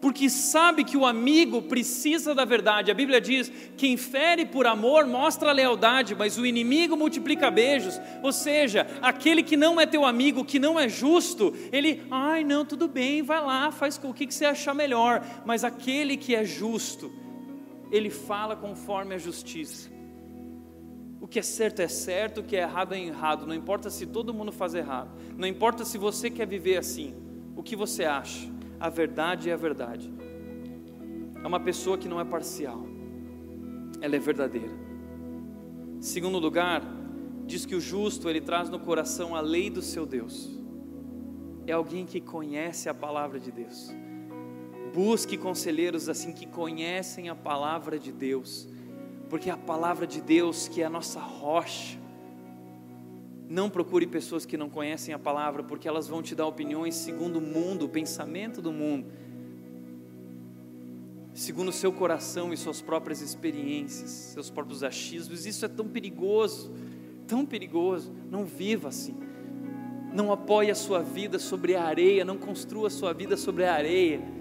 Porque 0.00 0.28
sabe 0.30 0.84
que 0.84 0.96
o 0.96 1.04
amigo 1.04 1.62
precisa 1.62 2.34
da 2.34 2.44
verdade. 2.44 2.90
A 2.90 2.94
Bíblia 2.94 3.20
diz: 3.20 3.50
quem 3.76 3.96
fere 3.96 4.46
por 4.46 4.66
amor 4.66 5.06
mostra 5.06 5.52
lealdade, 5.52 6.14
mas 6.14 6.38
o 6.38 6.46
inimigo 6.46 6.96
multiplica 6.96 7.50
beijos. 7.50 8.00
Ou 8.22 8.32
seja, 8.32 8.86
aquele 9.02 9.42
que 9.42 9.56
não 9.56 9.80
é 9.80 9.86
teu 9.86 10.04
amigo, 10.04 10.44
que 10.44 10.58
não 10.58 10.78
é 10.78 10.88
justo, 10.88 11.54
ele, 11.72 12.04
ai, 12.10 12.44
não, 12.44 12.64
tudo 12.64 12.86
bem, 12.86 13.22
vai 13.22 13.40
lá, 13.40 13.70
faz 13.70 14.00
o 14.02 14.12
que 14.12 14.30
você 14.30 14.44
achar 14.44 14.74
melhor. 14.74 15.24
Mas 15.44 15.64
aquele 15.64 16.16
que 16.16 16.34
é 16.34 16.44
justo, 16.44 17.12
ele 17.90 18.10
fala 18.10 18.54
conforme 18.54 19.14
a 19.14 19.18
justiça. 19.18 19.95
O 21.26 21.28
que 21.28 21.40
é 21.40 21.42
certo 21.42 21.82
é 21.82 21.88
certo, 21.88 22.38
o 22.38 22.44
que 22.44 22.54
é 22.54 22.60
errado 22.60 22.94
é 22.94 23.00
errado. 23.00 23.48
Não 23.48 23.52
importa 23.52 23.90
se 23.90 24.06
todo 24.06 24.32
mundo 24.32 24.52
faz 24.52 24.76
errado. 24.76 25.10
Não 25.36 25.48
importa 25.48 25.84
se 25.84 25.98
você 25.98 26.30
quer 26.30 26.46
viver 26.46 26.76
assim. 26.76 27.16
O 27.56 27.64
que 27.64 27.74
você 27.74 28.04
acha? 28.04 28.48
A 28.78 28.88
verdade 28.88 29.50
é 29.50 29.52
a 29.52 29.56
verdade. 29.56 30.08
É 31.42 31.44
uma 31.44 31.58
pessoa 31.58 31.98
que 31.98 32.06
não 32.06 32.20
é 32.20 32.24
parcial. 32.24 32.86
Ela 34.00 34.14
é 34.14 34.18
verdadeira. 34.20 34.72
Segundo 35.98 36.38
lugar, 36.38 36.84
diz 37.44 37.66
que 37.66 37.74
o 37.74 37.80
justo 37.80 38.30
ele 38.30 38.40
traz 38.40 38.70
no 38.70 38.78
coração 38.78 39.34
a 39.34 39.40
lei 39.40 39.68
do 39.68 39.82
seu 39.82 40.06
Deus. 40.06 40.48
É 41.66 41.72
alguém 41.72 42.06
que 42.06 42.20
conhece 42.20 42.88
a 42.88 42.94
palavra 42.94 43.40
de 43.40 43.50
Deus. 43.50 43.92
Busque 44.94 45.36
conselheiros 45.36 46.08
assim 46.08 46.32
que 46.32 46.46
conhecem 46.46 47.28
a 47.28 47.34
palavra 47.34 47.98
de 47.98 48.12
Deus 48.12 48.75
porque 49.28 49.50
a 49.50 49.56
palavra 49.56 50.06
de 50.06 50.20
Deus 50.20 50.68
que 50.68 50.82
é 50.82 50.84
a 50.84 50.90
nossa 50.90 51.20
rocha. 51.20 51.98
Não 53.48 53.70
procure 53.70 54.06
pessoas 54.06 54.44
que 54.44 54.56
não 54.56 54.68
conhecem 54.68 55.14
a 55.14 55.18
palavra, 55.18 55.62
porque 55.62 55.86
elas 55.86 56.08
vão 56.08 56.20
te 56.20 56.34
dar 56.34 56.46
opiniões 56.46 56.96
segundo 56.96 57.36
o 57.36 57.40
mundo, 57.40 57.84
o 57.84 57.88
pensamento 57.88 58.60
do 58.60 58.72
mundo, 58.72 59.06
segundo 61.32 61.68
o 61.68 61.72
seu 61.72 61.92
coração 61.92 62.52
e 62.52 62.56
suas 62.56 62.82
próprias 62.82 63.20
experiências, 63.20 64.10
seus 64.10 64.50
próprios 64.50 64.82
achismos. 64.82 65.46
Isso 65.46 65.64
é 65.64 65.68
tão 65.68 65.86
perigoso, 65.86 66.72
tão 67.26 67.46
perigoso. 67.46 68.12
Não 68.28 68.44
viva 68.44 68.88
assim. 68.88 69.14
Não 70.12 70.32
apoie 70.32 70.70
a 70.70 70.74
sua 70.74 71.00
vida 71.00 71.38
sobre 71.38 71.76
a 71.76 71.84
areia, 71.84 72.24
não 72.24 72.38
construa 72.38 72.88
a 72.88 72.90
sua 72.90 73.12
vida 73.12 73.36
sobre 73.36 73.64
a 73.64 73.74
areia 73.74 74.35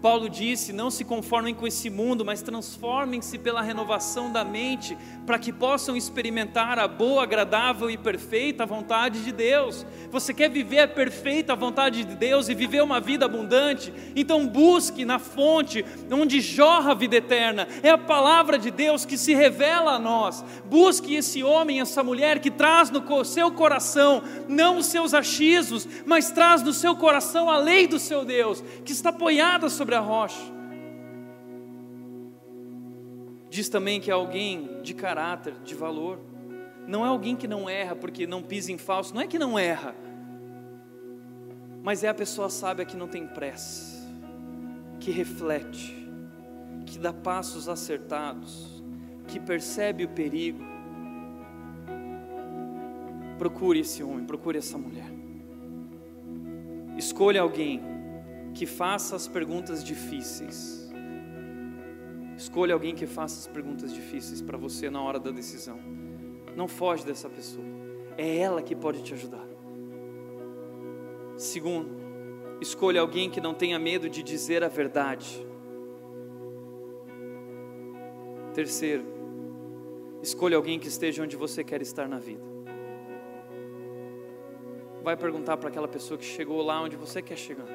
Paulo 0.00 0.28
disse: 0.28 0.72
Não 0.72 0.90
se 0.90 1.04
conformem 1.04 1.54
com 1.54 1.66
esse 1.66 1.90
mundo, 1.90 2.24
mas 2.24 2.42
transformem-se 2.42 3.38
pela 3.38 3.62
renovação 3.62 4.30
da 4.30 4.44
mente, 4.44 4.96
para 5.26 5.38
que 5.38 5.52
possam 5.52 5.96
experimentar 5.96 6.78
a 6.78 6.86
boa, 6.86 7.24
agradável 7.24 7.90
e 7.90 7.96
perfeita 7.96 8.64
vontade 8.64 9.24
de 9.24 9.32
Deus. 9.32 9.84
Você 10.10 10.32
quer 10.32 10.48
viver 10.48 10.80
a 10.80 10.88
perfeita 10.88 11.54
vontade 11.56 12.04
de 12.04 12.14
Deus 12.14 12.48
e 12.48 12.54
viver 12.54 12.82
uma 12.82 13.00
vida 13.00 13.26
abundante? 13.26 13.92
Então 14.14 14.46
busque 14.46 15.04
na 15.04 15.18
fonte 15.18 15.84
onde 16.10 16.40
jorra 16.40 16.92
a 16.92 16.94
vida 16.94 17.16
eterna, 17.16 17.66
é 17.82 17.90
a 17.90 17.98
palavra 17.98 18.58
de 18.58 18.70
Deus 18.70 19.04
que 19.04 19.18
se 19.18 19.34
revela 19.34 19.92
a 19.92 19.98
nós. 19.98 20.44
Busque 20.64 21.14
esse 21.14 21.42
homem, 21.42 21.80
essa 21.80 22.02
mulher 22.02 22.38
que 22.38 22.50
traz 22.50 22.90
no 22.90 23.24
seu 23.24 23.50
coração 23.50 24.22
não 24.48 24.78
os 24.78 24.86
seus 24.86 25.12
achismos, 25.12 25.86
mas 26.06 26.30
traz 26.30 26.62
no 26.62 26.72
seu 26.72 26.96
coração 26.96 27.50
a 27.50 27.58
lei 27.58 27.86
do 27.86 27.98
seu 27.98 28.24
Deus, 28.24 28.62
que 28.84 28.92
está 28.92 29.10
apoiada 29.10 29.68
sobre 29.68 29.87
sobre 29.88 29.96
a 29.96 30.00
rocha. 30.00 30.52
Diz 33.48 33.70
também 33.70 34.02
que 34.02 34.10
é 34.10 34.12
alguém 34.12 34.82
de 34.82 34.92
caráter, 34.92 35.54
de 35.64 35.74
valor. 35.74 36.20
Não 36.86 37.06
é 37.06 37.08
alguém 37.08 37.34
que 37.34 37.48
não 37.48 37.70
erra 37.70 37.96
porque 37.96 38.26
não 38.26 38.42
pisa 38.42 38.70
em 38.70 38.76
falso, 38.76 39.14
não 39.14 39.22
é 39.22 39.26
que 39.26 39.38
não 39.38 39.58
erra, 39.58 39.94
mas 41.82 42.04
é 42.04 42.08
a 42.08 42.12
pessoa 42.12 42.50
sábia 42.50 42.84
que 42.84 42.98
não 42.98 43.08
tem 43.08 43.26
pressa, 43.26 44.06
que 45.00 45.10
reflete, 45.10 45.94
que 46.84 46.98
dá 46.98 47.12
passos 47.12 47.66
acertados, 47.66 48.82
que 49.26 49.40
percebe 49.40 50.04
o 50.04 50.08
perigo. 50.10 50.62
Procure 53.38 53.80
esse 53.80 54.02
homem, 54.02 54.26
procure 54.26 54.58
essa 54.58 54.76
mulher. 54.76 55.10
Escolha 56.98 57.40
alguém 57.40 57.97
que 58.54 58.66
faça 58.66 59.16
as 59.16 59.28
perguntas 59.28 59.84
difíceis. 59.84 60.88
Escolha 62.36 62.74
alguém 62.74 62.94
que 62.94 63.06
faça 63.06 63.40
as 63.40 63.46
perguntas 63.46 63.92
difíceis 63.92 64.40
para 64.40 64.56
você 64.56 64.88
na 64.88 65.02
hora 65.02 65.18
da 65.18 65.30
decisão. 65.30 65.78
Não 66.56 66.68
foge 66.68 67.04
dessa 67.04 67.28
pessoa. 67.28 67.64
É 68.16 68.38
ela 68.38 68.62
que 68.62 68.74
pode 68.74 69.02
te 69.02 69.14
ajudar. 69.14 69.46
Segundo, 71.36 71.88
escolha 72.60 73.00
alguém 73.00 73.30
que 73.30 73.40
não 73.40 73.54
tenha 73.54 73.78
medo 73.78 74.08
de 74.08 74.22
dizer 74.22 74.64
a 74.64 74.68
verdade. 74.68 75.46
Terceiro, 78.54 79.04
escolha 80.20 80.56
alguém 80.56 80.80
que 80.80 80.88
esteja 80.88 81.22
onde 81.22 81.36
você 81.36 81.62
quer 81.62 81.80
estar 81.80 82.08
na 82.08 82.18
vida. 82.18 82.42
Vai 85.02 85.16
perguntar 85.16 85.56
para 85.56 85.68
aquela 85.68 85.88
pessoa 85.88 86.18
que 86.18 86.24
chegou 86.24 86.60
lá 86.62 86.82
onde 86.82 86.96
você 86.96 87.22
quer 87.22 87.36
chegar. 87.36 87.68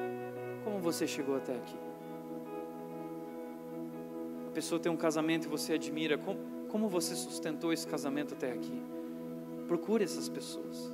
Como 0.64 0.78
você 0.80 1.06
chegou 1.06 1.36
até 1.36 1.54
aqui? 1.54 1.76
pessoa 4.54 4.80
tem 4.80 4.90
um 4.90 4.96
casamento 4.96 5.46
e 5.46 5.48
você 5.48 5.74
admira, 5.74 6.16
como, 6.16 6.38
como 6.68 6.88
você 6.88 7.14
sustentou 7.16 7.72
esse 7.72 7.86
casamento 7.86 8.34
até 8.34 8.52
aqui? 8.52 8.80
Procure 9.66 10.04
essas 10.04 10.28
pessoas. 10.28 10.90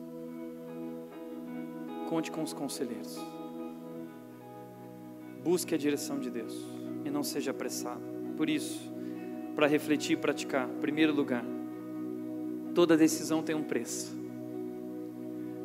Conte 2.08 2.30
com 2.30 2.42
os 2.42 2.54
conselheiros. 2.54 3.18
Busque 5.44 5.74
a 5.74 5.78
direção 5.78 6.18
de 6.18 6.30
Deus 6.30 6.54
e 7.04 7.10
não 7.10 7.22
seja 7.22 7.50
apressado. 7.50 8.00
Por 8.36 8.48
isso, 8.48 8.90
para 9.54 9.66
refletir 9.66 10.14
e 10.14 10.16
praticar, 10.16 10.68
em 10.68 10.80
primeiro 10.80 11.14
lugar, 11.14 11.44
toda 12.74 12.96
decisão 12.96 13.42
tem 13.42 13.54
um 13.54 13.62
preço. 13.62 14.18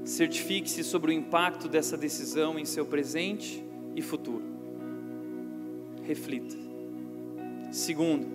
Certifique-se 0.03 0.83
sobre 0.83 1.11
o 1.11 1.13
impacto 1.13 1.67
dessa 1.67 1.97
decisão 1.97 2.59
em 2.59 2.65
seu 2.65 2.85
presente 2.85 3.64
e 3.95 4.01
futuro. 4.01 4.43
Reflita. 6.03 6.55
Segundo, 7.71 8.27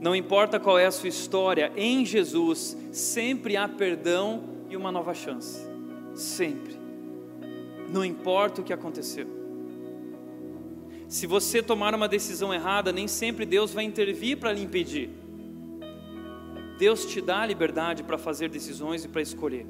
não 0.00 0.16
importa 0.16 0.58
qual 0.58 0.78
é 0.78 0.86
a 0.86 0.90
sua 0.90 1.08
história, 1.08 1.72
em 1.76 2.04
Jesus 2.06 2.76
sempre 2.90 3.56
há 3.56 3.68
perdão 3.68 4.42
e 4.68 4.76
uma 4.76 4.90
nova 4.90 5.12
chance. 5.12 5.60
Sempre. 6.14 6.78
Não 7.90 8.04
importa 8.04 8.60
o 8.60 8.64
que 8.64 8.72
aconteceu. 8.72 9.26
Se 11.08 11.26
você 11.26 11.62
tomar 11.62 11.94
uma 11.94 12.06
decisão 12.06 12.54
errada, 12.54 12.92
nem 12.92 13.08
sempre 13.08 13.44
Deus 13.44 13.72
vai 13.72 13.84
intervir 13.84 14.38
para 14.38 14.52
lhe 14.52 14.62
impedir. 14.62 15.10
Deus 16.78 17.04
te 17.04 17.20
dá 17.20 17.40
a 17.40 17.46
liberdade 17.46 18.02
para 18.02 18.16
fazer 18.16 18.48
decisões 18.48 19.04
e 19.04 19.08
para 19.08 19.20
escolher. 19.20 19.66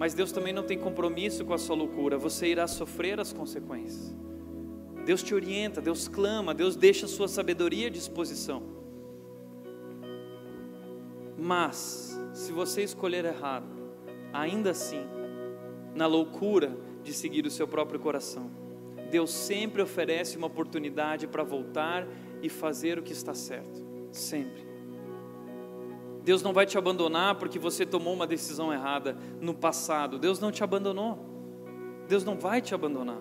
Mas 0.00 0.14
Deus 0.14 0.32
também 0.32 0.50
não 0.50 0.62
tem 0.62 0.78
compromisso 0.78 1.44
com 1.44 1.52
a 1.52 1.58
sua 1.58 1.76
loucura, 1.76 2.16
você 2.16 2.46
irá 2.46 2.66
sofrer 2.66 3.20
as 3.20 3.34
consequências. 3.34 4.16
Deus 5.04 5.22
te 5.22 5.34
orienta, 5.34 5.82
Deus 5.82 6.08
clama, 6.08 6.54
Deus 6.54 6.74
deixa 6.74 7.04
a 7.04 7.08
sua 7.08 7.28
sabedoria 7.28 7.88
à 7.88 7.90
disposição. 7.90 8.62
Mas, 11.36 12.18
se 12.32 12.50
você 12.50 12.82
escolher 12.82 13.26
errado, 13.26 13.66
ainda 14.32 14.70
assim, 14.70 15.04
na 15.94 16.06
loucura 16.06 16.74
de 17.04 17.12
seguir 17.12 17.44
o 17.44 17.50
seu 17.50 17.68
próprio 17.68 18.00
coração, 18.00 18.50
Deus 19.10 19.30
sempre 19.30 19.82
oferece 19.82 20.38
uma 20.38 20.46
oportunidade 20.46 21.26
para 21.26 21.42
voltar 21.42 22.08
e 22.40 22.48
fazer 22.48 22.98
o 22.98 23.02
que 23.02 23.12
está 23.12 23.34
certo. 23.34 23.84
Sempre. 24.10 24.69
Deus 26.30 26.44
não 26.44 26.52
vai 26.52 26.64
te 26.64 26.78
abandonar 26.78 27.34
porque 27.34 27.58
você 27.58 27.84
tomou 27.84 28.14
uma 28.14 28.24
decisão 28.24 28.72
errada 28.72 29.16
no 29.40 29.52
passado. 29.52 30.16
Deus 30.16 30.38
não 30.38 30.52
te 30.52 30.62
abandonou. 30.62 31.18
Deus 32.06 32.22
não 32.22 32.38
vai 32.38 32.62
te 32.62 32.72
abandonar. 32.72 33.18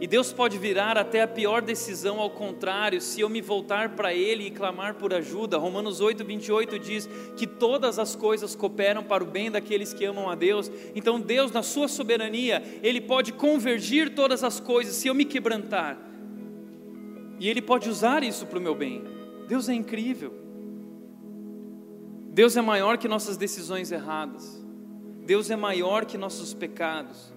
E 0.00 0.06
Deus 0.06 0.32
pode 0.32 0.56
virar 0.56 0.96
até 0.96 1.20
a 1.20 1.28
pior 1.28 1.60
decisão 1.60 2.20
ao 2.20 2.30
contrário, 2.30 3.02
se 3.02 3.20
eu 3.20 3.28
me 3.28 3.42
voltar 3.42 3.90
para 3.90 4.14
Ele 4.14 4.46
e 4.46 4.50
clamar 4.50 4.94
por 4.94 5.12
ajuda. 5.12 5.58
Romanos 5.58 6.00
8, 6.00 6.24
28 6.24 6.78
diz 6.78 7.06
que 7.36 7.46
todas 7.46 7.98
as 7.98 8.16
coisas 8.16 8.56
cooperam 8.56 9.04
para 9.04 9.22
o 9.22 9.26
bem 9.26 9.50
daqueles 9.50 9.92
que 9.92 10.06
amam 10.06 10.30
a 10.30 10.34
Deus. 10.34 10.72
Então, 10.94 11.20
Deus, 11.20 11.52
na 11.52 11.62
Sua 11.62 11.86
soberania, 11.86 12.62
Ele 12.82 12.98
pode 12.98 13.34
convergir 13.34 14.14
todas 14.14 14.42
as 14.42 14.58
coisas 14.58 14.94
se 14.94 15.06
eu 15.06 15.14
me 15.14 15.26
quebrantar. 15.26 15.98
E 17.38 17.46
Ele 17.46 17.60
pode 17.60 17.90
usar 17.90 18.22
isso 18.22 18.46
para 18.46 18.58
o 18.58 18.62
meu 18.62 18.74
bem. 18.74 19.04
Deus 19.46 19.68
é 19.68 19.74
incrível. 19.74 20.48
Deus 22.40 22.56
é 22.56 22.62
maior 22.62 22.96
que 22.96 23.06
nossas 23.06 23.36
decisões 23.36 23.92
erradas. 23.92 24.64
Deus 25.26 25.50
é 25.50 25.56
maior 25.56 26.06
que 26.06 26.16
nossos 26.16 26.54
pecados. 26.54 27.34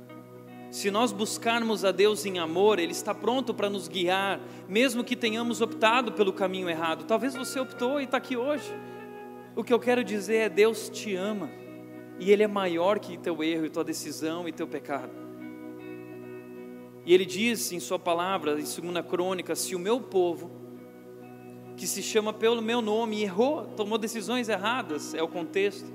Se 0.72 0.90
nós 0.90 1.12
buscarmos 1.12 1.84
a 1.84 1.92
Deus 1.92 2.26
em 2.26 2.40
amor, 2.40 2.80
Ele 2.80 2.94
está 2.94 3.14
pronto 3.14 3.54
para 3.54 3.70
nos 3.70 3.90
guiar, 3.90 4.40
mesmo 4.66 5.04
que 5.04 5.18
tenhamos 5.18 5.60
optado 5.60 6.14
pelo 6.14 6.32
caminho 6.32 6.70
errado. 6.70 7.04
Talvez 7.04 7.36
você 7.36 7.60
optou 7.60 8.00
e 8.00 8.06
está 8.06 8.16
aqui 8.16 8.38
hoje. 8.38 8.74
O 9.58 9.62
que 9.62 9.74
eu 9.74 9.80
quero 9.80 10.06
dizer 10.06 10.38
é: 10.38 10.48
Deus 10.48 10.88
te 10.88 11.14
ama, 11.14 11.52
e 12.18 12.32
Ele 12.32 12.44
é 12.44 12.48
maior 12.48 12.98
que 12.98 13.18
teu 13.18 13.44
erro, 13.44 13.66
e 13.66 13.70
tua 13.70 13.84
decisão 13.84 14.48
e 14.48 14.54
teu 14.54 14.70
pecado. 14.70 15.12
E 17.06 17.14
Ele 17.14 17.26
diz 17.26 17.74
em 17.74 17.80
Sua 17.82 18.00
palavra, 18.00 18.54
em 18.54 18.64
2 18.64 19.06
Crônica: 19.06 19.54
Se 19.54 19.76
o 19.76 19.80
meu 19.80 20.00
povo, 20.00 20.63
que 21.76 21.88
se 21.88 22.02
chama 22.02 22.32
pelo 22.32 22.62
meu 22.62 22.82
nome, 22.82 23.24
errou, 23.24 23.66
tomou 23.76 23.98
decisões 23.98 24.50
erradas, 24.50 25.14
é 25.14 25.22
o 25.22 25.28
contexto. 25.28 25.92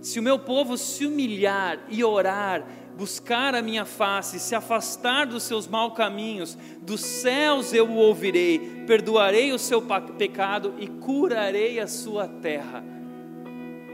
Se 0.00 0.20
o 0.20 0.22
meu 0.22 0.38
povo 0.38 0.76
se 0.76 1.04
humilhar 1.04 1.80
e 1.88 2.04
orar, 2.04 2.64
buscar 2.96 3.54
a 3.54 3.62
minha 3.62 3.84
face, 3.84 4.38
se 4.38 4.54
afastar 4.54 5.26
dos 5.26 5.42
seus 5.42 5.66
maus 5.66 5.94
caminhos, 5.94 6.56
dos 6.82 7.00
céus 7.00 7.72
eu 7.72 7.88
o 7.88 7.96
ouvirei, 7.96 8.84
perdoarei 8.86 9.52
o 9.52 9.58
seu 9.58 9.82
pecado 10.16 10.74
e 10.78 10.86
curarei 10.86 11.80
a 11.80 11.86
sua 11.86 12.28
terra. 12.28 12.84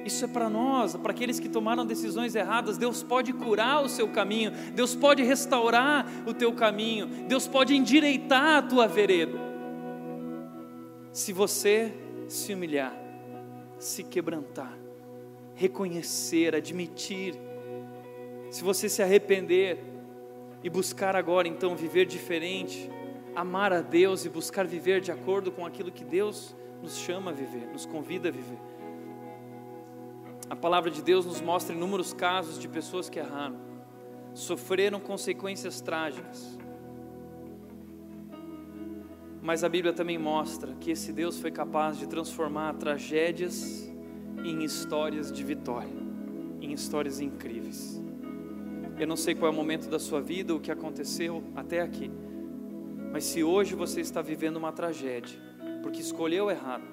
Isso 0.05 0.25
é 0.27 0.29
para 0.29 0.51
nós, 0.51 0.95
para 0.97 1.12
aqueles 1.12 1.41
que 1.41 1.49
tomaram 1.49 1.87
decisões 1.87 2.35
erradas. 2.35 2.77
Deus 2.77 3.03
pode 3.03 3.33
curar 3.33 3.83
o 3.83 3.89
seu 3.89 4.09
caminho, 4.09 4.53
Deus 4.75 4.95
pode 4.95 5.22
restaurar 5.22 6.07
o 6.27 6.35
teu 6.35 6.53
caminho, 6.53 7.07
Deus 7.27 7.49
pode 7.49 7.75
endireitar 7.75 8.59
a 8.59 8.62
tua 8.62 8.87
vereda. 8.87 9.54
Se 11.15 11.33
você 11.33 11.95
se 12.29 12.53
humilhar, 12.53 12.95
se 13.79 14.03
quebrantar, 14.03 14.77
reconhecer, 15.55 16.57
admitir 16.57 17.35
se 18.51 18.62
você 18.62 18.89
se 18.89 19.01
arrepender 19.01 19.79
e 20.62 20.69
buscar 20.69 21.15
agora 21.15 21.49
então 21.49 21.77
viver 21.77 22.05
diferente, 22.05 22.91
amar 23.35 23.73
a 23.73 23.81
Deus 23.81 24.25
e 24.25 24.29
buscar 24.29 24.67
viver 24.67 25.01
de 25.01 25.12
acordo 25.12 25.53
com 25.53 25.65
aquilo 25.65 25.93
que 25.93 26.05
Deus 26.05 26.55
nos 26.83 26.97
chama 26.97 27.31
a 27.31 27.35
viver, 27.35 27.67
nos 27.73 27.87
convida 27.87 28.29
a 28.29 28.33
viver. 28.33 28.59
A 30.51 30.57
palavra 30.57 30.91
de 30.91 31.01
Deus 31.01 31.27
nos 31.27 31.41
mostra 31.41 31.75
inúmeros 31.75 32.12
casos 32.12 32.59
de 32.59 32.69
pessoas 32.69 33.09
que 33.09 33.21
erraram, 33.21 33.57
sofreram 34.35 34.99
consequências 34.99 35.81
trágicas. 35.81 36.59
Mas 39.45 39.63
a 39.63 39.69
Bíblia 39.69 39.93
também 39.93 40.17
mostra 40.17 40.73
que 40.81 40.91
esse 40.91 41.13
Deus 41.13 41.39
foi 41.39 41.51
capaz 41.51 41.99
de 41.99 42.07
transformar 42.07 42.73
tragédias 42.77 43.93
em 44.43 44.65
histórias 44.65 45.31
de 45.31 45.45
vitória, 45.45 45.93
em 46.63 46.73
histórias 46.73 47.21
incríveis. 47.21 48.03
Eu 48.99 49.07
não 49.07 49.17
sei 49.17 49.35
qual 49.35 49.53
é 49.53 49.55
o 49.55 49.55
momento 49.55 49.91
da 49.91 49.99
sua 49.99 50.23
vida, 50.23 50.55
o 50.55 50.61
que 50.61 50.73
aconteceu 50.73 51.45
até 51.55 51.83
aqui. 51.83 52.11
Mas 53.13 53.25
se 53.25 53.45
hoje 53.45 53.75
você 53.75 54.01
está 54.01 54.23
vivendo 54.23 54.57
uma 54.57 54.73
tragédia, 54.73 55.39
porque 55.83 56.01
escolheu 56.01 56.51
errado, 56.51 56.89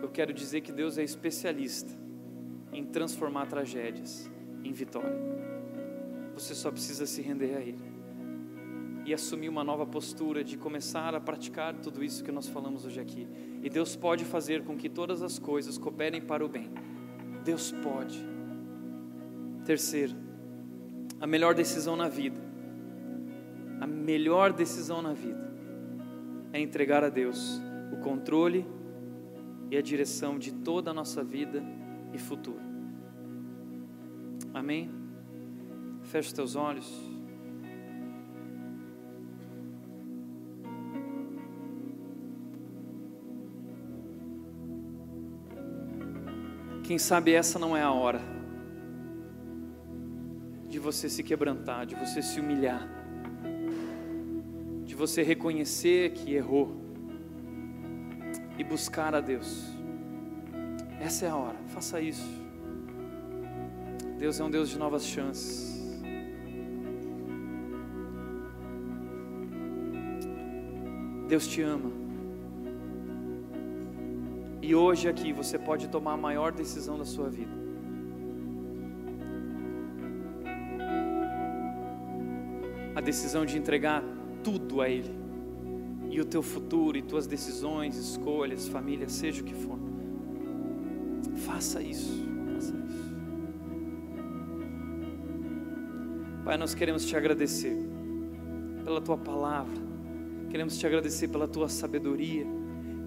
eu 0.00 0.10
quero 0.10 0.32
dizer 0.32 0.60
que 0.60 0.70
Deus 0.70 0.96
é 0.96 1.02
especialista 1.02 1.90
em 2.72 2.84
transformar 2.84 3.46
tragédias 3.46 4.30
em 4.62 4.72
vitória. 4.72 5.18
Você 6.34 6.54
só 6.54 6.70
precisa 6.70 7.04
se 7.04 7.20
render 7.20 7.56
a 7.56 7.60
Ele 7.60 7.91
e 9.04 9.12
assumir 9.12 9.48
uma 9.48 9.64
nova 9.64 9.84
postura 9.84 10.44
de 10.44 10.56
começar 10.56 11.14
a 11.14 11.20
praticar 11.20 11.74
tudo 11.74 12.04
isso 12.04 12.22
que 12.22 12.30
nós 12.30 12.48
falamos 12.48 12.84
hoje 12.84 13.00
aqui. 13.00 13.26
E 13.62 13.68
Deus 13.68 13.96
pode 13.96 14.24
fazer 14.24 14.62
com 14.64 14.76
que 14.76 14.88
todas 14.88 15.22
as 15.22 15.38
coisas 15.38 15.76
cooperem 15.76 16.20
para 16.20 16.44
o 16.44 16.48
bem. 16.48 16.70
Deus 17.44 17.72
pode. 17.72 18.24
Terceiro, 19.64 20.14
a 21.20 21.26
melhor 21.26 21.54
decisão 21.54 21.96
na 21.96 22.08
vida, 22.08 22.40
a 23.80 23.86
melhor 23.86 24.52
decisão 24.52 25.02
na 25.02 25.12
vida 25.12 25.52
é 26.52 26.60
entregar 26.60 27.02
a 27.02 27.08
Deus 27.08 27.60
o 27.92 27.96
controle 27.98 28.66
e 29.70 29.76
a 29.76 29.82
direção 29.82 30.38
de 30.38 30.52
toda 30.52 30.90
a 30.90 30.94
nossa 30.94 31.24
vida 31.24 31.62
e 32.12 32.18
futuro. 32.18 32.60
Amém? 34.52 34.90
Feche 36.02 36.28
os 36.28 36.32
teus 36.32 36.56
olhos. 36.56 36.92
Quem 46.92 46.98
sabe 46.98 47.32
essa 47.32 47.58
não 47.58 47.74
é 47.74 47.80
a 47.80 47.90
hora 47.90 48.20
de 50.68 50.78
você 50.78 51.08
se 51.08 51.22
quebrantar, 51.22 51.86
de 51.86 51.94
você 51.94 52.20
se 52.20 52.38
humilhar, 52.38 52.86
de 54.84 54.94
você 54.94 55.22
reconhecer 55.22 56.12
que 56.12 56.34
errou 56.34 56.76
e 58.58 58.62
buscar 58.62 59.14
a 59.14 59.22
Deus. 59.22 59.70
Essa 61.00 61.24
é 61.24 61.30
a 61.30 61.34
hora, 61.34 61.56
faça 61.68 61.98
isso. 61.98 62.28
Deus 64.18 64.38
é 64.38 64.44
um 64.44 64.50
Deus 64.50 64.68
de 64.68 64.78
novas 64.78 65.06
chances. 65.06 65.98
Deus 71.26 71.46
te 71.46 71.62
ama. 71.62 72.11
E 74.62 74.74
hoje 74.74 75.08
aqui 75.08 75.32
você 75.32 75.58
pode 75.58 75.88
tomar 75.88 76.12
a 76.12 76.16
maior 76.16 76.52
decisão 76.52 76.96
da 76.96 77.04
sua 77.04 77.28
vida. 77.28 77.62
a 82.94 83.00
decisão 83.00 83.44
de 83.44 83.56
entregar 83.56 84.02
tudo 84.42 84.80
a 84.80 84.88
Ele 84.88 85.10
e 86.10 86.20
o 86.20 86.24
teu 86.24 86.42
futuro 86.42 86.96
e 86.96 87.02
tuas 87.02 87.26
decisões, 87.26 87.96
escolhas, 87.96 88.68
família, 88.68 89.08
seja 89.08 89.40
o 89.40 89.44
que 89.44 89.54
for. 89.54 89.78
Faça 91.36 91.80
isso, 91.80 92.22
faça 92.52 92.74
isso. 92.76 93.12
Pai, 96.44 96.58
nós 96.58 96.74
queremos 96.74 97.06
te 97.06 97.16
agradecer 97.16 97.76
pela 98.84 99.00
tua 99.00 99.16
palavra, 99.16 99.80
queremos 100.50 100.76
te 100.76 100.86
agradecer 100.86 101.28
pela 101.28 101.48
tua 101.48 101.68
sabedoria, 101.68 102.46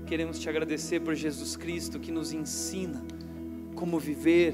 queremos 0.06 0.39
te 0.39 0.47
agradecer 0.47 1.01
por 1.01 1.16
Jesus 1.16 1.56
Cristo 1.56 1.99
que 1.99 2.12
nos 2.12 2.32
ensina 2.32 3.03
como 3.76 3.99
viver. 3.99 4.53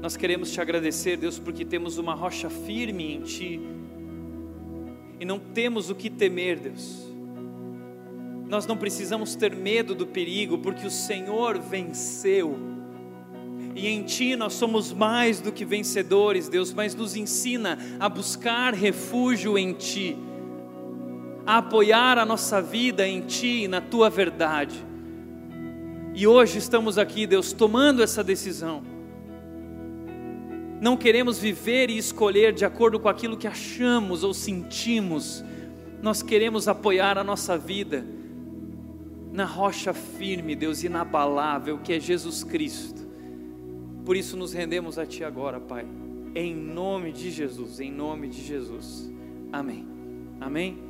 Nós 0.00 0.16
queremos 0.16 0.50
te 0.50 0.60
agradecer, 0.60 1.16
Deus, 1.16 1.38
porque 1.38 1.64
temos 1.64 1.98
uma 1.98 2.14
rocha 2.14 2.48
firme 2.48 3.14
em 3.14 3.20
Ti 3.20 3.60
e 5.20 5.24
não 5.24 5.38
temos 5.38 5.90
o 5.90 5.94
que 5.94 6.10
temer, 6.10 6.58
Deus. 6.58 7.04
Nós 8.48 8.66
não 8.66 8.76
precisamos 8.76 9.34
ter 9.34 9.54
medo 9.54 9.94
do 9.94 10.06
perigo, 10.06 10.58
porque 10.58 10.86
o 10.86 10.90
Senhor 10.90 11.58
venceu. 11.58 12.58
E 13.74 13.88
em 13.88 14.02
Ti 14.02 14.36
nós 14.36 14.54
somos 14.54 14.92
mais 14.92 15.40
do 15.40 15.52
que 15.52 15.64
vencedores, 15.64 16.48
Deus, 16.48 16.72
mas 16.72 16.94
nos 16.94 17.16
ensina 17.16 17.78
a 17.98 18.08
buscar 18.08 18.74
refúgio 18.74 19.58
em 19.58 19.72
Ti, 19.72 20.16
a 21.46 21.58
apoiar 21.58 22.18
a 22.18 22.24
nossa 22.24 22.60
vida 22.60 23.06
em 23.06 23.20
Ti 23.20 23.64
e 23.64 23.68
na 23.68 23.80
Tua 23.80 24.08
verdade. 24.08 24.84
E 26.14 26.26
hoje 26.26 26.58
estamos 26.58 26.98
aqui, 26.98 27.26
Deus, 27.26 27.52
tomando 27.52 28.02
essa 28.02 28.22
decisão 28.22 28.94
não 30.84 30.98
queremos 30.98 31.38
viver 31.38 31.88
e 31.88 31.96
escolher 31.96 32.52
de 32.52 32.62
acordo 32.62 33.00
com 33.00 33.08
aquilo 33.08 33.38
que 33.38 33.46
achamos 33.46 34.22
ou 34.22 34.34
sentimos, 34.34 35.42
nós 36.02 36.22
queremos 36.22 36.68
apoiar 36.68 37.16
a 37.16 37.24
nossa 37.24 37.56
vida 37.56 38.04
na 39.32 39.46
rocha 39.46 39.94
firme, 39.94 40.54
Deus, 40.54 40.84
inabalável, 40.84 41.78
que 41.78 41.94
é 41.94 41.98
Jesus 41.98 42.44
Cristo. 42.44 43.02
Por 44.04 44.14
isso 44.14 44.36
nos 44.36 44.52
rendemos 44.52 44.98
a 44.98 45.06
Ti 45.06 45.24
agora, 45.24 45.58
Pai, 45.58 45.86
em 46.34 46.54
nome 46.54 47.12
de 47.12 47.30
Jesus, 47.30 47.80
em 47.80 47.90
nome 47.90 48.28
de 48.28 48.44
Jesus. 48.44 49.10
Amém. 49.50 49.88
Amém. 50.38 50.83